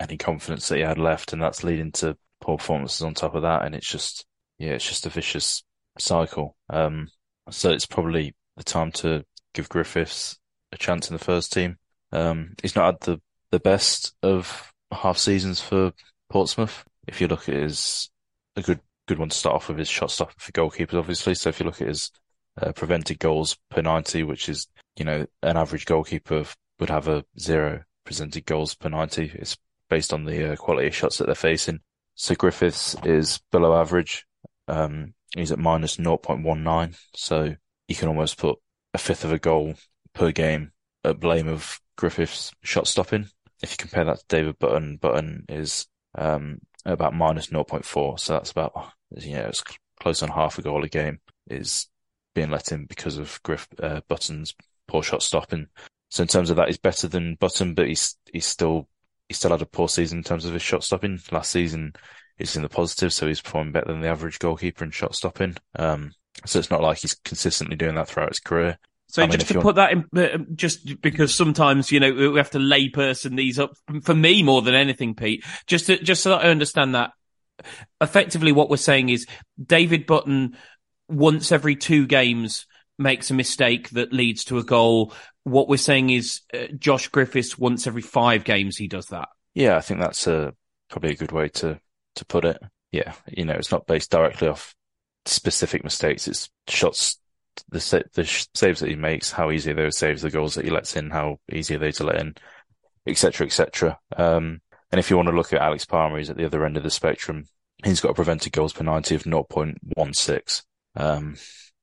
any 0.00 0.16
confidence 0.16 0.68
that 0.68 0.76
he 0.76 0.82
had 0.82 0.98
left, 0.98 1.32
and 1.32 1.40
that's 1.40 1.64
leading 1.64 1.92
to 1.92 2.16
poor 2.40 2.58
performances 2.58 3.02
on 3.02 3.14
top 3.14 3.34
of 3.34 3.42
that. 3.42 3.64
And 3.64 3.74
it's 3.74 3.88
just, 3.88 4.26
yeah, 4.58 4.70
it's 4.70 4.88
just 4.88 5.06
a 5.06 5.10
vicious 5.10 5.62
cycle. 5.98 6.56
Um, 6.70 7.08
so 7.50 7.70
it's 7.70 7.86
probably 7.86 8.34
the 8.56 8.64
time 8.64 8.92
to 8.92 9.24
give 9.54 9.68
Griffiths 9.68 10.38
a 10.72 10.76
chance 10.76 11.08
in 11.08 11.14
the 11.14 11.24
first 11.24 11.52
team. 11.52 11.76
Um, 12.10 12.54
he's 12.60 12.76
not 12.76 12.86
had 12.86 13.00
the, 13.00 13.20
the 13.50 13.60
best 13.60 14.14
of 14.22 14.72
half 14.92 15.18
seasons 15.18 15.60
for 15.60 15.92
Portsmouth. 16.30 16.84
If 17.06 17.20
you 17.20 17.28
look 17.28 17.48
at 17.48 17.56
his 17.56 18.10
a 18.56 18.62
good 18.62 18.80
good 19.12 19.18
one 19.18 19.28
to 19.28 19.36
start 19.36 19.56
off 19.56 19.68
with 19.68 19.78
is 19.78 19.90
shot 19.90 20.10
stop 20.10 20.32
for 20.38 20.52
goalkeepers, 20.52 20.98
obviously. 20.98 21.34
So 21.34 21.50
if 21.50 21.60
you 21.60 21.66
look 21.66 21.82
at 21.82 21.88
his 21.88 22.10
uh, 22.58 22.72
prevented 22.72 23.18
goals 23.18 23.58
per 23.68 23.82
90, 23.82 24.22
which 24.22 24.48
is, 24.48 24.68
you 24.96 25.04
know, 25.04 25.26
an 25.42 25.58
average 25.58 25.84
goalkeeper 25.84 26.46
would 26.80 26.88
have 26.88 27.08
a 27.08 27.22
zero 27.38 27.82
prevented 28.06 28.46
goals 28.46 28.74
per 28.74 28.88
90. 28.88 29.32
It's 29.34 29.58
based 29.90 30.14
on 30.14 30.24
the 30.24 30.52
uh, 30.52 30.56
quality 30.56 30.86
of 30.86 30.94
shots 30.96 31.18
that 31.18 31.26
they're 31.26 31.34
facing. 31.34 31.80
So 32.14 32.34
Griffiths 32.34 32.96
is 33.04 33.38
below 33.50 33.78
average. 33.78 34.24
Um, 34.66 35.12
he's 35.36 35.52
at 35.52 35.58
minus 35.58 35.98
0.19. 35.98 36.96
So 37.14 37.54
you 37.88 37.94
can 37.94 38.08
almost 38.08 38.38
put 38.38 38.58
a 38.94 38.98
fifth 38.98 39.26
of 39.26 39.32
a 39.32 39.38
goal 39.38 39.74
per 40.14 40.32
game 40.32 40.72
at 41.04 41.20
blame 41.20 41.48
of 41.48 41.78
Griffiths 41.98 42.50
shot 42.62 42.86
stopping. 42.86 43.28
If 43.62 43.72
you 43.72 43.76
compare 43.76 44.06
that 44.06 44.20
to 44.20 44.24
David 44.30 44.58
Button, 44.58 44.96
Button 44.96 45.44
is 45.50 45.86
um, 46.14 46.60
about 46.84 47.14
minus 47.14 47.48
0.4. 47.48 48.18
So 48.18 48.32
that's 48.32 48.50
about, 48.50 48.92
you 49.16 49.34
know, 49.34 49.46
it's 49.46 49.62
close 50.00 50.22
on 50.22 50.30
half 50.30 50.58
a 50.58 50.62
goal 50.62 50.84
a 50.84 50.88
game 50.88 51.20
is 51.48 51.88
being 52.34 52.50
let 52.50 52.72
in 52.72 52.86
because 52.86 53.18
of 53.18 53.40
Griff, 53.42 53.68
uh, 53.82 54.00
Button's 54.08 54.54
poor 54.88 55.02
shot 55.02 55.22
stopping. 55.22 55.68
So 56.10 56.22
in 56.22 56.28
terms 56.28 56.50
of 56.50 56.56
that, 56.56 56.68
he's 56.68 56.78
better 56.78 57.08
than 57.08 57.36
Button, 57.36 57.74
but 57.74 57.86
he's, 57.86 58.16
he's 58.32 58.46
still, 58.46 58.88
he 59.28 59.34
still 59.34 59.50
had 59.50 59.62
a 59.62 59.66
poor 59.66 59.88
season 59.88 60.18
in 60.18 60.24
terms 60.24 60.44
of 60.44 60.52
his 60.52 60.62
shot 60.62 60.84
stopping. 60.84 61.20
Last 61.30 61.50
season, 61.50 61.94
he's 62.36 62.56
in 62.56 62.62
the 62.62 62.68
positive, 62.68 63.12
so 63.12 63.26
he's 63.26 63.40
performing 63.40 63.72
better 63.72 63.92
than 63.92 64.00
the 64.00 64.08
average 64.08 64.38
goalkeeper 64.38 64.84
in 64.84 64.90
shot 64.90 65.14
stopping. 65.14 65.56
Um, 65.76 66.12
so 66.46 66.58
it's 66.58 66.70
not 66.70 66.82
like 66.82 66.98
he's 66.98 67.14
consistently 67.14 67.76
doing 67.76 67.94
that 67.94 68.08
throughout 68.08 68.30
his 68.30 68.40
career. 68.40 68.78
So 69.12 69.22
I 69.22 69.26
mean, 69.26 69.38
just 69.38 69.48
to 69.48 69.60
put 69.60 69.76
that 69.76 69.92
in, 69.92 70.06
uh, 70.16 70.38
just 70.54 71.02
because 71.02 71.34
sometimes 71.34 71.92
you 71.92 72.00
know 72.00 72.12
we 72.12 72.38
have 72.38 72.52
to 72.52 72.58
layperson 72.58 73.36
these 73.36 73.58
up 73.58 73.74
for 74.02 74.14
me 74.14 74.42
more 74.42 74.62
than 74.62 74.74
anything, 74.74 75.14
Pete. 75.14 75.44
Just 75.66 75.86
to, 75.86 76.02
just 76.02 76.22
so 76.22 76.30
that 76.30 76.46
I 76.46 76.48
understand 76.48 76.94
that 76.94 77.10
effectively, 78.00 78.52
what 78.52 78.70
we're 78.70 78.78
saying 78.78 79.10
is 79.10 79.26
David 79.62 80.06
Button 80.06 80.56
once 81.08 81.52
every 81.52 81.76
two 81.76 82.06
games 82.06 82.66
makes 82.98 83.30
a 83.30 83.34
mistake 83.34 83.90
that 83.90 84.14
leads 84.14 84.44
to 84.44 84.56
a 84.56 84.64
goal. 84.64 85.12
What 85.44 85.68
we're 85.68 85.76
saying 85.76 86.08
is 86.08 86.40
uh, 86.54 86.68
Josh 86.78 87.08
Griffiths 87.08 87.58
once 87.58 87.86
every 87.86 88.00
five 88.00 88.44
games 88.44 88.78
he 88.78 88.88
does 88.88 89.08
that. 89.08 89.28
Yeah, 89.52 89.76
I 89.76 89.82
think 89.82 90.00
that's 90.00 90.26
a 90.26 90.54
probably 90.88 91.10
a 91.10 91.16
good 91.16 91.32
way 91.32 91.48
to 91.48 91.78
to 92.14 92.24
put 92.24 92.46
it. 92.46 92.62
Yeah, 92.92 93.12
you 93.28 93.44
know, 93.44 93.52
it's 93.52 93.72
not 93.72 93.86
based 93.86 94.10
directly 94.10 94.48
off 94.48 94.74
specific 95.26 95.84
mistakes. 95.84 96.26
It's 96.26 96.48
shots 96.66 97.18
the 97.68 98.04
the 98.14 98.24
saves 98.54 98.80
that 98.80 98.88
he 98.88 98.96
makes, 98.96 99.32
how 99.32 99.50
easy 99.50 99.72
those 99.72 99.98
saves, 99.98 100.22
the 100.22 100.30
goals 100.30 100.54
that 100.54 100.64
he 100.64 100.70
lets 100.70 100.96
in, 100.96 101.10
how 101.10 101.38
easy 101.52 101.74
are 101.74 101.78
they 101.78 101.92
to 101.92 102.04
let 102.04 102.20
in, 102.20 102.34
etc., 103.06 103.46
etc. 103.46 103.98
Um, 104.16 104.60
and 104.92 104.98
if 104.98 105.08
you 105.08 105.16
want 105.16 105.30
to 105.30 105.34
look 105.34 105.52
at 105.52 105.62
Alex 105.62 105.86
Palmer, 105.86 106.18
he's 106.18 106.30
at 106.30 106.36
the 106.36 106.44
other 106.44 106.64
end 106.66 106.76
of 106.76 106.82
the 106.82 106.90
spectrum. 106.90 107.46
He's 107.82 108.00
got 108.00 108.10
a 108.10 108.14
prevented 108.14 108.52
goals 108.52 108.74
per 108.74 108.84
90 108.84 109.14
of 109.16 109.22
0.16. 109.24 110.62
Um, 110.94 111.36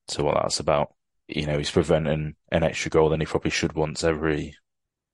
so 0.07 0.23
what 0.23 0.35
that's 0.35 0.59
about, 0.59 0.93
you 1.27 1.47
know, 1.47 1.57
he's 1.57 1.71
preventing 1.71 2.35
an 2.51 2.63
extra 2.63 2.91
goal 2.91 3.09
than 3.09 3.19
he 3.19 3.25
probably 3.25 3.49
should 3.49 3.73
once 3.73 4.03
every, 4.03 4.55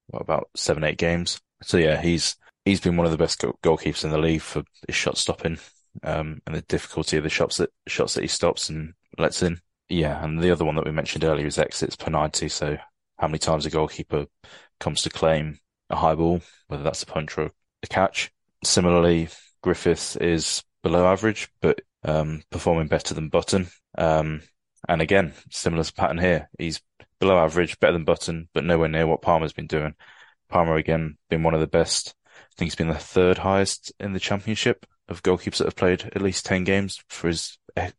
what, 0.07 0.21
about 0.21 0.49
seven, 0.55 0.83
eight 0.83 0.97
games. 0.97 1.39
So 1.63 1.77
yeah, 1.77 2.01
he's, 2.01 2.35
he's 2.65 2.81
been 2.81 2.97
one 2.97 3.05
of 3.05 3.13
the 3.13 3.17
best 3.17 3.39
goalkeepers 3.39 4.03
in 4.03 4.11
the 4.11 4.17
league 4.17 4.41
for 4.41 4.63
his 4.87 4.95
shot 4.95 5.17
stopping, 5.17 5.57
um, 6.03 6.41
and 6.45 6.53
the 6.53 6.61
difficulty 6.63 7.15
of 7.15 7.23
the 7.23 7.29
shots 7.29 7.57
that, 7.57 7.71
shots 7.87 8.13
that 8.15 8.21
he 8.21 8.27
stops 8.27 8.69
and 8.69 8.93
lets 9.17 9.41
in. 9.41 9.61
Yeah, 9.89 10.23
and 10.23 10.39
the 10.39 10.51
other 10.51 10.65
one 10.65 10.75
that 10.75 10.85
we 10.85 10.91
mentioned 10.91 11.23
earlier 11.23 11.45
is 11.45 11.59
exits 11.59 11.95
per 11.95 12.09
90. 12.09 12.49
So 12.49 12.77
how 13.17 13.27
many 13.27 13.39
times 13.39 13.65
a 13.65 13.69
goalkeeper 13.69 14.25
comes 14.79 15.01
to 15.03 15.09
claim 15.09 15.59
a 15.89 15.95
high 15.95 16.15
ball, 16.15 16.41
whether 16.67 16.83
that's 16.83 17.03
a 17.03 17.07
punch 17.07 17.37
or 17.37 17.51
a 17.83 17.87
catch. 17.87 18.31
Similarly, 18.63 19.29
Griffiths 19.61 20.15
is 20.15 20.63
below 20.83 21.05
average, 21.05 21.49
but 21.61 21.81
um, 22.03 22.41
performing 22.49 22.87
better 22.87 23.13
than 23.13 23.29
Button. 23.29 23.67
Um, 23.97 24.41
and 24.87 25.01
again, 25.01 25.33
similar 25.49 25.83
pattern 25.95 26.17
here. 26.17 26.49
He's 26.57 26.81
below 27.19 27.37
average, 27.37 27.79
better 27.79 27.93
than 27.93 28.03
Button, 28.03 28.49
but 28.53 28.63
nowhere 28.63 28.89
near 28.89 29.07
what 29.07 29.21
Palmer's 29.21 29.53
been 29.53 29.67
doing. 29.67 29.95
Palmer 30.49 30.75
again 30.75 31.17
been 31.29 31.43
one 31.43 31.53
of 31.53 31.59
the 31.59 31.67
best. 31.67 32.15
I 32.55 32.59
think 32.59 32.67
he's 32.67 32.75
been 32.75 32.87
the 32.87 32.95
third 32.95 33.39
highest 33.39 33.91
in 33.99 34.13
the 34.13 34.19
championship 34.19 34.85
of 35.09 35.23
goalkeepers 35.23 35.57
that 35.57 35.65
have 35.65 35.75
played 35.75 36.03
at 36.15 36.21
least 36.21 36.45
10 36.45 36.63
games 36.63 37.03
for 37.09 37.27
his 37.27 37.57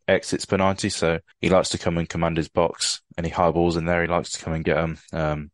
exits 0.08 0.46
per 0.46 0.56
90. 0.56 0.88
So 0.88 1.20
he 1.40 1.50
likes 1.50 1.68
to 1.70 1.78
come 1.78 1.98
and 1.98 2.08
command 2.08 2.38
his 2.38 2.48
box. 2.48 3.02
Any 3.18 3.28
high 3.28 3.50
balls 3.50 3.76
in 3.76 3.84
there, 3.84 4.00
he 4.00 4.08
likes 4.08 4.30
to 4.32 4.42
come 4.42 4.54
and 4.54 4.64
get 4.64 4.76
them. 4.76 4.98
Um, 5.12 5.50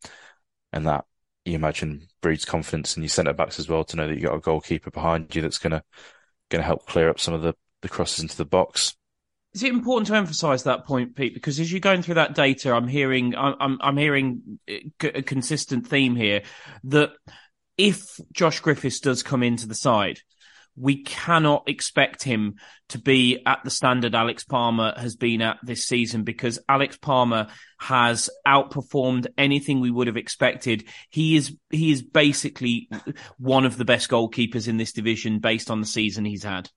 and 0.73 0.87
that 0.87 1.05
you 1.45 1.55
imagine 1.55 2.07
breeds 2.21 2.45
confidence 2.45 2.97
in 2.97 3.03
your 3.03 3.11
centre 3.11 3.33
backs 3.33 3.59
as 3.59 3.69
well 3.69 3.83
to 3.85 3.97
know 3.97 4.07
that 4.07 4.15
you've 4.15 4.31
got 4.31 4.37
a 4.37 4.41
goalkeeper 4.41 4.93
behind 4.93 5.35
you 5.35 5.43
that's 5.43 5.59
going 5.59 5.73
to, 5.73 5.83
going 6.49 6.63
to 6.63 6.67
help 6.67 6.87
clear 6.87 7.11
up 7.11 7.19
some 7.19 7.35
of 7.35 7.43
the, 7.43 7.55
the 7.83 7.89
crosses 7.89 8.21
into 8.21 8.37
the 8.37 8.45
box. 8.45 8.95
Is 9.53 9.63
it 9.65 9.73
important 9.73 10.07
to 10.07 10.15
emphasise 10.15 10.63
that 10.63 10.87
point, 10.87 11.15
Pete? 11.15 11.35
Because 11.35 11.61
as 11.61 11.71
you're 11.71 11.81
going 11.81 12.01
through 12.01 12.15
that 12.15 12.35
data, 12.35 12.73
I'm 12.73 12.89
hearing 12.89 13.35
I'm 13.37 13.77
I'm 13.83 13.99
hearing 13.99 14.59
a 14.67 15.21
consistent 15.21 15.87
theme 15.87 16.17
here 16.17 16.43
that 16.85 17.11
if 17.83 18.21
Josh 18.33 18.61
Griffiths 18.61 19.01
does 19.01 19.25
come 19.25 19.43
into 19.43 19.67
the 19.67 19.75
side, 19.75 20.21
we 20.77 21.03
cannot 21.03 21.65
expect 21.69 22.23
him 22.23 22.55
to 22.91 22.99
be 22.99 23.43
at 23.45 23.59
the 23.65 23.71
standard 23.71 24.15
Alex 24.15 24.45
Palmer 24.45 24.95
has 24.97 25.17
been 25.17 25.43
at 25.43 25.59
this 25.65 25.85
season 25.85 26.23
because 26.23 26.61
Alex 26.69 26.97
Palmer 26.97 27.49
has 27.79 28.31
outperformed 28.47 29.27
anything 29.37 29.81
we 29.81 29.91
would 29.91 30.07
have 30.07 30.17
expected. 30.17 30.85
He 31.11 31.35
is 31.35 31.57
he 31.71 31.91
is 31.91 32.03
basically 32.03 32.89
one 33.39 33.67
of 33.67 33.77
the 33.77 33.85
best 33.85 34.09
goalkeepers 34.09 34.69
in 34.69 34.77
this 34.77 34.93
division 34.93 35.41
based 35.41 35.69
on 35.69 35.81
the 35.81 35.87
season 35.87 36.25
he's 36.25 36.45
had. 36.45 36.71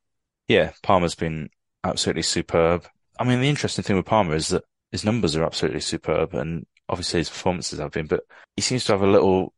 Yeah, 0.48 0.72
Palmer's 0.82 1.16
been 1.16 1.50
absolutely 1.84 2.24
superb. 2.24 2.88
I 3.20 3.26
mean, 3.26 3.42
the 3.42 3.50
interesting 3.50 3.84
thing 3.84 3.96
with 3.96 4.08
Palmer 4.08 4.34
is 4.34 4.48
that 4.48 4.64
his 4.92 5.06
numbers 5.06 5.36
are 5.36 5.44
absolutely 5.44 5.82
superb, 5.82 6.34
and 6.34 6.66
obviously 6.90 7.20
his 7.20 7.30
performances 7.30 7.78
have 7.78 7.92
been, 7.92 8.08
but 8.08 8.24
he 8.56 8.64
seems 8.64 8.86
to 8.86 8.94
have 8.94 9.04
a 9.04 9.08
little 9.08 9.54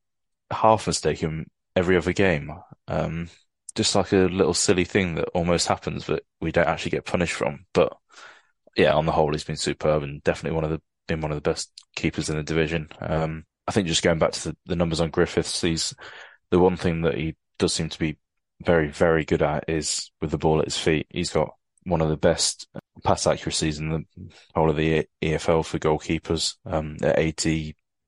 half 0.51 0.87
mistake 0.87 1.23
in 1.23 1.49
every 1.75 1.97
other 1.97 2.13
game. 2.13 2.51
Um, 2.87 3.29
just 3.75 3.95
like 3.95 4.11
a 4.11 4.17
little 4.17 4.55
silly 4.55 4.85
thing 4.85 5.15
that 5.15 5.29
almost 5.35 5.67
happens, 5.67 6.05
but 6.05 6.23
we 6.41 6.51
don't 6.51 6.67
actually 6.67 6.91
get 6.91 7.05
punished 7.05 7.33
from. 7.33 7.65
But 7.73 7.95
yeah, 8.75 8.93
on 8.93 9.05
the 9.05 9.11
whole, 9.11 9.31
he's 9.31 9.43
been 9.43 9.55
superb 9.55 10.03
and 10.03 10.23
definitely 10.23 10.55
one 10.55 10.63
of 10.63 10.71
the 10.71 10.81
been 11.07 11.21
one 11.21 11.31
of 11.31 11.37
the 11.37 11.49
best 11.49 11.71
keepers 11.95 12.29
in 12.29 12.37
the 12.37 12.43
division. 12.43 12.89
Um, 12.99 13.45
I 13.67 13.71
think 13.71 13.87
just 13.87 14.03
going 14.03 14.19
back 14.19 14.31
to 14.33 14.49
the, 14.49 14.57
the 14.65 14.75
numbers 14.75 14.99
on 14.99 15.09
Griffiths, 15.09 15.61
he's 15.61 15.93
the 16.51 16.59
one 16.59 16.77
thing 16.77 17.01
that 17.01 17.15
he 17.15 17.35
does 17.57 17.73
seem 17.73 17.89
to 17.89 17.99
be 17.99 18.17
very, 18.61 18.89
very 18.89 19.25
good 19.25 19.41
at 19.41 19.65
is 19.67 20.11
with 20.21 20.31
the 20.31 20.37
ball 20.37 20.59
at 20.59 20.65
his 20.65 20.77
feet. 20.77 21.07
He's 21.09 21.29
got 21.29 21.53
one 21.83 22.01
of 22.01 22.09
the 22.09 22.17
best 22.17 22.67
pass 23.03 23.25
accuracies 23.25 23.79
in 23.79 23.89
the 23.89 24.03
whole 24.55 24.69
of 24.69 24.75
the 24.75 25.07
EFL 25.21 25.65
for 25.65 25.79
goalkeepers, 25.79 26.55
um, 26.65 26.97
at 27.01 27.45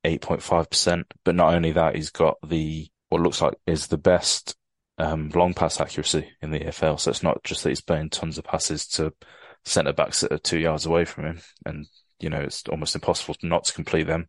88.5%. 0.05 1.03
But 1.23 1.35
not 1.35 1.53
only 1.53 1.71
that, 1.73 1.95
he's 1.95 2.09
got 2.09 2.37
the, 2.47 2.89
what 3.09 3.21
looks 3.21 3.41
like 3.41 3.55
is 3.65 3.87
the 3.87 3.97
best, 3.97 4.55
um, 4.97 5.29
long 5.33 5.53
pass 5.53 5.79
accuracy 5.79 6.29
in 6.41 6.51
the 6.51 6.59
EFL. 6.59 6.99
So 6.99 7.11
it's 7.11 7.23
not 7.23 7.43
just 7.43 7.63
that 7.63 7.69
he's 7.69 7.81
playing 7.81 8.09
tons 8.09 8.37
of 8.37 8.43
passes 8.43 8.87
to 8.87 9.13
centre 9.65 9.93
backs 9.93 10.21
that 10.21 10.31
are 10.31 10.37
two 10.37 10.59
yards 10.59 10.85
away 10.85 11.05
from 11.05 11.25
him. 11.25 11.41
And, 11.65 11.87
you 12.19 12.29
know, 12.29 12.41
it's 12.41 12.63
almost 12.69 12.95
impossible 12.95 13.35
not 13.43 13.65
to 13.65 13.73
complete 13.73 14.07
them. 14.07 14.27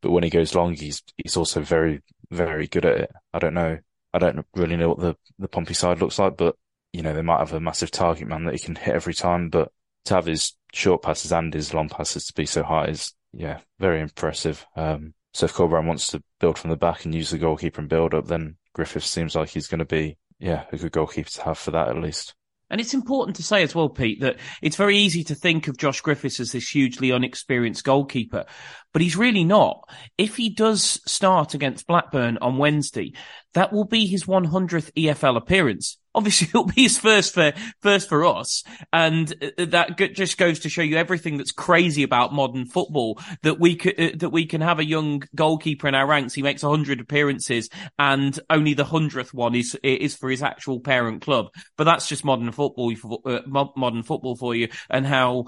But 0.00 0.12
when 0.12 0.22
he 0.22 0.30
goes 0.30 0.54
long, 0.54 0.74
he's, 0.74 1.02
he's 1.16 1.36
also 1.36 1.60
very, 1.60 2.02
very 2.30 2.66
good 2.66 2.84
at 2.84 3.00
it. 3.00 3.10
I 3.34 3.38
don't 3.38 3.54
know. 3.54 3.78
I 4.14 4.18
don't 4.18 4.46
really 4.54 4.76
know 4.76 4.88
what 4.88 5.00
the, 5.00 5.16
the 5.38 5.48
Pompey 5.48 5.74
side 5.74 6.00
looks 6.00 6.18
like, 6.18 6.36
but 6.36 6.56
you 6.92 7.02
know, 7.02 7.14
they 7.14 7.22
might 7.22 7.40
have 7.40 7.52
a 7.52 7.60
massive 7.60 7.90
target 7.90 8.26
man 8.26 8.44
that 8.44 8.54
he 8.54 8.58
can 8.58 8.74
hit 8.74 8.94
every 8.94 9.14
time, 9.14 9.50
but 9.50 9.70
to 10.06 10.14
have 10.14 10.26
his 10.26 10.54
short 10.72 11.02
passes 11.02 11.32
and 11.32 11.52
his 11.52 11.74
long 11.74 11.88
passes 11.88 12.26
to 12.26 12.32
be 12.34 12.46
so 12.46 12.62
high 12.62 12.86
is, 12.86 13.12
yeah, 13.32 13.58
very 13.78 14.00
impressive. 14.00 14.66
Um, 14.76 15.14
so 15.34 15.46
if 15.46 15.54
Corberán 15.54 15.86
wants 15.86 16.08
to 16.08 16.22
build 16.40 16.58
from 16.58 16.70
the 16.70 16.76
back 16.76 17.04
and 17.04 17.14
use 17.14 17.30
the 17.30 17.38
goalkeeper 17.38 17.80
and 17.80 17.88
build 17.88 18.14
up, 18.14 18.26
then 18.26 18.56
Griffith 18.74 19.04
seems 19.04 19.34
like 19.34 19.50
he's 19.50 19.68
going 19.68 19.78
to 19.80 19.84
be, 19.84 20.16
yeah, 20.38 20.64
a 20.72 20.76
good 20.76 20.92
goalkeeper 20.92 21.30
to 21.30 21.42
have 21.42 21.58
for 21.58 21.70
that 21.72 21.88
at 21.88 21.96
least. 21.96 22.34
And 22.70 22.80
it's 22.80 22.94
important 22.94 23.36
to 23.36 23.42
say 23.42 23.62
as 23.62 23.74
well, 23.74 23.88
Pete, 23.88 24.20
that 24.20 24.36
it's 24.60 24.76
very 24.76 24.98
easy 24.98 25.24
to 25.24 25.34
think 25.34 25.68
of 25.68 25.78
Josh 25.78 26.02
Griffiths 26.02 26.38
as 26.38 26.52
this 26.52 26.68
hugely 26.68 27.12
unexperienced 27.12 27.84
goalkeeper, 27.84 28.44
but 28.92 29.00
he's 29.00 29.16
really 29.16 29.44
not. 29.44 29.88
If 30.18 30.36
he 30.36 30.50
does 30.50 31.00
start 31.06 31.54
against 31.54 31.86
Blackburn 31.86 32.38
on 32.38 32.58
Wednesday, 32.58 33.14
that 33.54 33.72
will 33.72 33.86
be 33.86 34.06
his 34.06 34.24
100th 34.24 34.92
EFL 34.92 35.38
appearance 35.38 35.96
obviously 36.18 36.48
it'll 36.54 36.64
be 36.64 36.82
his 36.82 36.98
first 36.98 37.32
for 37.32 37.52
first 37.80 38.08
for 38.08 38.26
us, 38.26 38.64
and 38.92 39.32
uh, 39.58 39.64
that 39.66 39.96
just 40.14 40.36
goes 40.36 40.60
to 40.60 40.68
show 40.68 40.82
you 40.82 40.96
everything 40.96 41.38
that's 41.38 41.52
crazy 41.52 42.02
about 42.02 42.34
modern 42.34 42.66
football. 42.66 43.20
That 43.42 43.58
we 43.58 43.76
could 43.76 43.98
uh, 43.98 44.10
that 44.16 44.30
we 44.30 44.44
can 44.44 44.60
have 44.60 44.80
a 44.80 44.84
young 44.84 45.22
goalkeeper 45.34 45.88
in 45.88 45.94
our 45.94 46.06
ranks. 46.06 46.34
He 46.34 46.42
makes 46.42 46.62
hundred 46.62 47.00
appearances, 47.00 47.70
and 47.98 48.38
only 48.50 48.74
the 48.74 48.84
hundredth 48.84 49.32
one 49.32 49.54
is 49.54 49.78
is 49.82 50.16
for 50.16 50.28
his 50.28 50.42
actual 50.42 50.80
parent 50.80 51.22
club. 51.22 51.46
But 51.76 51.84
that's 51.84 52.08
just 52.08 52.24
modern 52.24 52.50
football, 52.52 52.92
uh, 53.24 53.40
modern 53.46 54.02
football 54.02 54.36
for 54.36 54.54
you, 54.54 54.68
and 54.90 55.06
how 55.06 55.46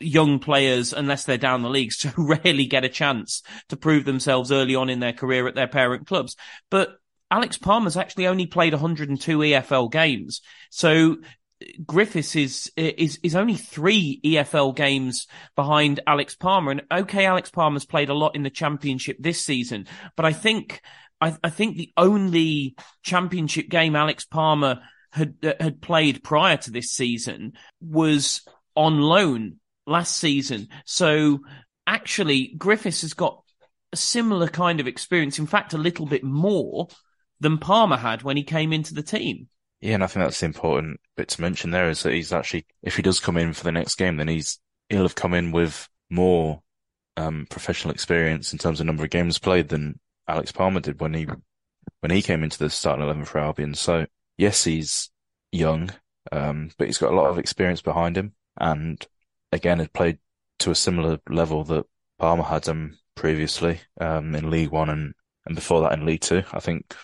young 0.00 0.38
players, 0.38 0.92
unless 0.92 1.24
they're 1.24 1.38
down 1.38 1.62
the 1.62 1.70
leagues, 1.70 1.98
so 1.98 2.10
rarely 2.16 2.66
get 2.66 2.84
a 2.84 2.88
chance 2.88 3.42
to 3.68 3.76
prove 3.76 4.04
themselves 4.04 4.52
early 4.52 4.74
on 4.74 4.88
in 4.88 5.00
their 5.00 5.12
career 5.12 5.48
at 5.48 5.54
their 5.54 5.68
parent 5.68 6.06
clubs. 6.06 6.36
But 6.70 6.98
Alex 7.34 7.58
Palmer's 7.58 7.96
actually 7.96 8.28
only 8.28 8.46
played 8.46 8.72
102 8.72 9.38
EFL 9.38 9.90
games. 9.90 10.40
So 10.70 11.16
Griffiths 11.84 12.36
is 12.36 12.70
is 12.76 13.18
is 13.24 13.34
only 13.34 13.56
three 13.56 14.20
EFL 14.24 14.72
games 14.76 15.26
behind 15.56 15.98
Alex 16.06 16.36
Palmer. 16.36 16.70
And 16.70 16.82
okay, 16.92 17.26
Alex 17.26 17.50
Palmer's 17.50 17.86
played 17.86 18.08
a 18.08 18.14
lot 18.14 18.36
in 18.36 18.44
the 18.44 18.50
championship 18.50 19.16
this 19.18 19.44
season, 19.44 19.88
but 20.14 20.24
I 20.24 20.32
think 20.32 20.80
I, 21.20 21.36
I 21.42 21.50
think 21.50 21.76
the 21.76 21.92
only 21.96 22.76
championship 23.02 23.68
game 23.68 23.96
Alex 23.96 24.24
Palmer 24.24 24.82
had 25.10 25.34
uh, 25.42 25.54
had 25.58 25.82
played 25.82 26.22
prior 26.22 26.56
to 26.58 26.70
this 26.70 26.92
season 26.92 27.54
was 27.80 28.42
on 28.76 29.00
loan 29.00 29.58
last 29.88 30.16
season. 30.18 30.68
So 30.84 31.40
actually, 31.84 32.54
Griffiths 32.56 33.00
has 33.00 33.14
got 33.14 33.42
a 33.92 33.96
similar 33.96 34.46
kind 34.46 34.78
of 34.78 34.86
experience. 34.86 35.40
In 35.40 35.48
fact, 35.48 35.74
a 35.74 35.78
little 35.78 36.06
bit 36.06 36.22
more 36.22 36.86
than 37.40 37.58
Palmer 37.58 37.96
had 37.96 38.22
when 38.22 38.36
he 38.36 38.44
came 38.44 38.72
into 38.72 38.94
the 38.94 39.02
team. 39.02 39.48
Yeah, 39.80 39.94
and 39.94 40.04
I 40.04 40.06
think 40.06 40.24
that's 40.24 40.40
the 40.40 40.46
important 40.46 41.00
bit 41.16 41.28
to 41.28 41.40
mention 41.42 41.70
there 41.70 41.90
is 41.90 42.02
that 42.02 42.14
he's 42.14 42.32
actually, 42.32 42.64
if 42.82 42.96
he 42.96 43.02
does 43.02 43.20
come 43.20 43.36
in 43.36 43.52
for 43.52 43.64
the 43.64 43.72
next 43.72 43.96
game, 43.96 44.16
then 44.16 44.28
he's 44.28 44.58
he'll 44.88 45.02
have 45.02 45.14
come 45.14 45.34
in 45.34 45.52
with 45.52 45.88
more 46.10 46.62
um, 47.16 47.46
professional 47.50 47.92
experience 47.92 48.52
in 48.52 48.58
terms 48.58 48.80
of 48.80 48.86
number 48.86 49.04
of 49.04 49.10
games 49.10 49.38
played 49.38 49.68
than 49.68 50.00
Alex 50.26 50.52
Palmer 50.52 50.80
did 50.80 51.00
when 51.00 51.14
he 51.14 51.26
when 52.00 52.10
he 52.10 52.22
came 52.22 52.42
into 52.42 52.58
the 52.58 52.70
starting 52.70 53.04
eleven 53.04 53.24
for 53.24 53.38
Albion. 53.38 53.74
So 53.74 54.06
yes, 54.38 54.64
he's 54.64 55.10
young, 55.52 55.90
um, 56.32 56.70
but 56.78 56.86
he's 56.86 56.98
got 56.98 57.12
a 57.12 57.16
lot 57.16 57.30
of 57.30 57.38
experience 57.38 57.82
behind 57.82 58.16
him, 58.16 58.32
and 58.58 59.06
again, 59.52 59.80
had 59.80 59.92
played 59.92 60.18
to 60.60 60.70
a 60.70 60.74
similar 60.74 61.18
level 61.28 61.64
that 61.64 61.84
Palmer 62.18 62.44
had 62.44 62.66
him 62.66 62.98
previously 63.14 63.80
um, 64.00 64.34
in 64.34 64.50
League 64.50 64.70
One 64.70 64.88
and 64.88 65.14
and 65.46 65.54
before 65.54 65.82
that 65.82 65.92
in 65.92 66.06
League 66.06 66.22
Two. 66.22 66.42
I 66.52 66.60
think 66.60 66.96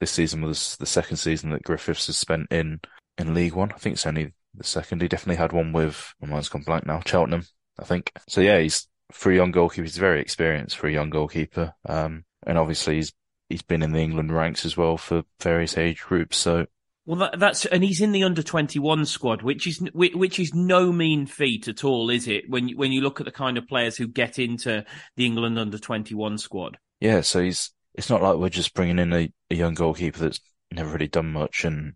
this 0.00 0.10
season 0.10 0.42
was 0.42 0.76
the 0.76 0.86
second 0.86 1.16
season 1.16 1.50
that 1.50 1.62
Griffiths 1.62 2.06
has 2.06 2.16
spent 2.16 2.46
in, 2.50 2.80
in 3.16 3.34
League 3.34 3.54
One. 3.54 3.72
I 3.72 3.78
think 3.78 3.94
it's 3.94 4.06
only 4.06 4.32
the 4.54 4.64
second. 4.64 5.02
He 5.02 5.08
definitely 5.08 5.36
had 5.36 5.52
one 5.52 5.72
with, 5.72 6.14
my 6.20 6.28
mind's 6.28 6.48
gone 6.48 6.62
blank 6.62 6.86
now, 6.86 7.00
Cheltenham, 7.04 7.44
I 7.78 7.84
think. 7.84 8.12
So 8.28 8.40
yeah, 8.40 8.58
he's, 8.60 8.88
for 9.12 9.32
a 9.32 9.36
young 9.36 9.50
goalkeeper, 9.50 9.84
he's 9.84 9.96
very 9.96 10.20
experienced 10.20 10.76
for 10.76 10.86
a 10.86 10.92
young 10.92 11.10
goalkeeper. 11.10 11.74
Um, 11.88 12.24
and 12.46 12.58
obviously 12.58 12.96
he's, 12.96 13.12
he's 13.48 13.62
been 13.62 13.82
in 13.82 13.92
the 13.92 14.00
England 14.00 14.32
ranks 14.32 14.64
as 14.64 14.76
well 14.76 14.96
for 14.96 15.22
various 15.40 15.78
age 15.78 16.02
groups. 16.02 16.36
So 16.36 16.66
well, 17.06 17.20
that, 17.20 17.38
that's 17.38 17.64
and 17.64 17.82
he's 17.82 18.02
in 18.02 18.12
the 18.12 18.24
under 18.24 18.42
twenty 18.42 18.78
one 18.78 19.06
squad, 19.06 19.40
which 19.40 19.66
is 19.66 19.78
which 19.94 20.38
is 20.38 20.52
no 20.52 20.92
mean 20.92 21.24
feat 21.24 21.66
at 21.66 21.82
all, 21.82 22.10
is 22.10 22.28
it? 22.28 22.44
When 22.50 22.68
you, 22.68 22.76
when 22.76 22.92
you 22.92 23.00
look 23.00 23.18
at 23.18 23.24
the 23.24 23.32
kind 23.32 23.56
of 23.56 23.66
players 23.66 23.96
who 23.96 24.06
get 24.06 24.38
into 24.38 24.84
the 25.16 25.24
England 25.24 25.58
under 25.58 25.78
twenty 25.78 26.14
one 26.14 26.36
squad. 26.36 26.76
Yeah, 27.00 27.22
so 27.22 27.40
he's 27.40 27.70
it's 27.98 28.08
not 28.08 28.22
like 28.22 28.36
we're 28.36 28.48
just 28.48 28.74
bringing 28.74 29.00
in 29.00 29.12
a, 29.12 29.30
a 29.50 29.54
young 29.56 29.74
goalkeeper 29.74 30.20
that's 30.20 30.40
never 30.70 30.92
really 30.92 31.08
done 31.08 31.32
much 31.32 31.64
and 31.64 31.94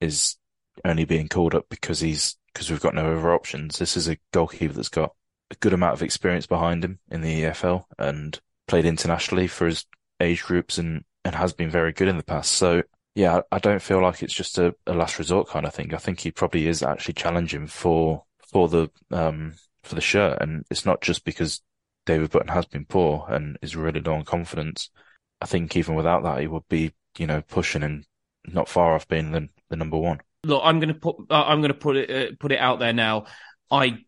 is 0.00 0.36
only 0.84 1.04
being 1.04 1.28
called 1.28 1.54
up 1.54 1.66
because 1.70 2.00
he's 2.00 2.36
because 2.52 2.70
we've 2.70 2.80
got 2.80 2.94
no 2.94 3.16
other 3.16 3.32
options. 3.32 3.78
This 3.78 3.96
is 3.96 4.08
a 4.08 4.18
goalkeeper 4.32 4.74
that's 4.74 4.88
got 4.88 5.12
a 5.52 5.54
good 5.56 5.72
amount 5.72 5.94
of 5.94 6.02
experience 6.02 6.46
behind 6.46 6.84
him 6.84 6.98
in 7.08 7.20
the 7.20 7.42
EFL 7.42 7.84
and 7.98 8.38
played 8.66 8.84
internationally 8.84 9.46
for 9.46 9.66
his 9.66 9.86
age 10.20 10.42
groups 10.42 10.78
and, 10.78 11.04
and 11.24 11.36
has 11.36 11.52
been 11.52 11.70
very 11.70 11.92
good 11.92 12.08
in 12.08 12.16
the 12.16 12.24
past. 12.24 12.52
So 12.52 12.82
yeah, 13.14 13.42
I 13.52 13.60
don't 13.60 13.82
feel 13.82 14.02
like 14.02 14.24
it's 14.24 14.34
just 14.34 14.58
a, 14.58 14.74
a 14.88 14.92
last 14.92 15.20
resort 15.20 15.48
kind 15.48 15.66
of 15.66 15.72
thing. 15.72 15.94
I 15.94 15.98
think 15.98 16.18
he 16.18 16.32
probably 16.32 16.66
is 16.66 16.82
actually 16.82 17.14
challenging 17.14 17.68
for 17.68 18.24
for 18.50 18.68
the 18.68 18.90
um 19.12 19.54
for 19.84 19.94
the 19.94 20.00
shirt, 20.00 20.38
and 20.40 20.64
it's 20.68 20.84
not 20.84 21.00
just 21.00 21.24
because 21.24 21.62
David 22.06 22.30
Button 22.30 22.48
has 22.48 22.66
been 22.66 22.86
poor 22.86 23.26
and 23.28 23.56
is 23.62 23.76
really 23.76 24.00
low 24.00 24.14
on 24.14 24.24
confidence 24.24 24.90
I 25.40 25.46
think 25.46 25.76
even 25.76 25.94
without 25.94 26.22
that, 26.22 26.40
he 26.40 26.46
would 26.46 26.68
be, 26.68 26.92
you 27.18 27.26
know, 27.26 27.42
pushing 27.42 27.82
and 27.82 28.04
not 28.46 28.68
far 28.68 28.94
off 28.94 29.08
being 29.08 29.32
the, 29.32 29.48
the 29.68 29.76
number 29.76 29.96
one. 29.96 30.20
Look, 30.44 30.62
I'm 30.64 30.78
going 30.78 30.92
to 30.92 31.00
put 31.00 31.16
uh, 31.30 31.44
I'm 31.44 31.60
going 31.60 31.72
to 31.72 31.78
put 31.78 31.96
it 31.96 32.10
uh, 32.10 32.34
put 32.38 32.52
it 32.52 32.58
out 32.58 32.78
there 32.78 32.92
now. 32.92 33.26
I 33.70 33.98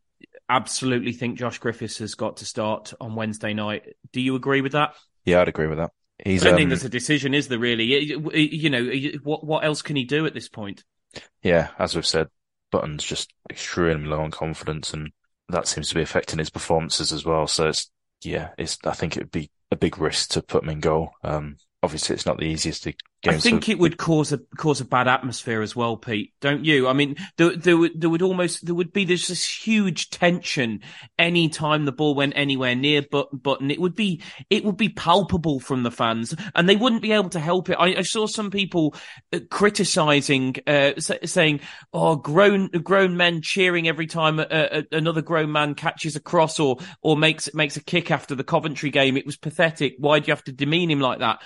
absolutely 0.48 1.12
think 1.12 1.38
Josh 1.38 1.58
Griffiths 1.58 1.98
has 1.98 2.14
got 2.14 2.38
to 2.38 2.44
start 2.44 2.92
on 3.00 3.14
Wednesday 3.14 3.54
night. 3.54 3.96
Do 4.12 4.20
you 4.20 4.36
agree 4.36 4.60
with 4.60 4.72
that? 4.72 4.94
Yeah, 5.24 5.40
I'd 5.40 5.48
agree 5.48 5.66
with 5.66 5.78
that. 5.78 5.92
He's, 6.24 6.42
I 6.42 6.46
don't 6.46 6.54
um, 6.54 6.58
think 6.58 6.70
there's 6.70 6.84
a 6.84 6.88
decision, 6.88 7.34
is 7.34 7.48
there? 7.48 7.58
Really, 7.58 7.84
you 7.84 8.70
know, 8.70 8.90
what 9.22 9.44
what 9.44 9.64
else 9.64 9.82
can 9.82 9.96
he 9.96 10.04
do 10.04 10.26
at 10.26 10.34
this 10.34 10.48
point? 10.48 10.84
Yeah, 11.42 11.68
as 11.78 11.94
we've 11.94 12.06
said, 12.06 12.28
Button's 12.70 13.04
just 13.04 13.32
extremely 13.50 14.08
low 14.08 14.20
on 14.20 14.30
confidence, 14.30 14.94
and 14.94 15.12
that 15.48 15.68
seems 15.68 15.88
to 15.88 15.94
be 15.94 16.02
affecting 16.02 16.38
his 16.38 16.50
performances 16.50 17.12
as 17.12 17.24
well. 17.24 17.46
So 17.46 17.68
it's 17.68 17.90
yeah, 18.22 18.50
it's 18.58 18.78
I 18.84 18.92
think 18.92 19.16
it 19.16 19.24
would 19.24 19.30
be 19.30 19.50
a 19.70 19.76
big 19.76 19.98
risk 19.98 20.30
to 20.30 20.42
put 20.42 20.62
him 20.62 20.70
in 20.70 20.80
goal. 20.80 21.12
Um, 21.22 21.56
obviously, 21.82 22.14
it's 22.14 22.26
not 22.26 22.38
the 22.38 22.44
easiest 22.44 22.84
to 22.84 22.94
I 23.28 23.38
think 23.38 23.68
it 23.68 23.78
would 23.78 23.96
cause 23.96 24.32
a 24.32 24.38
cause 24.56 24.80
a 24.80 24.84
bad 24.84 25.08
atmosphere 25.08 25.62
as 25.62 25.74
well, 25.74 25.96
Pete. 25.96 26.32
Don't 26.40 26.64
you? 26.64 26.88
I 26.88 26.92
mean, 26.92 27.16
there, 27.36 27.56
there 27.56 27.76
would 27.76 28.00
there 28.00 28.10
would 28.10 28.22
almost 28.22 28.64
there 28.64 28.74
would 28.74 28.92
be 28.92 29.04
this, 29.04 29.28
this 29.28 29.46
huge 29.46 30.10
tension 30.10 30.80
any 31.18 31.48
time 31.48 31.84
the 31.84 31.92
ball 31.92 32.14
went 32.14 32.34
anywhere 32.36 32.74
near 32.74 33.02
but, 33.10 33.28
Button. 33.42 33.70
It 33.70 33.80
would 33.80 33.94
be 33.94 34.22
it 34.50 34.64
would 34.64 34.76
be 34.76 34.88
palpable 34.88 35.60
from 35.60 35.82
the 35.82 35.90
fans, 35.90 36.34
and 36.54 36.68
they 36.68 36.76
wouldn't 36.76 37.02
be 37.02 37.12
able 37.12 37.30
to 37.30 37.40
help 37.40 37.70
it. 37.70 37.76
I, 37.78 37.96
I 37.96 38.02
saw 38.02 38.26
some 38.26 38.50
people 38.50 38.94
uh, 39.32 39.40
criticizing, 39.50 40.56
uh, 40.66 40.92
saying, 40.98 41.60
"Oh, 41.92 42.16
grown 42.16 42.68
grown 42.68 43.16
men 43.16 43.42
cheering 43.42 43.88
every 43.88 44.06
time 44.06 44.38
a, 44.38 44.46
a, 44.50 44.84
another 44.92 45.22
grown 45.22 45.52
man 45.52 45.74
catches 45.74 46.16
a 46.16 46.20
cross 46.20 46.58
or 46.60 46.78
or 47.02 47.16
makes 47.16 47.52
makes 47.54 47.76
a 47.76 47.84
kick 47.84 48.10
after 48.10 48.34
the 48.34 48.44
Coventry 48.44 48.90
game. 48.90 49.16
It 49.16 49.26
was 49.26 49.36
pathetic. 49.36 49.94
Why 49.98 50.18
do 50.18 50.26
you 50.28 50.32
have 50.32 50.44
to 50.44 50.52
demean 50.52 50.90
him 50.90 51.00
like 51.00 51.20
that?" 51.20 51.40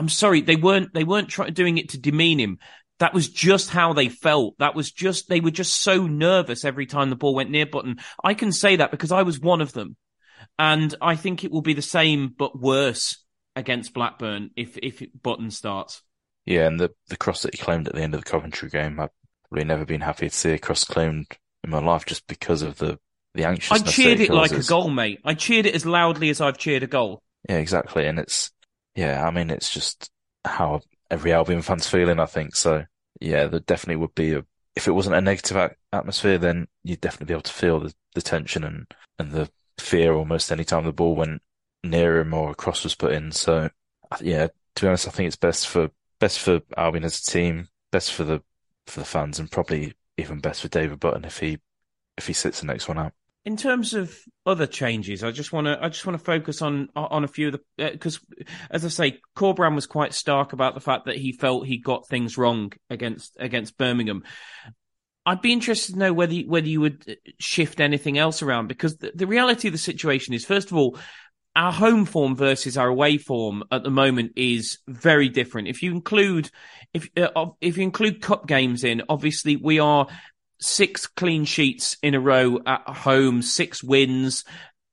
I'm 0.00 0.08
sorry, 0.08 0.40
they 0.40 0.56
weren't 0.56 0.94
they 0.94 1.04
weren't 1.04 1.28
trying 1.28 1.52
doing 1.52 1.76
it 1.76 1.90
to 1.90 2.00
demean 2.00 2.40
him. 2.40 2.58
That 3.00 3.12
was 3.12 3.28
just 3.28 3.68
how 3.68 3.92
they 3.92 4.08
felt. 4.08 4.54
That 4.58 4.74
was 4.74 4.90
just 4.90 5.28
they 5.28 5.40
were 5.40 5.50
just 5.50 5.78
so 5.78 6.06
nervous 6.06 6.64
every 6.64 6.86
time 6.86 7.10
the 7.10 7.16
ball 7.16 7.34
went 7.34 7.50
near 7.50 7.66
Button. 7.66 7.98
I 8.24 8.32
can 8.32 8.50
say 8.50 8.76
that 8.76 8.90
because 8.90 9.12
I 9.12 9.24
was 9.24 9.38
one 9.38 9.60
of 9.60 9.74
them, 9.74 9.96
and 10.58 10.94
I 11.02 11.16
think 11.16 11.44
it 11.44 11.52
will 11.52 11.60
be 11.60 11.74
the 11.74 11.82
same 11.82 12.34
but 12.34 12.58
worse 12.58 13.22
against 13.54 13.92
Blackburn 13.92 14.52
if 14.56 14.78
if 14.78 15.02
Button 15.22 15.50
starts. 15.50 16.02
Yeah, 16.46 16.66
and 16.66 16.80
the 16.80 16.92
the 17.08 17.18
cross 17.18 17.42
that 17.42 17.54
he 17.54 17.62
claimed 17.62 17.86
at 17.86 17.94
the 17.94 18.00
end 18.00 18.14
of 18.14 18.24
the 18.24 18.30
Coventry 18.30 18.70
game, 18.70 18.98
I've 18.98 19.10
really 19.50 19.66
never 19.66 19.84
been 19.84 20.00
happy 20.00 20.30
to 20.30 20.34
see 20.34 20.52
a 20.52 20.58
cross 20.58 20.84
claimed 20.84 21.26
in 21.62 21.68
my 21.68 21.80
life 21.80 22.06
just 22.06 22.26
because 22.26 22.62
of 22.62 22.78
the 22.78 22.98
the 23.34 23.44
anxiousness. 23.44 23.82
I 23.82 23.92
cheered 23.92 24.20
it, 24.20 24.30
it 24.30 24.34
like 24.34 24.52
a 24.52 24.62
goal, 24.62 24.88
mate. 24.88 25.20
I 25.26 25.34
cheered 25.34 25.66
it 25.66 25.74
as 25.74 25.84
loudly 25.84 26.30
as 26.30 26.40
I've 26.40 26.56
cheered 26.56 26.84
a 26.84 26.86
goal. 26.86 27.22
Yeah, 27.46 27.58
exactly, 27.58 28.06
and 28.06 28.18
it's 28.18 28.50
yeah, 28.94 29.26
I 29.26 29.30
mean, 29.30 29.50
it's 29.50 29.72
just 29.72 30.10
how 30.44 30.80
every 31.10 31.32
Albion 31.32 31.62
fan's 31.62 31.86
feeling, 31.86 32.20
I 32.20 32.26
think. 32.26 32.56
So, 32.56 32.84
yeah, 33.20 33.46
there 33.46 33.60
definitely 33.60 33.96
would 33.96 34.14
be 34.14 34.34
a, 34.34 34.44
if 34.76 34.88
it 34.88 34.92
wasn't 34.92 35.16
a 35.16 35.20
negative 35.20 35.74
atmosphere, 35.92 36.38
then 36.38 36.68
you'd 36.84 37.00
definitely 37.00 37.26
be 37.26 37.34
able 37.34 37.42
to 37.42 37.52
feel 37.52 37.80
the, 37.80 37.94
the 38.14 38.22
tension 38.22 38.64
and, 38.64 38.86
and 39.18 39.32
the 39.32 39.50
fear 39.78 40.12
almost 40.14 40.52
any 40.52 40.64
time 40.64 40.84
the 40.84 40.92
ball 40.92 41.14
went 41.16 41.42
near 41.82 42.20
him 42.20 42.34
or 42.34 42.50
a 42.50 42.54
cross 42.54 42.84
was 42.84 42.94
put 42.94 43.12
in. 43.12 43.32
So, 43.32 43.70
yeah, 44.20 44.48
to 44.74 44.82
be 44.82 44.88
honest, 44.88 45.08
I 45.08 45.10
think 45.10 45.26
it's 45.26 45.36
best 45.36 45.68
for, 45.68 45.90
best 46.18 46.38
for 46.38 46.60
Albion 46.76 47.04
as 47.04 47.18
a 47.18 47.30
team, 47.30 47.68
best 47.90 48.12
for 48.12 48.24
the, 48.24 48.42
for 48.86 49.00
the 49.00 49.06
fans 49.06 49.38
and 49.38 49.50
probably 49.50 49.94
even 50.16 50.40
best 50.40 50.62
for 50.62 50.68
David 50.68 51.00
Button 51.00 51.24
if 51.24 51.38
he, 51.38 51.58
if 52.16 52.26
he 52.26 52.32
sits 52.32 52.60
the 52.60 52.66
next 52.66 52.88
one 52.88 52.98
out. 52.98 53.12
In 53.46 53.56
terms 53.56 53.94
of 53.94 54.14
other 54.44 54.66
changes, 54.66 55.24
I 55.24 55.30
just 55.30 55.50
want 55.50 55.66
to 55.66 55.78
I 55.82 55.88
just 55.88 56.04
want 56.04 56.18
to 56.18 56.24
focus 56.24 56.60
on 56.60 56.90
on 56.94 57.24
a 57.24 57.28
few 57.28 57.48
of 57.48 57.52
the 57.54 57.60
because, 57.92 58.20
uh, 58.38 58.44
as 58.70 58.84
I 58.84 58.88
say, 58.88 59.20
Corberán 59.34 59.74
was 59.74 59.86
quite 59.86 60.12
stark 60.12 60.52
about 60.52 60.74
the 60.74 60.80
fact 60.80 61.06
that 61.06 61.16
he 61.16 61.32
felt 61.32 61.66
he 61.66 61.78
got 61.78 62.06
things 62.06 62.36
wrong 62.36 62.72
against 62.90 63.36
against 63.38 63.78
Birmingham. 63.78 64.24
I'd 65.24 65.40
be 65.40 65.52
interested 65.52 65.94
to 65.94 65.98
know 65.98 66.12
whether 66.12 66.34
whether 66.40 66.68
you 66.68 66.82
would 66.82 67.04
uh, 67.08 67.30
shift 67.38 67.80
anything 67.80 68.18
else 68.18 68.42
around 68.42 68.68
because 68.68 68.98
the, 68.98 69.12
the 69.14 69.26
reality 69.26 69.68
of 69.68 69.72
the 69.72 69.78
situation 69.78 70.34
is, 70.34 70.44
first 70.44 70.70
of 70.70 70.76
all, 70.76 70.98
our 71.56 71.72
home 71.72 72.04
form 72.04 72.36
versus 72.36 72.76
our 72.76 72.88
away 72.88 73.18
form 73.18 73.64
at 73.72 73.82
the 73.82 73.90
moment 73.90 74.32
is 74.36 74.78
very 74.86 75.28
different. 75.28 75.68
If 75.68 75.82
you 75.82 75.92
include 75.92 76.50
if 76.94 77.08
uh, 77.16 77.46
if 77.60 77.76
you 77.76 77.82
include 77.82 78.22
cup 78.22 78.46
games 78.46 78.84
in, 78.84 79.02
obviously 79.08 79.56
we 79.56 79.78
are 79.78 80.06
six 80.60 81.06
clean 81.06 81.44
sheets 81.44 81.96
in 82.02 82.14
a 82.14 82.20
row 82.20 82.60
at 82.66 82.82
home, 82.88 83.42
six 83.42 83.82
wins. 83.82 84.44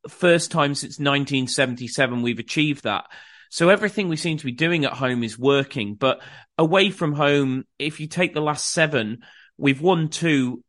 First 0.07 0.51
time 0.51 0.73
since 0.75 0.99
1977 0.99 2.21
we've 2.21 2.39
achieved 2.39 2.83
that. 2.83 3.05
So 3.49 3.69
everything 3.69 4.09
we 4.09 4.17
seem 4.17 4.37
to 4.37 4.45
be 4.45 4.51
doing 4.51 4.85
at 4.85 4.93
home 4.93 5.23
is 5.23 5.39
working. 5.39 5.95
But 5.95 6.21
away 6.57 6.89
from 6.89 7.13
home, 7.13 7.65
if 7.79 7.99
you 7.99 8.07
take 8.07 8.33
the 8.33 8.41
last 8.41 8.67
seven, 8.71 9.19
we've 9.57 9.81
won 9.81 10.09
two, 10.09 10.63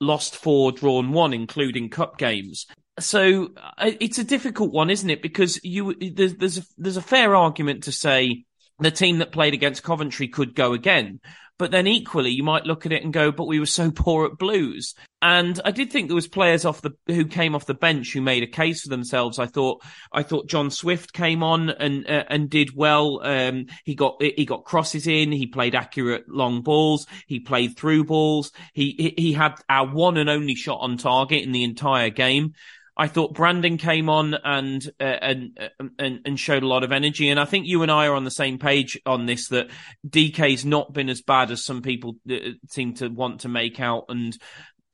lost 0.00 0.36
four, 0.36 0.72
drawn 0.72 1.12
one, 1.12 1.32
including 1.32 1.90
cup 1.90 2.18
games. 2.18 2.66
So 3.00 3.50
uh, 3.56 3.92
it's 4.00 4.18
a 4.18 4.24
difficult 4.24 4.72
one, 4.72 4.90
isn't 4.90 5.10
it? 5.10 5.22
Because 5.22 5.60
you 5.64 5.94
there's 5.94 6.34
there's 6.34 6.58
a, 6.58 6.62
there's 6.76 6.96
a 6.96 7.02
fair 7.02 7.34
argument 7.34 7.84
to 7.84 7.92
say 7.92 8.44
the 8.78 8.90
team 8.90 9.18
that 9.18 9.32
played 9.32 9.54
against 9.54 9.82
Coventry 9.82 10.28
could 10.28 10.54
go 10.54 10.74
again. 10.74 11.20
But 11.62 11.70
then 11.70 11.86
equally, 11.86 12.30
you 12.30 12.42
might 12.42 12.66
look 12.66 12.86
at 12.86 12.92
it 12.92 13.04
and 13.04 13.12
go, 13.12 13.30
but 13.30 13.46
we 13.46 13.60
were 13.60 13.66
so 13.66 13.88
poor 13.94 14.26
at 14.26 14.36
blues. 14.36 14.96
And 15.22 15.60
I 15.64 15.70
did 15.70 15.92
think 15.92 16.08
there 16.08 16.16
was 16.16 16.26
players 16.26 16.64
off 16.64 16.82
the, 16.82 16.90
who 17.06 17.24
came 17.24 17.54
off 17.54 17.66
the 17.66 17.72
bench 17.72 18.12
who 18.12 18.20
made 18.20 18.42
a 18.42 18.48
case 18.48 18.82
for 18.82 18.88
themselves. 18.88 19.38
I 19.38 19.46
thought, 19.46 19.80
I 20.12 20.24
thought 20.24 20.48
John 20.48 20.72
Swift 20.72 21.12
came 21.12 21.44
on 21.44 21.70
and, 21.70 22.04
uh, 22.10 22.24
and 22.28 22.50
did 22.50 22.74
well. 22.74 23.20
Um, 23.22 23.66
he 23.84 23.94
got, 23.94 24.20
he 24.20 24.44
got 24.44 24.64
crosses 24.64 25.06
in. 25.06 25.30
He 25.30 25.46
played 25.46 25.76
accurate 25.76 26.28
long 26.28 26.62
balls. 26.62 27.06
He 27.28 27.38
played 27.38 27.76
through 27.76 28.06
balls. 28.06 28.50
He, 28.72 29.14
he 29.16 29.32
had 29.32 29.54
our 29.68 29.86
one 29.86 30.16
and 30.16 30.28
only 30.28 30.56
shot 30.56 30.80
on 30.80 30.96
target 30.96 31.44
in 31.44 31.52
the 31.52 31.62
entire 31.62 32.10
game. 32.10 32.54
I 32.96 33.08
thought 33.08 33.34
Brandon 33.34 33.78
came 33.78 34.08
on 34.08 34.34
and, 34.34 34.86
uh, 35.00 35.04
and 35.04 35.58
uh, 35.58 35.84
and 35.98 36.20
and 36.26 36.38
showed 36.38 36.62
a 36.62 36.68
lot 36.68 36.84
of 36.84 36.92
energy, 36.92 37.30
and 37.30 37.40
I 37.40 37.46
think 37.46 37.66
you 37.66 37.82
and 37.82 37.90
I 37.90 38.06
are 38.06 38.14
on 38.14 38.24
the 38.24 38.30
same 38.30 38.58
page 38.58 39.00
on 39.06 39.24
this. 39.26 39.48
That 39.48 39.70
DK's 40.06 40.64
not 40.64 40.92
been 40.92 41.08
as 41.08 41.22
bad 41.22 41.50
as 41.50 41.64
some 41.64 41.80
people 41.80 42.16
uh, 42.30 42.36
seem 42.68 42.94
to 42.94 43.08
want 43.08 43.40
to 43.40 43.48
make 43.48 43.80
out, 43.80 44.04
and 44.10 44.36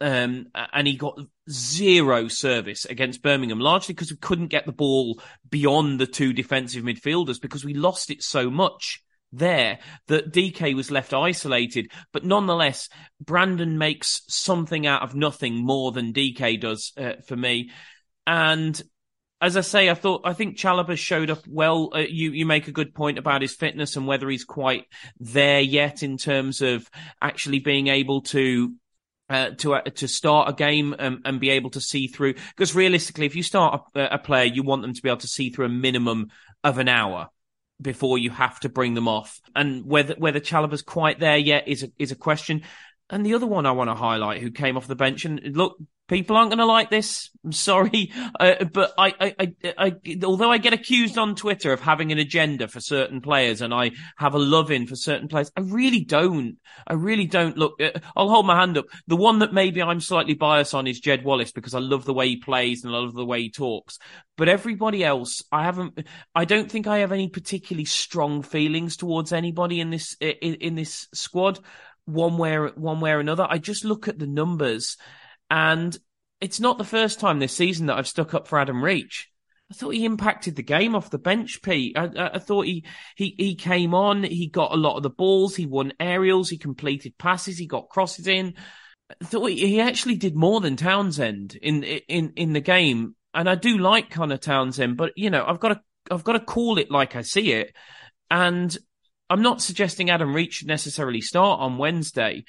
um, 0.00 0.46
and 0.54 0.86
he 0.86 0.96
got 0.96 1.18
zero 1.50 2.28
service 2.28 2.84
against 2.84 3.22
Birmingham, 3.22 3.58
largely 3.58 3.94
because 3.94 4.12
we 4.12 4.18
couldn't 4.18 4.48
get 4.48 4.64
the 4.64 4.72
ball 4.72 5.20
beyond 5.50 5.98
the 5.98 6.06
two 6.06 6.32
defensive 6.32 6.84
midfielders 6.84 7.40
because 7.40 7.64
we 7.64 7.74
lost 7.74 8.10
it 8.10 8.22
so 8.22 8.48
much 8.48 9.02
there 9.32 9.78
that 10.06 10.32
DK 10.32 10.74
was 10.74 10.90
left 10.90 11.12
isolated. 11.12 11.90
But 12.12 12.24
nonetheless, 12.24 12.88
Brandon 13.20 13.78
makes 13.78 14.22
something 14.28 14.86
out 14.86 15.02
of 15.02 15.14
nothing 15.14 15.54
more 15.54 15.92
than 15.92 16.12
DK 16.12 16.60
does 16.60 16.92
uh, 16.96 17.14
for 17.26 17.36
me. 17.36 17.70
And 18.26 18.80
as 19.40 19.56
I 19.56 19.60
say, 19.60 19.88
I 19.88 19.94
thought 19.94 20.22
I 20.24 20.32
think 20.32 20.58
Chalobah 20.58 20.98
showed 20.98 21.30
up 21.30 21.46
well. 21.46 21.90
Uh, 21.94 22.00
you 22.00 22.32
you 22.32 22.44
make 22.44 22.68
a 22.68 22.72
good 22.72 22.94
point 22.94 23.18
about 23.18 23.42
his 23.42 23.54
fitness 23.54 23.96
and 23.96 24.06
whether 24.06 24.28
he's 24.28 24.44
quite 24.44 24.86
there 25.20 25.60
yet 25.60 26.02
in 26.02 26.16
terms 26.16 26.60
of 26.60 26.90
actually 27.22 27.60
being 27.60 27.86
able 27.86 28.22
to 28.22 28.74
uh, 29.30 29.50
to 29.58 29.74
uh, 29.74 29.82
to 29.82 30.08
start 30.08 30.48
a 30.48 30.52
game 30.52 30.94
and, 30.98 31.20
and, 31.24 31.38
be 31.38 31.50
able 31.50 31.70
to 31.70 31.80
see 31.80 32.06
through. 32.08 32.34
Because 32.34 32.74
realistically, 32.74 33.26
if 33.26 33.36
you 33.36 33.42
start 33.42 33.82
a, 33.94 34.14
a, 34.14 34.18
player, 34.18 34.44
you 34.44 34.62
want 34.62 34.82
them 34.82 34.94
to 34.94 35.02
be 35.02 35.08
able 35.08 35.18
to 35.18 35.28
see 35.28 35.50
through 35.50 35.66
a 35.66 35.70
minimum 35.70 36.30
of 36.64 36.78
an 36.78 36.88
hour 36.88 37.28
before 37.80 38.18
you 38.18 38.30
have 38.30 38.58
to 38.60 38.68
bring 38.68 38.94
them 38.94 39.08
off. 39.08 39.40
And 39.54 39.86
whether 39.86 40.14
whether 40.14 40.40
Chalobah's 40.40 40.82
quite 40.82 41.20
there 41.20 41.36
yet 41.36 41.68
is 41.68 41.82
a, 41.84 41.92
is 41.98 42.12
a 42.12 42.16
question. 42.16 42.62
And 43.10 43.24
the 43.24 43.34
other 43.34 43.46
one 43.46 43.66
I 43.66 43.72
want 43.72 43.88
to 43.88 43.94
highlight, 43.94 44.42
who 44.42 44.50
came 44.50 44.76
off 44.76 44.86
the 44.86 44.94
bench, 44.94 45.24
and 45.24 45.40
look, 45.56 45.78
people 46.08 46.36
aren't 46.36 46.50
going 46.50 46.58
to 46.58 46.66
like 46.66 46.90
this. 46.90 47.30
I'm 47.44 47.52
sorry, 47.52 48.12
uh, 48.40 48.64
but 48.64 48.92
I, 48.98 49.14
I, 49.20 49.34
I, 49.38 49.54
I, 49.78 50.16
although 50.24 50.50
I 50.50 50.58
get 50.58 50.72
accused 50.72 51.16
on 51.16 51.34
Twitter 51.34 51.72
of 51.72 51.80
having 51.80 52.10
an 52.12 52.18
agenda 52.18 52.68
for 52.68 52.80
certain 52.80 53.20
players, 53.20 53.62
and 53.62 53.72
I 53.72 53.92
have 54.16 54.34
a 54.34 54.38
love 54.38 54.70
in 54.70 54.86
for 54.86 54.96
certain 54.96 55.28
players, 55.28 55.52
I 55.56 55.60
really 55.60 56.04
don't. 56.04 56.58
I 56.86 56.94
really 56.94 57.26
don't. 57.26 57.56
Look, 57.56 57.80
uh, 57.80 57.98
I'll 58.16 58.28
hold 58.28 58.46
my 58.46 58.58
hand 58.58 58.76
up. 58.76 58.86
The 59.06 59.16
one 59.16 59.38
that 59.38 59.52
maybe 59.52 59.80
I'm 59.80 60.00
slightly 60.00 60.34
biased 60.34 60.74
on 60.74 60.86
is 60.86 61.00
Jed 61.00 61.24
Wallace 61.24 61.52
because 61.52 61.74
I 61.74 61.80
love 61.80 62.04
the 62.04 62.14
way 62.14 62.28
he 62.28 62.36
plays 62.36 62.84
and 62.84 62.94
I 62.94 62.98
love 62.98 63.14
the 63.14 63.24
way 63.24 63.42
he 63.42 63.50
talks. 63.50 63.98
But 64.36 64.48
everybody 64.48 65.04
else, 65.04 65.42
I 65.50 65.64
haven't. 65.64 66.06
I 66.34 66.44
don't 66.44 66.70
think 66.70 66.86
I 66.86 66.98
have 66.98 67.12
any 67.12 67.28
particularly 67.28 67.86
strong 67.86 68.42
feelings 68.42 68.96
towards 68.96 69.32
anybody 69.32 69.80
in 69.80 69.90
this 69.90 70.16
in, 70.20 70.54
in 70.54 70.74
this 70.74 71.08
squad 71.12 71.58
one 72.08 72.38
way 72.38 72.56
or, 72.56 72.68
one 72.70 73.00
way 73.00 73.12
or 73.12 73.20
another. 73.20 73.46
I 73.48 73.58
just 73.58 73.84
look 73.84 74.08
at 74.08 74.18
the 74.18 74.26
numbers, 74.26 74.96
and 75.50 75.96
it's 76.40 76.60
not 76.60 76.78
the 76.78 76.84
first 76.84 77.20
time 77.20 77.38
this 77.38 77.52
season 77.54 77.86
that 77.86 77.98
I've 77.98 78.08
stuck 78.08 78.34
up 78.34 78.48
for 78.48 78.58
Adam 78.58 78.82
Reach. 78.82 79.30
I 79.70 79.74
thought 79.74 79.90
he 79.90 80.06
impacted 80.06 80.56
the 80.56 80.62
game 80.62 80.94
off 80.94 81.10
the 81.10 81.18
bench, 81.18 81.60
Pete. 81.62 81.96
I, 81.98 82.30
I, 82.34 82.38
thought 82.38 82.64
he, 82.64 82.86
he 83.16 83.34
he 83.36 83.54
came 83.54 83.94
on, 83.94 84.22
he 84.22 84.48
got 84.48 84.72
a 84.72 84.76
lot 84.76 84.96
of 84.96 85.02
the 85.02 85.10
balls, 85.10 85.54
he 85.54 85.66
won 85.66 85.92
aerials, 86.00 86.48
he 86.48 86.56
completed 86.56 87.18
passes, 87.18 87.58
he 87.58 87.66
got 87.66 87.90
crosses 87.90 88.26
in. 88.26 88.54
I 89.10 89.24
thought 89.24 89.50
he 89.50 89.80
actually 89.80 90.16
did 90.16 90.34
more 90.34 90.60
than 90.60 90.76
Townsend 90.76 91.54
in 91.54 91.82
in 91.82 92.32
in 92.36 92.54
the 92.54 92.60
game, 92.60 93.14
and 93.34 93.48
I 93.48 93.56
do 93.56 93.76
like 93.76 94.10
Conor 94.10 94.38
Townsend, 94.38 94.96
but 94.96 95.12
you 95.16 95.28
know 95.28 95.44
I've 95.46 95.60
got 95.60 95.68
to 95.68 95.80
I've 96.10 96.24
got 96.24 96.32
to 96.32 96.40
call 96.40 96.78
it 96.78 96.90
like 96.90 97.14
I 97.14 97.22
see 97.22 97.52
it. 97.52 97.74
And 98.30 98.76
I'm 99.30 99.42
not 99.42 99.62
suggesting 99.62 100.10
Adam 100.10 100.34
Reach 100.34 100.54
should 100.54 100.68
necessarily 100.68 101.20
start 101.20 101.60
on 101.60 101.78
Wednesday, 101.78 102.44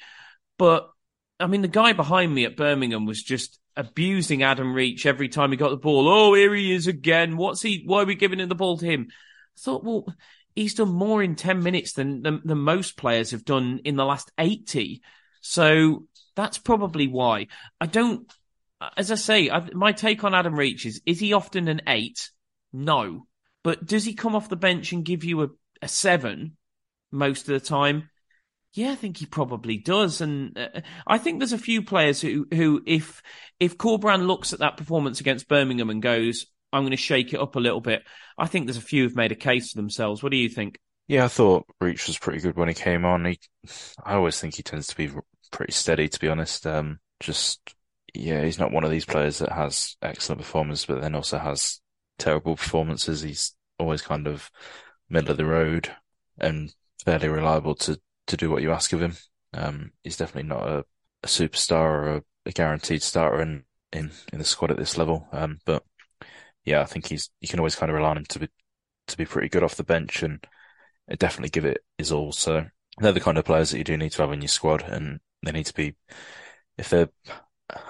but 0.58 0.90
I 1.38 1.46
mean, 1.46 1.62
the 1.62 1.68
guy 1.68 1.92
behind 1.92 2.34
me 2.34 2.44
at 2.44 2.56
Birmingham 2.56 3.06
was 3.06 3.22
just 3.22 3.58
abusing 3.76 4.42
Adam 4.42 4.74
Reach 4.74 5.06
every 5.06 5.28
time 5.28 5.50
he 5.50 5.56
got 5.56 5.70
the 5.70 5.76
ball. 5.76 6.08
Oh, 6.08 6.34
here 6.34 6.54
he 6.54 6.72
is 6.72 6.86
again. 6.86 7.36
What's 7.36 7.62
he? 7.62 7.82
Why 7.86 8.02
are 8.02 8.06
we 8.06 8.14
giving 8.14 8.40
him 8.40 8.48
the 8.48 8.54
ball 8.54 8.76
to 8.78 8.86
him? 8.86 9.08
I 9.10 9.60
thought, 9.60 9.84
well, 9.84 10.06
he's 10.54 10.74
done 10.74 10.90
more 10.90 11.22
in 11.22 11.34
10 11.34 11.62
minutes 11.62 11.94
than, 11.94 12.22
than, 12.22 12.42
than 12.44 12.58
most 12.58 12.96
players 12.96 13.30
have 13.30 13.44
done 13.44 13.80
in 13.84 13.96
the 13.96 14.04
last 14.04 14.30
80. 14.38 15.02
So 15.40 16.06
that's 16.36 16.58
probably 16.58 17.08
why. 17.08 17.46
I 17.80 17.86
don't, 17.86 18.30
as 18.96 19.10
I 19.10 19.16
say, 19.16 19.50
I, 19.50 19.66
my 19.72 19.92
take 19.92 20.24
on 20.24 20.34
Adam 20.34 20.54
Reach 20.54 20.84
is, 20.86 21.00
is 21.06 21.20
he 21.20 21.32
often 21.32 21.68
an 21.68 21.82
eight? 21.86 22.30
No. 22.72 23.26
But 23.62 23.84
does 23.84 24.04
he 24.04 24.14
come 24.14 24.36
off 24.36 24.48
the 24.48 24.56
bench 24.56 24.92
and 24.92 25.04
give 25.04 25.24
you 25.24 25.42
a, 25.42 25.48
a 25.82 25.88
seven 25.88 26.56
most 27.10 27.48
of 27.48 27.60
the 27.60 27.66
time? 27.66 28.10
Yeah, 28.72 28.92
I 28.92 28.94
think 28.94 29.16
he 29.16 29.26
probably 29.26 29.78
does, 29.78 30.20
and 30.20 30.56
uh, 30.56 30.80
I 31.06 31.18
think 31.18 31.40
there's 31.40 31.52
a 31.52 31.58
few 31.58 31.82
players 31.82 32.20
who, 32.20 32.46
who, 32.52 32.82
if 32.86 33.20
if 33.58 33.76
Corberán 33.76 34.26
looks 34.26 34.52
at 34.52 34.60
that 34.60 34.76
performance 34.76 35.20
against 35.20 35.48
Birmingham 35.48 35.90
and 35.90 36.00
goes, 36.00 36.46
"I'm 36.72 36.82
going 36.82 36.92
to 36.92 36.96
shake 36.96 37.34
it 37.34 37.40
up 37.40 37.56
a 37.56 37.60
little 37.60 37.80
bit," 37.80 38.02
I 38.38 38.46
think 38.46 38.66
there's 38.66 38.76
a 38.76 38.80
few 38.80 39.02
who've 39.02 39.16
made 39.16 39.32
a 39.32 39.36
case 39.36 39.72
for 39.72 39.76
themselves. 39.76 40.22
What 40.22 40.30
do 40.30 40.38
you 40.38 40.48
think? 40.48 40.78
Yeah, 41.08 41.24
I 41.24 41.28
thought 41.28 41.66
Reach 41.80 42.06
was 42.06 42.18
pretty 42.18 42.38
good 42.38 42.56
when 42.56 42.68
he 42.68 42.74
came 42.74 43.04
on. 43.04 43.24
He, 43.24 43.40
I 44.04 44.14
always 44.14 44.38
think 44.38 44.54
he 44.54 44.62
tends 44.62 44.86
to 44.86 44.96
be 44.96 45.10
pretty 45.50 45.72
steady, 45.72 46.08
to 46.08 46.20
be 46.20 46.28
honest. 46.28 46.64
Um, 46.64 47.00
just 47.18 47.74
yeah, 48.14 48.44
he's 48.44 48.58
not 48.60 48.72
one 48.72 48.84
of 48.84 48.90
these 48.90 49.04
players 49.04 49.38
that 49.38 49.52
has 49.52 49.96
excellent 50.00 50.40
performances, 50.40 50.86
but 50.86 51.00
then 51.00 51.16
also 51.16 51.38
has 51.38 51.80
terrible 52.18 52.56
performances. 52.56 53.22
He's 53.22 53.54
always 53.80 54.02
kind 54.02 54.28
of 54.28 54.50
middle 55.08 55.32
of 55.32 55.36
the 55.36 55.44
road 55.44 55.90
and 56.38 56.72
fairly 57.02 57.28
reliable 57.28 57.74
to 57.74 58.00
to 58.30 58.36
do 58.36 58.50
what 58.50 58.62
you 58.62 58.72
ask 58.72 58.92
of 58.92 59.02
him. 59.02 59.16
Um, 59.52 59.92
he's 60.02 60.16
definitely 60.16 60.48
not 60.48 60.66
a, 60.66 60.84
a 61.22 61.26
superstar 61.26 61.82
or 61.82 62.08
a, 62.16 62.22
a, 62.46 62.52
guaranteed 62.52 63.02
starter 63.02 63.42
in, 63.42 63.64
in, 63.92 64.10
in 64.32 64.38
the 64.38 64.44
squad 64.44 64.70
at 64.70 64.76
this 64.76 64.96
level. 64.96 65.28
Um, 65.32 65.58
but 65.66 65.84
yeah, 66.64 66.80
I 66.80 66.84
think 66.84 67.06
he's, 67.06 67.30
you 67.40 67.48
can 67.48 67.58
always 67.58 67.74
kind 67.74 67.90
of 67.90 67.96
rely 67.96 68.10
on 68.10 68.18
him 68.18 68.24
to 68.26 68.38
be, 68.38 68.48
to 69.08 69.16
be 69.16 69.24
pretty 69.24 69.48
good 69.48 69.64
off 69.64 69.76
the 69.76 69.84
bench 69.84 70.22
and 70.22 70.44
definitely 71.18 71.50
give 71.50 71.64
it 71.64 71.82
his 71.98 72.12
all. 72.12 72.32
So 72.32 72.66
they're 72.98 73.12
the 73.12 73.20
kind 73.20 73.38
of 73.38 73.44
players 73.44 73.70
that 73.70 73.78
you 73.78 73.84
do 73.84 73.96
need 73.96 74.12
to 74.12 74.22
have 74.22 74.32
in 74.32 74.40
your 74.40 74.48
squad 74.48 74.82
and 74.82 75.20
they 75.42 75.52
need 75.52 75.66
to 75.66 75.74
be, 75.74 75.96
if 76.78 76.88
they're 76.88 77.10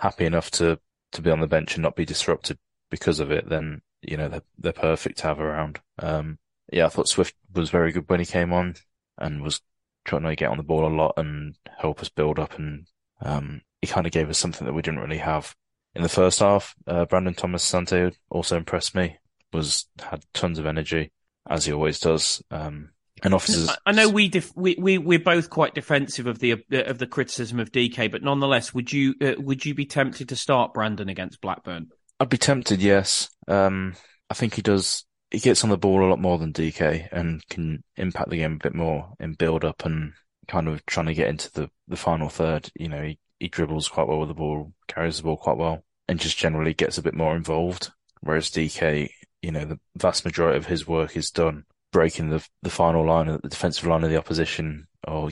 happy 0.00 0.24
enough 0.24 0.50
to, 0.52 0.78
to 1.12 1.22
be 1.22 1.30
on 1.30 1.40
the 1.40 1.46
bench 1.46 1.74
and 1.74 1.82
not 1.82 1.96
be 1.96 2.06
disrupted 2.06 2.58
because 2.90 3.20
of 3.20 3.30
it, 3.30 3.48
then, 3.48 3.82
you 4.00 4.16
know, 4.16 4.28
they're, 4.28 4.42
they're 4.58 4.72
perfect 4.72 5.18
to 5.18 5.24
have 5.24 5.40
around. 5.40 5.80
Um, 5.98 6.38
yeah, 6.72 6.86
I 6.86 6.88
thought 6.88 7.08
Swift 7.08 7.34
was 7.52 7.68
very 7.68 7.92
good 7.92 8.08
when 8.08 8.20
he 8.20 8.26
came 8.26 8.52
on 8.52 8.76
and 9.20 9.42
was 9.42 9.60
trying 10.04 10.22
to 10.22 10.34
get 10.36 10.50
on 10.50 10.56
the 10.56 10.62
ball 10.62 10.86
a 10.86 10.94
lot 10.94 11.14
and 11.16 11.56
help 11.78 12.00
us 12.00 12.08
build 12.08 12.38
up. 12.38 12.58
And 12.58 12.86
um, 13.22 13.62
he 13.80 13.86
kind 13.86 14.06
of 14.06 14.12
gave 14.12 14.28
us 14.28 14.38
something 14.38 14.66
that 14.66 14.72
we 14.72 14.82
didn't 14.82 15.00
really 15.00 15.18
have 15.18 15.54
in 15.94 16.02
the 16.02 16.08
first 16.08 16.40
half. 16.40 16.74
Uh, 16.86 17.04
Brandon 17.04 17.34
Thomas 17.34 17.70
Asante 17.70 18.14
also 18.30 18.56
impressed 18.56 18.94
me. 18.94 19.18
Was 19.52 19.86
had 20.00 20.24
tons 20.32 20.60
of 20.60 20.66
energy 20.66 21.10
as 21.48 21.64
he 21.64 21.72
always 21.72 21.98
does. 21.98 22.42
Um, 22.50 22.90
and 23.22 23.34
officers. 23.34 23.68
I 23.84 23.92
know 23.92 24.08
we 24.08 24.28
def- 24.28 24.56
we 24.56 24.76
we 24.78 24.96
we're 24.96 25.18
both 25.18 25.50
quite 25.50 25.74
defensive 25.74 26.26
of 26.26 26.38
the 26.38 26.52
of 26.70 26.98
the 26.98 27.06
criticism 27.06 27.60
of 27.60 27.70
DK, 27.70 28.10
but 28.10 28.22
nonetheless, 28.22 28.72
would 28.72 28.92
you 28.92 29.14
uh, 29.20 29.34
would 29.38 29.66
you 29.66 29.74
be 29.74 29.84
tempted 29.84 30.30
to 30.30 30.36
start 30.36 30.72
Brandon 30.72 31.08
against 31.08 31.40
Blackburn? 31.40 31.88
I'd 32.18 32.28
be 32.28 32.38
tempted, 32.38 32.82
yes. 32.82 33.30
Um, 33.48 33.94
I 34.28 34.34
think 34.34 34.54
he 34.54 34.62
does 34.62 35.04
he 35.30 35.38
gets 35.38 35.62
on 35.62 35.70
the 35.70 35.78
ball 35.78 36.04
a 36.04 36.08
lot 36.08 36.20
more 36.20 36.38
than 36.38 36.52
DK 36.52 37.08
and 37.12 37.46
can 37.48 37.84
impact 37.96 38.30
the 38.30 38.38
game 38.38 38.54
a 38.54 38.64
bit 38.64 38.74
more 38.74 39.14
in 39.20 39.34
build 39.34 39.64
up 39.64 39.84
and 39.84 40.12
kind 40.48 40.68
of 40.68 40.84
trying 40.86 41.06
to 41.06 41.14
get 41.14 41.28
into 41.28 41.50
the, 41.52 41.70
the 41.86 41.96
final 41.96 42.28
third. 42.28 42.70
You 42.74 42.88
know, 42.88 43.02
he, 43.02 43.18
he 43.38 43.48
dribbles 43.48 43.88
quite 43.88 44.08
well 44.08 44.18
with 44.18 44.28
the 44.28 44.34
ball, 44.34 44.72
carries 44.88 45.18
the 45.18 45.22
ball 45.22 45.36
quite 45.36 45.56
well, 45.56 45.84
and 46.08 46.18
just 46.18 46.36
generally 46.36 46.74
gets 46.74 46.98
a 46.98 47.02
bit 47.02 47.14
more 47.14 47.36
involved. 47.36 47.92
Whereas 48.20 48.50
DK, 48.50 49.10
you 49.40 49.52
know, 49.52 49.64
the 49.64 49.78
vast 49.96 50.24
majority 50.24 50.58
of 50.58 50.66
his 50.66 50.86
work 50.86 51.16
is 51.16 51.30
done 51.30 51.64
breaking 51.92 52.30
the 52.30 52.46
the 52.62 52.70
final 52.70 53.06
line, 53.06 53.28
of 53.28 53.42
the 53.42 53.48
defensive 53.48 53.86
line 53.86 54.04
of 54.04 54.10
the 54.10 54.18
opposition, 54.18 54.88
or 55.06 55.30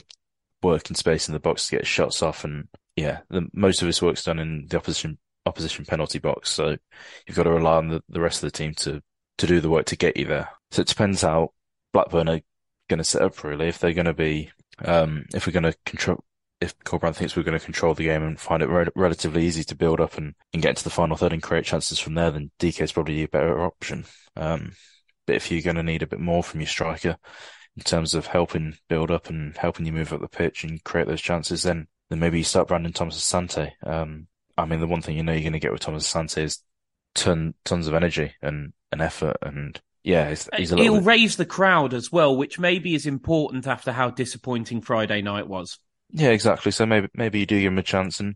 working 0.63 0.95
space 0.95 1.27
in 1.27 1.33
the 1.33 1.39
box 1.39 1.67
to 1.67 1.75
get 1.75 1.85
shots 1.85 2.23
off. 2.23 2.45
And 2.45 2.69
yeah, 2.95 3.19
the, 3.29 3.47
most 3.53 3.81
of 3.81 3.87
his 3.87 4.01
work's 4.01 4.23
done 4.23 4.39
in 4.39 4.65
the 4.69 4.77
opposition 4.77 5.17
opposition 5.45 5.83
penalty 5.83 6.19
box. 6.19 6.49
So 6.49 6.77
you've 7.27 7.37
got 7.37 7.43
to 7.43 7.51
rely 7.51 7.75
on 7.75 7.89
the, 7.89 8.03
the 8.07 8.21
rest 8.21 8.43
of 8.43 8.51
the 8.51 8.57
team 8.57 8.73
to 8.75 9.01
to 9.39 9.47
do 9.47 9.59
the 9.59 9.69
work 9.69 9.85
to 9.87 9.95
get 9.95 10.17
you 10.17 10.25
there. 10.25 10.49
So 10.71 10.81
it 10.81 10.87
depends 10.87 11.21
how 11.21 11.53
Blackburn 11.93 12.29
are 12.29 12.41
going 12.87 12.99
to 12.99 13.03
set 13.03 13.21
up 13.21 13.43
really. 13.43 13.67
If 13.67 13.79
they're 13.79 13.93
going 13.93 14.05
to 14.05 14.13
be, 14.13 14.51
um, 14.83 15.25
if 15.33 15.47
we're 15.47 15.53
going 15.53 15.63
to 15.63 15.75
control, 15.85 16.23
if 16.61 16.77
Corberán 16.79 17.15
thinks 17.15 17.35
we're 17.35 17.43
going 17.43 17.57
to 17.57 17.63
control 17.63 17.93
the 17.93 18.05
game 18.05 18.23
and 18.23 18.39
find 18.39 18.61
it 18.61 18.69
re- 18.69 18.87
relatively 18.95 19.45
easy 19.45 19.63
to 19.63 19.75
build 19.75 20.01
up 20.01 20.17
and, 20.17 20.35
and 20.53 20.61
get 20.61 20.69
into 20.69 20.83
the 20.83 20.89
final 20.89 21.15
third 21.15 21.33
and 21.33 21.41
create 21.41 21.65
chances 21.65 21.99
from 21.99 22.15
there, 22.15 22.31
then 22.31 22.51
DK 22.59 22.81
is 22.81 22.91
probably 22.91 23.23
a 23.23 23.27
better 23.29 23.61
option. 23.61 24.05
Um, 24.35 24.73
but 25.25 25.35
if 25.35 25.51
you're 25.51 25.61
going 25.61 25.77
to 25.77 25.83
need 25.83 26.03
a 26.03 26.07
bit 26.07 26.19
more 26.19 26.43
from 26.43 26.59
your 26.59 26.67
striker 26.67 27.17
in 27.77 27.83
terms 27.83 28.13
of 28.13 28.27
helping 28.27 28.77
build 28.89 29.09
up 29.09 29.29
and 29.29 29.55
helping 29.55 29.85
you 29.85 29.93
move 29.93 30.11
up 30.11 30.21
the 30.21 30.27
pitch 30.27 30.63
and 30.63 30.83
create 30.83 31.07
those 31.07 31.21
chances, 31.21 31.63
then 31.63 31.87
then 32.09 32.19
maybe 32.19 32.39
you 32.39 32.43
start 32.43 32.67
Brandon 32.67 32.91
Thomas 32.91 33.21
Asante. 33.21 33.71
Um, 33.85 34.27
I 34.57 34.65
mean, 34.65 34.79
the 34.79 34.87
one 34.87 35.01
thing 35.01 35.15
you 35.15 35.23
know 35.23 35.31
you're 35.31 35.41
going 35.41 35.53
to 35.53 35.59
get 35.59 35.71
with 35.71 35.81
Thomas 35.81 36.11
Asante 36.11 36.41
is 36.41 36.59
ton, 37.15 37.53
tons 37.65 37.87
of 37.87 37.93
energy 37.93 38.33
and, 38.41 38.73
and 38.91 39.01
effort. 39.01 39.37
And 39.41 39.79
yeah, 40.03 40.29
he's, 40.29 40.49
he's 40.55 40.69
He'll 40.69 40.95
bit... 40.95 41.03
raise 41.03 41.35
the 41.35 41.45
crowd 41.45 41.93
as 41.93 42.11
well, 42.11 42.35
which 42.35 42.59
maybe 42.59 42.95
is 42.95 43.05
important 43.05 43.67
after 43.67 43.91
how 43.91 44.09
disappointing 44.09 44.81
Friday 44.81 45.21
night 45.21 45.47
was. 45.47 45.79
Yeah, 46.11 46.29
exactly. 46.29 46.71
So 46.71 46.85
maybe, 46.85 47.07
maybe 47.13 47.39
you 47.39 47.45
do 47.45 47.59
give 47.59 47.71
him 47.71 47.77
a 47.77 47.83
chance 47.83 48.19
and 48.19 48.35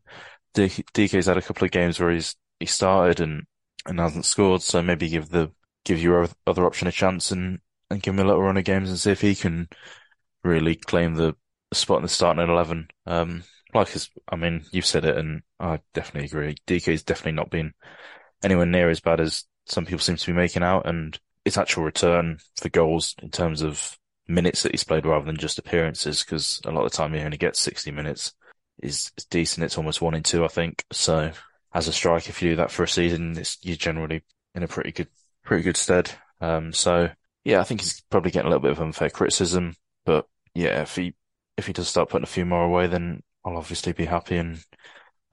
DK's 0.56 1.26
had 1.26 1.38
a 1.38 1.42
couple 1.42 1.66
of 1.66 1.72
games 1.72 2.00
where 2.00 2.12
he's, 2.12 2.36
he 2.60 2.66
started 2.66 3.20
and, 3.20 3.44
and 3.86 4.00
hasn't 4.00 4.26
scored. 4.26 4.62
So 4.62 4.84
maybe 4.84 5.10
give 5.10 5.30
the, 5.30 5.52
give 5.84 6.00
your 6.00 6.28
other 6.46 6.66
option 6.66 6.88
a 6.88 6.92
chance 6.92 7.32
and, 7.32 7.60
and 7.90 8.02
give 8.02 8.14
him 8.14 8.20
a 8.20 8.24
little 8.26 8.42
run 8.42 8.58
of 8.58 8.64
games 8.64 8.90
and 8.90 9.00
see 9.00 9.12
if 9.12 9.22
he 9.22 9.36
can 9.36 9.68
really 10.44 10.76
claim 10.76 11.16
the 11.16 11.36
spot 11.74 11.98
in 11.98 12.04
the 12.04 12.10
starting 12.10 12.48
11. 12.48 12.90
Um, 13.06 13.44
like, 13.74 13.90
I 14.30 14.36
mean, 14.36 14.66
you've 14.72 14.86
said 14.86 15.06
it 15.06 15.18
and 15.18 15.42
I 15.60 15.80
definitely 15.94 16.28
agree. 16.28 16.56
DK's 16.68 17.04
definitely 17.04 17.34
not 17.34 17.50
been 17.50 17.74
anywhere 18.44 18.66
near 18.66 18.90
as 18.90 19.00
bad 19.00 19.20
as 19.20 19.46
some 19.66 19.86
people 19.86 20.00
seem 20.00 20.18
to 20.18 20.28
be 20.28 20.34
making 20.34 20.64
out. 20.64 20.88
And 20.88 21.18
its 21.46 21.58
actual 21.58 21.84
return 21.84 22.40
for 22.56 22.70
goals 22.70 23.16
in 23.22 23.30
terms 23.30 23.62
of 23.62 23.98
minutes 24.28 24.64
that 24.64 24.72
he's 24.72 24.84
played 24.84 25.06
rather 25.06 25.26
than 25.26 25.38
just 25.38 25.60
appearances, 25.60 26.24
because 26.24 26.62
a 26.66 26.72
lot 26.72 26.86
of 26.86 26.92
the 26.92 26.98
time 26.98 27.14
he 27.14 27.20
only 27.20 27.38
gets 27.38 27.60
60 27.62 27.92
minutes 27.92 28.34
is, 28.82 29.12
decent. 29.30 29.64
It's 29.64 29.78
almost 29.78 30.02
one 30.02 30.14
in 30.14 30.24
two, 30.24 30.46
I 30.46 30.48
think. 30.48 30.84
So 30.92 31.32
as 31.74 31.88
a 31.88 31.94
striker, 31.94 32.30
if 32.30 32.42
you 32.42 32.52
do 32.52 32.56
that 32.58 32.72
for 32.72 32.84
a 32.84 32.88
season, 32.88 33.42
you're 33.62 33.76
generally 33.76 34.24
in 34.56 34.64
a 34.64 34.68
pretty 34.68 34.92
good, 34.92 35.08
pretty 35.44 35.64
good 35.64 35.78
stead. 35.78 36.12
Um, 36.40 36.74
so 36.74 37.10
yeah, 37.44 37.60
I 37.60 37.64
think 37.64 37.82
he's 37.82 38.02
probably 38.10 38.32
getting 38.32 38.48
a 38.48 38.50
little 38.50 38.62
bit 38.62 38.72
of 38.72 38.82
unfair 38.82 39.10
criticism, 39.10 39.76
but 40.06 40.28
yeah, 40.54 40.82
if 40.82 40.96
he, 40.96 41.16
if 41.58 41.68
he 41.68 41.74
does 41.74 41.88
start 41.88 42.10
putting 42.10 42.24
a 42.24 42.28
few 42.28 42.46
more 42.46 42.64
away, 42.64 42.88
then 42.88 43.22
I'll 43.44 43.58
obviously 43.58 43.94
be 43.94 44.06
happy. 44.06 44.38
And 44.38 44.64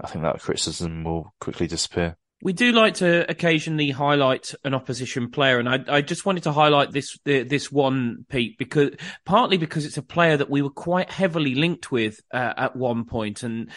I 0.01 0.09
think 0.09 0.23
that 0.23 0.41
criticism 0.41 1.05
will 1.05 1.33
quickly 1.41 1.67
disappear. 1.67 2.17
We 2.43 2.53
do 2.55 2.72
like 2.72 2.95
to 2.95 3.30
occasionally 3.30 3.91
highlight 3.91 4.55
an 4.64 4.74
opposition 4.74 5.30
player, 5.30 5.59
and 5.59 5.68
I, 5.68 5.84
I 5.88 6.01
just 6.01 6.24
wanted 6.24 6.45
to 6.45 6.53
highlight 6.53 6.91
this 6.91 7.18
this 7.24 7.70
one, 7.70 8.24
Pete, 8.28 8.57
because 8.57 8.93
partly 9.26 9.59
because 9.59 9.84
it's 9.84 9.99
a 9.99 10.03
player 10.03 10.38
that 10.38 10.49
we 10.49 10.62
were 10.62 10.70
quite 10.70 11.11
heavily 11.11 11.55
linked 11.55 11.93
with 11.93 12.20
uh, 12.32 12.55
at 12.57 12.76
one 12.76 13.05
point, 13.05 13.43
and 13.43 13.70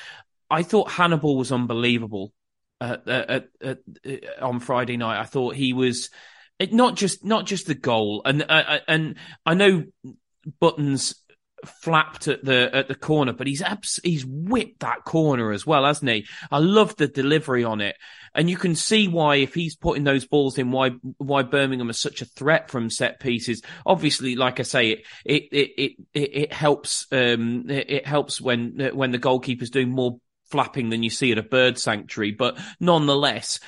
I 0.49 0.63
thought 0.63 0.91
Hannibal 0.91 1.35
was 1.35 1.51
unbelievable 1.51 2.31
uh, 2.79 2.97
at, 3.07 3.49
at, 3.61 3.79
uh, 4.05 4.15
on 4.41 4.59
Friday 4.59 4.97
night. 4.97 5.19
I 5.19 5.25
thought 5.25 5.55
he 5.55 5.73
was 5.73 6.09
not 6.71 6.95
just 6.95 7.25
not 7.25 7.45
just 7.45 7.67
the 7.67 7.75
goal, 7.75 8.21
and 8.23 8.45
uh, 8.47 8.79
and 8.87 9.15
I 9.45 9.55
know 9.55 9.83
Buttons 10.59 11.15
flapped 11.67 12.27
at 12.27 12.43
the 12.43 12.69
at 12.73 12.87
the 12.87 12.95
corner, 12.95 13.33
but 13.33 13.47
he's 13.47 13.61
abs- 13.61 13.99
he's 14.03 14.25
whipped 14.25 14.81
that 14.81 15.03
corner 15.03 15.51
as 15.51 15.65
well, 15.65 15.85
hasn't 15.85 16.11
he? 16.11 16.25
I 16.51 16.59
love 16.59 16.95
the 16.95 17.07
delivery 17.07 17.63
on 17.63 17.81
it, 17.81 17.95
and 18.33 18.49
you 18.49 18.57
can 18.57 18.75
see 18.75 19.07
why 19.07 19.37
if 19.37 19.53
he's 19.53 19.75
putting 19.75 20.03
those 20.03 20.25
balls 20.25 20.57
in, 20.57 20.71
why 20.71 20.91
why 21.17 21.43
Birmingham 21.43 21.89
is 21.89 21.99
such 21.99 22.21
a 22.21 22.25
threat 22.25 22.69
from 22.69 22.89
set 22.89 23.19
pieces. 23.19 23.61
Obviously, 23.85 24.35
like 24.35 24.59
I 24.59 24.63
say, 24.63 24.91
it 24.91 25.03
it 25.25 25.43
it 25.53 25.91
it, 26.13 26.35
it 26.35 26.53
helps 26.53 27.07
um 27.11 27.69
it, 27.69 28.05
helps 28.05 28.41
when 28.41 28.91
when 28.93 29.11
the 29.11 29.17
goalkeeper's 29.17 29.69
doing 29.69 29.89
more 29.89 30.19
flapping 30.51 30.89
than 30.89 31.01
you 31.01 31.09
see 31.09 31.31
at 31.31 31.37
a 31.37 31.43
bird 31.43 31.79
sanctuary, 31.79 32.31
but 32.31 32.59
nonetheless, 32.79 33.59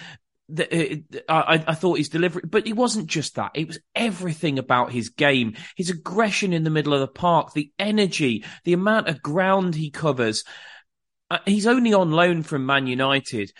I, 0.50 1.64
I, 1.68 1.74
thought 1.74 1.98
his 1.98 2.10
delivery, 2.10 2.44
but 2.46 2.68
it 2.68 2.74
wasn't 2.74 3.08
just 3.08 3.36
that. 3.36 3.52
It 3.56 3.68
was 3.68 3.80
everything 3.96 4.60
about 4.60 4.92
his 4.92 5.10
game, 5.10 5.56
his 5.76 5.90
aggression 5.90 6.54
in 6.54 6.64
the 6.64 6.70
middle 6.70 6.94
of 6.94 7.00
the 7.00 7.08
park, 7.08 7.54
the 7.54 7.72
energy, 7.80 8.46
the 8.64 8.74
amount 8.74 9.08
of 9.08 9.24
ground 9.24 9.74
he 9.74 9.90
covers. 9.90 10.44
Uh, 11.32 11.40
he's 11.46 11.66
only 11.66 11.94
on 11.94 12.12
loan 12.12 12.44
from 12.44 12.66
Man 12.66 12.86
United. 12.86 13.52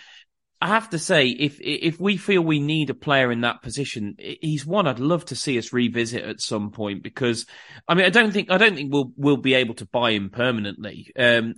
I 0.60 0.68
have 0.68 0.90
to 0.90 0.98
say, 0.98 1.28
if 1.28 1.58
if 1.60 2.00
we 2.00 2.16
feel 2.16 2.40
we 2.40 2.60
need 2.60 2.88
a 2.88 2.94
player 2.94 3.30
in 3.30 3.42
that 3.42 3.62
position, 3.62 4.16
he's 4.18 4.64
one 4.64 4.86
I'd 4.86 5.00
love 5.00 5.24
to 5.26 5.36
see 5.36 5.58
us 5.58 5.72
revisit 5.72 6.24
at 6.24 6.40
some 6.40 6.70
point 6.70 7.02
because, 7.02 7.46
I 7.86 7.94
mean, 7.94 8.06
I 8.06 8.10
don't 8.10 8.32
think 8.32 8.50
I 8.50 8.58
don't 8.58 8.74
think 8.74 8.92
we'll 8.92 9.12
we'll 9.16 9.36
be 9.36 9.54
able 9.54 9.74
to 9.74 9.86
buy 9.86 10.12
him 10.12 10.30
permanently. 10.30 11.12
Um, 11.18 11.54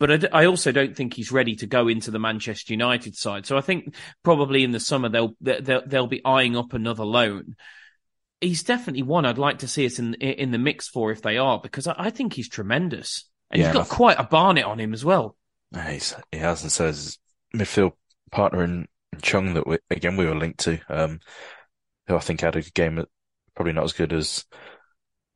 but 0.00 0.24
I, 0.24 0.40
I, 0.40 0.46
also 0.46 0.72
don't 0.72 0.96
think 0.96 1.12
he's 1.12 1.30
ready 1.30 1.54
to 1.56 1.66
go 1.66 1.86
into 1.86 2.10
the 2.10 2.18
Manchester 2.18 2.72
United 2.72 3.14
side. 3.14 3.44
So 3.44 3.58
I 3.58 3.60
think 3.60 3.94
probably 4.24 4.64
in 4.64 4.72
the 4.72 4.80
summer 4.80 5.10
they'll 5.10 5.36
they'll, 5.40 5.86
they'll 5.86 6.06
be 6.06 6.24
eyeing 6.24 6.56
up 6.56 6.72
another 6.72 7.04
loan. 7.04 7.54
He's 8.40 8.62
definitely 8.62 9.02
one 9.02 9.26
I'd 9.26 9.36
like 9.36 9.58
to 9.58 9.68
see 9.68 9.84
us 9.84 9.98
in 9.98 10.14
in 10.14 10.50
the 10.50 10.58
mix 10.58 10.88
for 10.88 11.12
if 11.12 11.20
they 11.20 11.36
are 11.36 11.60
because 11.60 11.86
I, 11.86 11.94
I 11.98 12.10
think 12.10 12.32
he's 12.32 12.48
tremendous 12.48 13.26
and 13.50 13.60
yeah, 13.60 13.68
he's 13.68 13.74
got 13.74 13.88
quite 13.88 14.18
a 14.18 14.24
barnet 14.24 14.64
on 14.64 14.80
him 14.80 14.94
as 14.94 15.04
well. 15.04 15.36
He 16.32 16.38
has, 16.38 16.62
and 16.62 16.72
so 16.72 16.86
his 16.86 17.18
midfield 17.54 17.92
partner 18.32 18.64
in 18.64 18.88
Chong 19.22 19.54
that 19.54 19.66
we, 19.66 19.78
again 19.90 20.16
we 20.16 20.24
were 20.24 20.34
linked 20.34 20.60
to, 20.60 20.80
um, 20.88 21.20
who 22.08 22.16
I 22.16 22.20
think 22.20 22.40
had 22.40 22.56
a 22.56 22.62
game 22.62 23.04
probably 23.54 23.74
not 23.74 23.84
as 23.84 23.92
good 23.92 24.14
as 24.14 24.46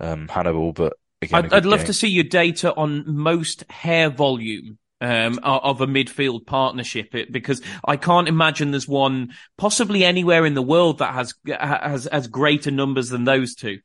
um, 0.01 0.27
Hannibal, 0.29 0.73
but 0.73 0.95
again, 1.25 1.47
I'd, 1.47 1.53
I'd 1.53 1.67
love 1.67 1.85
to 1.85 1.93
see 1.93 2.09
your 2.09 2.25
data 2.25 2.75
on 2.75 3.05
most 3.07 3.71
hair 3.71 4.11
volume 4.11 4.79
um, 5.01 5.39
of 5.43 5.81
a 5.81 5.87
midfield 5.87 6.47
partnership 6.47 7.15
because 7.31 7.61
I 7.85 7.97
can't 7.97 8.29
imagine 8.29 8.71
there's 8.71 8.89
one 8.89 9.35
possibly 9.59 10.05
anywhere 10.05 10.47
in 10.47 10.55
the 10.55 10.63
world 10.63 10.99
that 10.99 11.15
has 11.15 11.35
has 11.47 12.09
has 12.11 12.27
greater 12.29 12.71
numbers 12.71 13.09
than 13.09 13.25
those 13.25 13.55
two. 13.55 13.81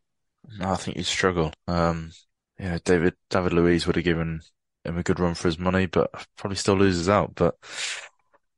No, 0.58 0.72
I 0.72 0.76
think 0.76 0.98
you'd 0.98 1.06
struggle. 1.06 1.52
Um, 1.68 2.12
yeah, 2.60 2.78
David 2.84 3.16
David 3.30 3.54
Luiz 3.54 3.86
would 3.86 3.96
have 3.96 4.06
given 4.06 4.42
him 4.86 4.98
a 4.98 5.04
good 5.04 5.20
run 5.20 5.34
for 5.34 5.48
his 5.48 5.60
money, 5.60 5.86
but 5.86 6.10
probably 6.38 6.56
still 6.56 6.76
loses 6.76 7.10
out. 7.10 7.36
But 7.36 7.56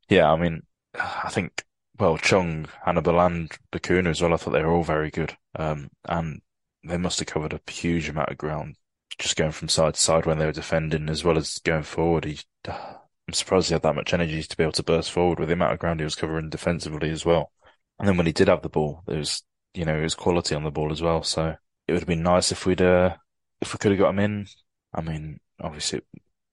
yeah, 0.09 0.31
I 0.31 0.35
mean, 0.37 0.61
I 0.95 1.29
think, 1.29 1.63
well, 1.97 2.17
Chong, 2.17 2.67
Hannibal 2.85 3.19
and 3.21 3.51
Bacuna 3.71 4.09
as 4.09 4.21
well, 4.21 4.33
I 4.33 4.37
thought 4.37 4.51
they 4.51 4.63
were 4.63 4.73
all 4.73 4.83
very 4.83 5.09
good. 5.09 5.35
Um, 5.55 5.89
and 6.07 6.41
they 6.83 6.97
must 6.97 7.19
have 7.19 7.27
covered 7.27 7.53
a 7.53 7.71
huge 7.71 8.09
amount 8.09 8.29
of 8.29 8.37
ground 8.37 8.75
just 9.19 9.35
going 9.35 9.51
from 9.51 9.67
side 9.67 9.93
to 9.93 9.99
side 9.99 10.25
when 10.25 10.39
they 10.39 10.45
were 10.45 10.51
defending 10.51 11.09
as 11.09 11.23
well 11.23 11.37
as 11.37 11.59
going 11.59 11.83
forward. 11.83 12.25
He, 12.25 12.39
I'm 12.67 13.33
surprised 13.33 13.67
he 13.67 13.73
had 13.73 13.83
that 13.83 13.95
much 13.95 14.13
energy 14.13 14.41
to 14.41 14.57
be 14.57 14.63
able 14.63 14.73
to 14.73 14.83
burst 14.83 15.11
forward 15.11 15.39
with 15.39 15.49
the 15.49 15.53
amount 15.53 15.73
of 15.73 15.79
ground 15.79 15.99
he 15.99 16.03
was 16.03 16.15
covering 16.15 16.49
defensively 16.49 17.09
as 17.09 17.25
well. 17.25 17.51
And 17.99 18.07
then 18.07 18.17
when 18.17 18.25
he 18.25 18.31
did 18.31 18.47
have 18.47 18.63
the 18.63 18.69
ball, 18.69 19.03
there 19.05 19.19
was, 19.19 19.43
you 19.73 19.85
know, 19.85 20.01
his 20.01 20.15
quality 20.15 20.55
on 20.55 20.63
the 20.63 20.71
ball 20.71 20.91
as 20.91 21.01
well. 21.01 21.23
So 21.23 21.55
it 21.87 21.91
would 21.91 22.01
have 22.01 22.07
been 22.07 22.23
nice 22.23 22.51
if 22.51 22.65
we'd, 22.65 22.81
uh, 22.81 23.15
if 23.61 23.73
we 23.73 23.77
could 23.77 23.91
have 23.91 23.99
got 23.99 24.09
him 24.09 24.19
in. 24.19 24.47
I 24.93 25.01
mean, 25.01 25.39
obviously 25.61 25.99
it 25.99 26.05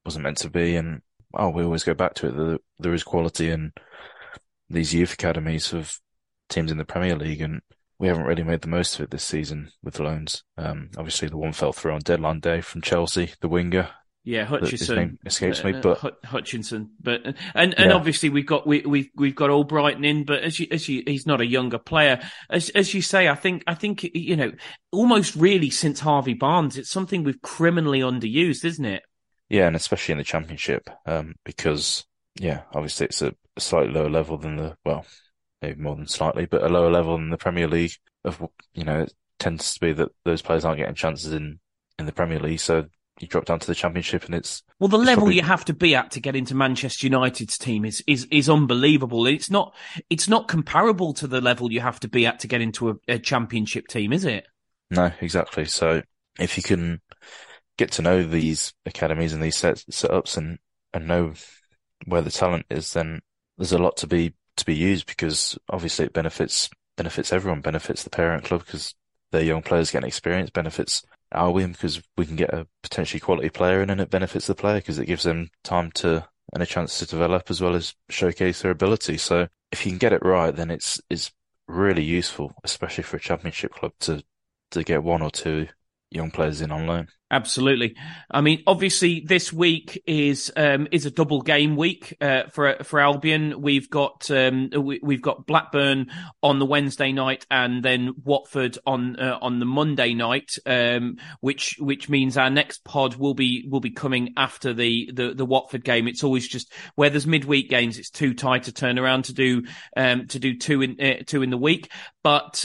wasn't 0.04 0.24
meant 0.24 0.36
to 0.38 0.50
be. 0.50 0.76
And 0.76 1.00
oh, 1.34 1.48
we 1.48 1.64
always 1.64 1.84
go 1.84 1.94
back 1.94 2.14
to 2.14 2.54
it. 2.54 2.60
there 2.78 2.94
is 2.94 3.02
quality 3.02 3.50
in 3.50 3.72
these 4.68 4.92
youth 4.92 5.14
academies 5.14 5.72
of 5.72 5.98
teams 6.48 6.70
in 6.70 6.78
the 6.78 6.84
Premier 6.84 7.16
League, 7.16 7.40
and 7.40 7.62
we 7.98 8.08
haven't 8.08 8.24
really 8.24 8.44
made 8.44 8.60
the 8.60 8.68
most 8.68 8.94
of 8.94 9.00
it 9.02 9.10
this 9.10 9.24
season 9.24 9.70
with 9.82 9.98
loans. 9.98 10.44
Um, 10.56 10.90
obviously, 10.96 11.28
the 11.28 11.36
one 11.36 11.52
fell 11.52 11.72
through 11.72 11.92
on 11.92 12.00
deadline 12.00 12.40
day 12.40 12.60
from 12.60 12.80
Chelsea, 12.80 13.32
the 13.40 13.48
winger. 13.48 13.90
Yeah, 14.24 14.44
Hutchinson 14.44 15.18
escapes 15.24 15.64
me, 15.64 15.72
uh, 15.72 15.80
but 15.80 16.04
uh, 16.04 16.10
Hutchinson, 16.22 16.90
but 17.00 17.24
and 17.24 17.34
and 17.54 17.74
yeah. 17.78 17.92
obviously 17.92 18.28
we've 18.28 18.44
got 18.44 18.66
we 18.66 18.80
we've 18.80 19.08
we've 19.14 19.34
got 19.34 19.48
Albrighton 19.48 20.04
in, 20.04 20.24
but 20.24 20.42
as 20.42 20.60
you 20.60 20.66
as 20.70 20.86
you 20.86 21.02
he's 21.06 21.26
not 21.26 21.40
a 21.40 21.46
younger 21.46 21.78
player, 21.78 22.20
as 22.50 22.68
as 22.70 22.92
you 22.92 23.00
say, 23.00 23.28
I 23.28 23.34
think 23.34 23.64
I 23.66 23.74
think 23.74 24.02
you 24.02 24.36
know 24.36 24.52
almost 24.92 25.34
really 25.34 25.70
since 25.70 26.00
Harvey 26.00 26.34
Barnes, 26.34 26.76
it's 26.76 26.90
something 26.90 27.24
we've 27.24 27.40
criminally 27.40 28.00
underused, 28.00 28.66
isn't 28.66 28.84
it? 28.84 29.02
Yeah, 29.48 29.66
and 29.66 29.76
especially 29.76 30.12
in 30.12 30.18
the 30.18 30.24
championship, 30.24 30.90
um, 31.06 31.34
because 31.44 32.04
yeah, 32.38 32.62
obviously 32.74 33.06
it's 33.06 33.22
a, 33.22 33.34
a 33.56 33.60
slightly 33.60 33.92
lower 33.94 34.10
level 34.10 34.36
than 34.36 34.56
the 34.56 34.76
well, 34.84 35.06
maybe 35.62 35.80
more 35.80 35.96
than 35.96 36.06
slightly, 36.06 36.46
but 36.46 36.62
a 36.62 36.68
lower 36.68 36.90
level 36.90 37.16
than 37.16 37.30
the 37.30 37.38
Premier 37.38 37.68
League. 37.68 37.92
Of 38.24 38.42
you 38.74 38.84
know, 38.84 39.02
it 39.02 39.12
tends 39.38 39.74
to 39.74 39.80
be 39.80 39.92
that 39.92 40.10
those 40.24 40.42
players 40.42 40.64
aren't 40.64 40.78
getting 40.78 40.94
chances 40.94 41.32
in 41.32 41.60
in 41.98 42.06
the 42.06 42.12
Premier 42.12 42.38
League, 42.38 42.60
so 42.60 42.84
you 43.20 43.26
drop 43.26 43.46
down 43.46 43.58
to 43.58 43.66
the 43.66 43.74
Championship, 43.74 44.24
and 44.24 44.34
it's 44.34 44.62
well, 44.78 44.88
the 44.88 44.98
it's 44.98 45.06
level 45.06 45.22
probably... 45.22 45.36
you 45.36 45.42
have 45.42 45.64
to 45.64 45.72
be 45.72 45.94
at 45.94 46.12
to 46.12 46.20
get 46.20 46.36
into 46.36 46.54
Manchester 46.54 47.06
United's 47.06 47.58
team 47.58 47.84
is 47.84 48.02
is 48.06 48.26
is 48.30 48.48
unbelievable. 48.48 49.26
It's 49.26 49.50
not 49.50 49.74
it's 50.10 50.28
not 50.28 50.48
comparable 50.48 51.12
to 51.14 51.26
the 51.26 51.40
level 51.40 51.72
you 51.72 51.80
have 51.80 52.00
to 52.00 52.08
be 52.08 52.26
at 52.26 52.40
to 52.40 52.48
get 52.48 52.60
into 52.60 52.90
a, 52.90 52.94
a 53.08 53.18
Championship 53.18 53.88
team, 53.88 54.12
is 54.12 54.24
it? 54.24 54.46
No, 54.90 55.10
exactly. 55.20 55.64
So 55.64 56.02
if 56.38 56.56
you 56.56 56.62
can 56.62 57.00
get 57.76 57.92
to 57.92 58.02
know 58.02 58.22
these 58.22 58.72
academies 58.86 59.32
and 59.32 59.42
these 59.42 59.56
set, 59.56 59.76
setups 59.90 60.36
and, 60.36 60.58
and 60.92 61.06
know 61.06 61.32
where 62.06 62.22
the 62.22 62.30
talent 62.30 62.66
is, 62.70 62.92
then 62.92 63.20
there's 63.56 63.72
a 63.72 63.78
lot 63.78 63.96
to 63.98 64.06
be, 64.06 64.34
to 64.58 64.64
be 64.64 64.74
used 64.74 65.06
because 65.06 65.58
obviously 65.70 66.06
it 66.06 66.12
benefits, 66.12 66.68
benefits 66.96 67.32
everyone, 67.32 67.60
benefits 67.60 68.02
the 68.02 68.10
parent 68.10 68.44
club 68.44 68.64
because 68.64 68.94
their 69.32 69.42
young 69.42 69.62
players 69.62 69.90
getting 69.90 70.08
experience, 70.08 70.50
benefits 70.50 71.02
Albion 71.32 71.72
because 71.72 72.02
we 72.16 72.26
can 72.26 72.36
get 72.36 72.54
a 72.54 72.66
potentially 72.82 73.20
quality 73.20 73.50
player 73.50 73.82
in 73.82 73.90
and 73.90 74.00
it 74.00 74.10
benefits 74.10 74.46
the 74.46 74.54
player 74.54 74.78
because 74.78 74.98
it 74.98 75.06
gives 75.06 75.24
them 75.24 75.48
time 75.62 75.90
to 75.92 76.26
and 76.54 76.62
a 76.62 76.66
chance 76.66 76.98
to 76.98 77.06
develop 77.06 77.50
as 77.50 77.60
well 77.60 77.74
as 77.74 77.94
showcase 78.08 78.62
their 78.62 78.70
ability. 78.70 79.18
So 79.18 79.48
if 79.70 79.84
you 79.84 79.92
can 79.92 79.98
get 79.98 80.14
it 80.14 80.24
right, 80.24 80.54
then 80.54 80.70
it's, 80.70 81.00
it's 81.10 81.30
really 81.66 82.02
useful, 82.02 82.54
especially 82.64 83.04
for 83.04 83.18
a 83.18 83.20
championship 83.20 83.72
club 83.72 83.92
to, 84.00 84.22
to 84.70 84.82
get 84.82 85.02
one 85.02 85.20
or 85.20 85.30
two 85.30 85.68
young 86.10 86.30
players 86.30 86.60
in 86.60 86.70
on 86.70 86.86
loan. 86.86 87.08
Absolutely. 87.30 87.94
I 88.30 88.40
mean, 88.40 88.62
obviously, 88.66 89.20
this 89.20 89.52
week 89.52 90.02
is 90.06 90.50
um, 90.56 90.88
is 90.90 91.04
a 91.04 91.10
double 91.10 91.42
game 91.42 91.76
week 91.76 92.16
uh, 92.22 92.44
for 92.50 92.76
for 92.84 93.00
Albion. 93.00 93.60
We've 93.60 93.90
got 93.90 94.30
um, 94.30 94.70
we, 94.74 95.14
have 95.14 95.22
got 95.22 95.46
Blackburn 95.46 96.06
on 96.42 96.58
the 96.58 96.64
Wednesday 96.64 97.12
night, 97.12 97.44
and 97.50 97.82
then 97.82 98.14
Watford 98.24 98.78
on 98.86 99.16
uh, 99.20 99.38
on 99.42 99.58
the 99.58 99.66
Monday 99.66 100.14
night, 100.14 100.52
um, 100.64 101.18
which 101.40 101.76
which 101.78 102.08
means 102.08 102.38
our 102.38 102.48
next 102.48 102.82
pod 102.82 103.16
will 103.16 103.34
be 103.34 103.68
will 103.70 103.80
be 103.80 103.90
coming 103.90 104.32
after 104.38 104.72
the 104.72 105.10
the, 105.12 105.34
the 105.34 105.44
Watford 105.44 105.84
game. 105.84 106.08
It's 106.08 106.24
always 106.24 106.48
just 106.48 106.72
where 106.94 107.10
there's 107.10 107.26
midweek 107.26 107.68
games, 107.68 107.98
it's 107.98 108.10
too 108.10 108.32
tight 108.32 108.62
to 108.64 108.72
turn 108.72 108.98
around 108.98 109.26
to 109.26 109.34
do 109.34 109.64
um, 109.98 110.28
to 110.28 110.38
do 110.38 110.56
two 110.56 110.80
in 110.80 110.98
uh, 110.98 111.22
two 111.26 111.42
in 111.42 111.50
the 111.50 111.58
week, 111.58 111.90
but. 112.22 112.64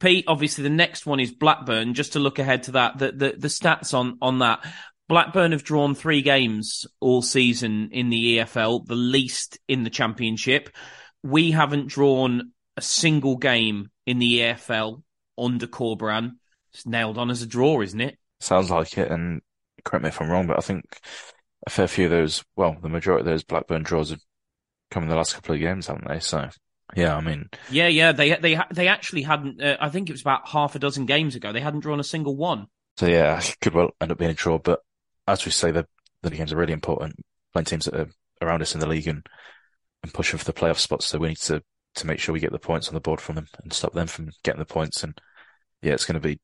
Pete, 0.00 0.24
obviously 0.26 0.64
the 0.64 0.70
next 0.70 1.06
one 1.06 1.20
is 1.20 1.30
Blackburn. 1.30 1.94
Just 1.94 2.14
to 2.14 2.18
look 2.18 2.38
ahead 2.38 2.64
to 2.64 2.72
that, 2.72 2.98
the, 2.98 3.12
the, 3.12 3.34
the 3.38 3.48
stats 3.48 3.94
on, 3.94 4.18
on 4.20 4.40
that. 4.40 4.64
Blackburn 5.08 5.52
have 5.52 5.64
drawn 5.64 5.94
three 5.94 6.22
games 6.22 6.86
all 7.00 7.20
season 7.20 7.90
in 7.92 8.10
the 8.10 8.38
EFL, 8.38 8.86
the 8.86 8.94
least 8.94 9.58
in 9.68 9.82
the 9.82 9.90
championship. 9.90 10.70
We 11.22 11.50
haven't 11.50 11.88
drawn 11.88 12.52
a 12.76 12.82
single 12.82 13.36
game 13.36 13.90
in 14.06 14.18
the 14.18 14.40
EFL 14.40 15.02
under 15.36 15.66
Corberan. 15.66 16.36
It's 16.72 16.86
nailed 16.86 17.18
on 17.18 17.30
as 17.30 17.42
a 17.42 17.46
draw, 17.46 17.80
isn't 17.82 18.00
it? 18.00 18.18
Sounds 18.38 18.70
like 18.70 18.96
it. 18.96 19.10
And 19.10 19.42
correct 19.84 20.04
me 20.04 20.08
if 20.08 20.22
I'm 20.22 20.30
wrong, 20.30 20.46
but 20.46 20.58
I 20.58 20.60
think 20.60 20.84
a 21.66 21.70
fair 21.70 21.88
few 21.88 22.06
of 22.06 22.12
those, 22.12 22.44
well, 22.56 22.76
the 22.80 22.88
majority 22.88 23.22
of 23.22 23.26
those 23.26 23.44
Blackburn 23.44 23.82
draws 23.82 24.10
have 24.10 24.20
come 24.90 25.02
in 25.02 25.08
the 25.08 25.16
last 25.16 25.34
couple 25.34 25.54
of 25.54 25.60
games, 25.60 25.88
haven't 25.88 26.08
they? 26.08 26.20
So 26.20 26.48
yeah, 26.96 27.16
I 27.16 27.20
mean, 27.20 27.48
yeah, 27.70 27.88
yeah, 27.88 28.12
they 28.12 28.34
they 28.36 28.60
they 28.72 28.88
actually 28.88 29.22
hadn't. 29.22 29.62
Uh, 29.62 29.76
I 29.80 29.88
think 29.88 30.08
it 30.08 30.12
was 30.12 30.20
about 30.20 30.48
half 30.48 30.74
a 30.74 30.78
dozen 30.78 31.06
games 31.06 31.34
ago. 31.34 31.52
They 31.52 31.60
hadn't 31.60 31.80
drawn 31.80 32.00
a 32.00 32.04
single 32.04 32.36
one. 32.36 32.66
So 32.96 33.06
yeah, 33.06 33.40
could 33.60 33.74
well 33.74 33.90
end 34.00 34.12
up 34.12 34.18
being 34.18 34.30
a 34.30 34.34
draw. 34.34 34.58
But 34.58 34.80
as 35.26 35.44
we 35.44 35.52
say, 35.52 35.70
the 35.70 35.86
the 36.22 36.30
games 36.30 36.52
are 36.52 36.56
really 36.56 36.72
important. 36.72 37.16
Playing 37.52 37.66
teams 37.66 37.84
that 37.86 37.94
are 37.94 38.08
around 38.42 38.62
us 38.62 38.74
in 38.74 38.80
the 38.80 38.88
league 38.88 39.08
and 39.08 39.26
and 40.02 40.12
pushing 40.12 40.38
for 40.38 40.44
the 40.44 40.52
playoff 40.52 40.78
spots. 40.78 41.06
So 41.06 41.18
we 41.18 41.28
need 41.28 41.38
to 41.38 41.62
to 41.96 42.06
make 42.06 42.18
sure 42.18 42.32
we 42.32 42.40
get 42.40 42.52
the 42.52 42.58
points 42.58 42.88
on 42.88 42.94
the 42.94 43.00
board 43.00 43.20
from 43.20 43.34
them 43.36 43.48
and 43.62 43.72
stop 43.72 43.92
them 43.92 44.06
from 44.06 44.30
getting 44.42 44.60
the 44.60 44.66
points. 44.66 45.02
And 45.02 45.18
yeah, 45.82 45.92
it's 45.92 46.04
going 46.04 46.20
to 46.20 46.28
be 46.28 46.40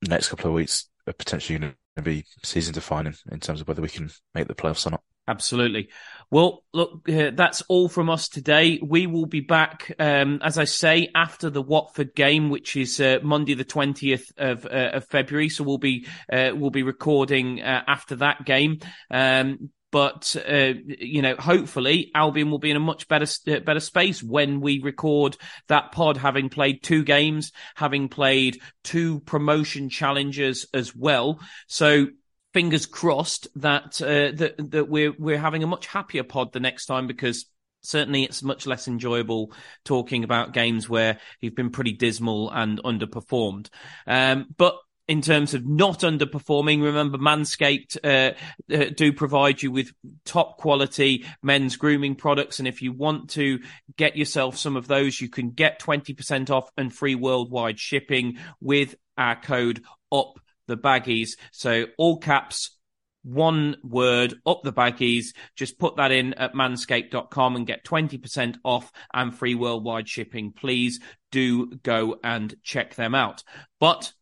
the 0.00 0.08
next 0.08 0.28
couple 0.28 0.48
of 0.48 0.54
weeks 0.54 0.88
are 1.06 1.12
potentially 1.12 1.58
going 1.58 1.74
to 1.96 2.02
be 2.02 2.24
season 2.42 2.74
defining 2.74 3.14
in 3.30 3.40
terms 3.40 3.60
of 3.60 3.68
whether 3.68 3.82
we 3.82 3.88
can 3.88 4.10
make 4.34 4.48
the 4.48 4.54
playoffs 4.54 4.86
or 4.86 4.90
not. 4.90 5.02
Absolutely. 5.30 5.88
Well, 6.32 6.64
look, 6.72 7.08
uh, 7.08 7.30
that's 7.34 7.62
all 7.62 7.88
from 7.88 8.10
us 8.10 8.28
today. 8.28 8.80
We 8.82 9.06
will 9.06 9.26
be 9.26 9.40
back, 9.40 9.94
um, 10.00 10.40
as 10.42 10.58
I 10.58 10.64
say, 10.64 11.08
after 11.14 11.50
the 11.50 11.62
Watford 11.62 12.16
game, 12.16 12.50
which 12.50 12.76
is 12.76 13.00
uh, 13.00 13.20
Monday, 13.22 13.54
the 13.54 13.64
twentieth 13.64 14.32
of, 14.36 14.66
uh, 14.66 14.90
of, 14.94 15.06
February. 15.06 15.48
So 15.48 15.62
we'll 15.62 15.78
be 15.78 16.08
uh, 16.32 16.50
we'll 16.54 16.70
be 16.70 16.82
recording 16.82 17.60
uh, 17.62 17.82
after 17.86 18.16
that 18.16 18.44
game. 18.44 18.80
Um, 19.08 19.70
but 19.92 20.34
uh, 20.48 20.74
you 20.86 21.22
know, 21.22 21.36
hopefully, 21.36 22.10
Albion 22.12 22.50
will 22.50 22.58
be 22.58 22.70
in 22.70 22.76
a 22.76 22.80
much 22.80 23.06
better 23.06 23.26
better 23.60 23.80
space 23.80 24.20
when 24.20 24.60
we 24.60 24.80
record 24.80 25.36
that 25.68 25.92
pod, 25.92 26.16
having 26.16 26.48
played 26.48 26.82
two 26.82 27.04
games, 27.04 27.52
having 27.76 28.08
played 28.08 28.60
two 28.82 29.20
promotion 29.20 29.90
challenges 29.90 30.66
as 30.74 30.94
well. 30.94 31.40
So 31.68 32.06
fingers 32.52 32.86
crossed 32.86 33.48
that 33.56 34.00
uh, 34.02 34.36
that 34.36 34.54
that 34.70 34.88
we're 34.88 35.12
we're 35.18 35.38
having 35.38 35.62
a 35.62 35.66
much 35.66 35.86
happier 35.86 36.24
pod 36.24 36.52
the 36.52 36.60
next 36.60 36.86
time 36.86 37.06
because 37.06 37.46
certainly 37.82 38.24
it's 38.24 38.42
much 38.42 38.66
less 38.66 38.88
enjoyable 38.88 39.52
talking 39.84 40.24
about 40.24 40.52
games 40.52 40.88
where 40.88 41.18
you've 41.40 41.54
been 41.54 41.70
pretty 41.70 41.92
dismal 41.92 42.50
and 42.50 42.82
underperformed. 42.82 43.68
Um, 44.06 44.46
but 44.56 44.76
in 45.10 45.22
terms 45.22 45.54
of 45.54 45.66
not 45.66 46.00
underperforming. 46.00 46.84
Remember, 46.84 47.18
Manscaped 47.18 47.98
uh, 48.04 48.34
uh, 48.72 48.90
do 48.96 49.12
provide 49.12 49.60
you 49.60 49.72
with 49.72 49.92
top 50.24 50.56
quality 50.56 51.26
men's 51.42 51.74
grooming 51.74 52.14
products. 52.14 52.60
And 52.60 52.68
if 52.68 52.80
you 52.80 52.92
want 52.92 53.30
to 53.30 53.58
get 53.96 54.16
yourself 54.16 54.56
some 54.56 54.76
of 54.76 54.86
those, 54.86 55.20
you 55.20 55.28
can 55.28 55.50
get 55.50 55.80
20% 55.80 56.48
off 56.50 56.70
and 56.76 56.94
free 56.94 57.16
worldwide 57.16 57.80
shipping 57.80 58.38
with 58.60 58.94
our 59.18 59.34
code 59.34 59.82
up 60.12 60.38
the 60.70 60.76
baggies. 60.76 61.30
So 61.52 61.86
all 61.98 62.18
caps, 62.18 62.78
one 63.22 63.76
word 63.82 64.34
up 64.46 64.62
the 64.62 64.72
baggies. 64.72 65.34
Just 65.54 65.78
put 65.78 65.96
that 65.96 66.12
in 66.12 66.32
at 66.34 66.54
manscaped.com 66.54 67.56
and 67.56 67.66
get 67.66 67.84
20% 67.84 68.56
off 68.64 68.90
and 69.12 69.36
free 69.36 69.54
worldwide 69.54 70.08
shipping. 70.08 70.52
Please 70.52 71.00
do 71.30 71.66
go 71.82 72.18
and 72.24 72.54
check 72.62 72.94
them 72.94 73.14
out. 73.14 73.42
But 73.78 74.12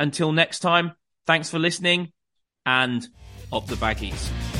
until 0.00 0.32
next 0.32 0.60
time, 0.60 0.92
thanks 1.26 1.50
for 1.50 1.58
listening 1.58 2.12
and 2.66 3.06
up 3.52 3.66
the 3.66 3.76
baggies. 3.76 4.59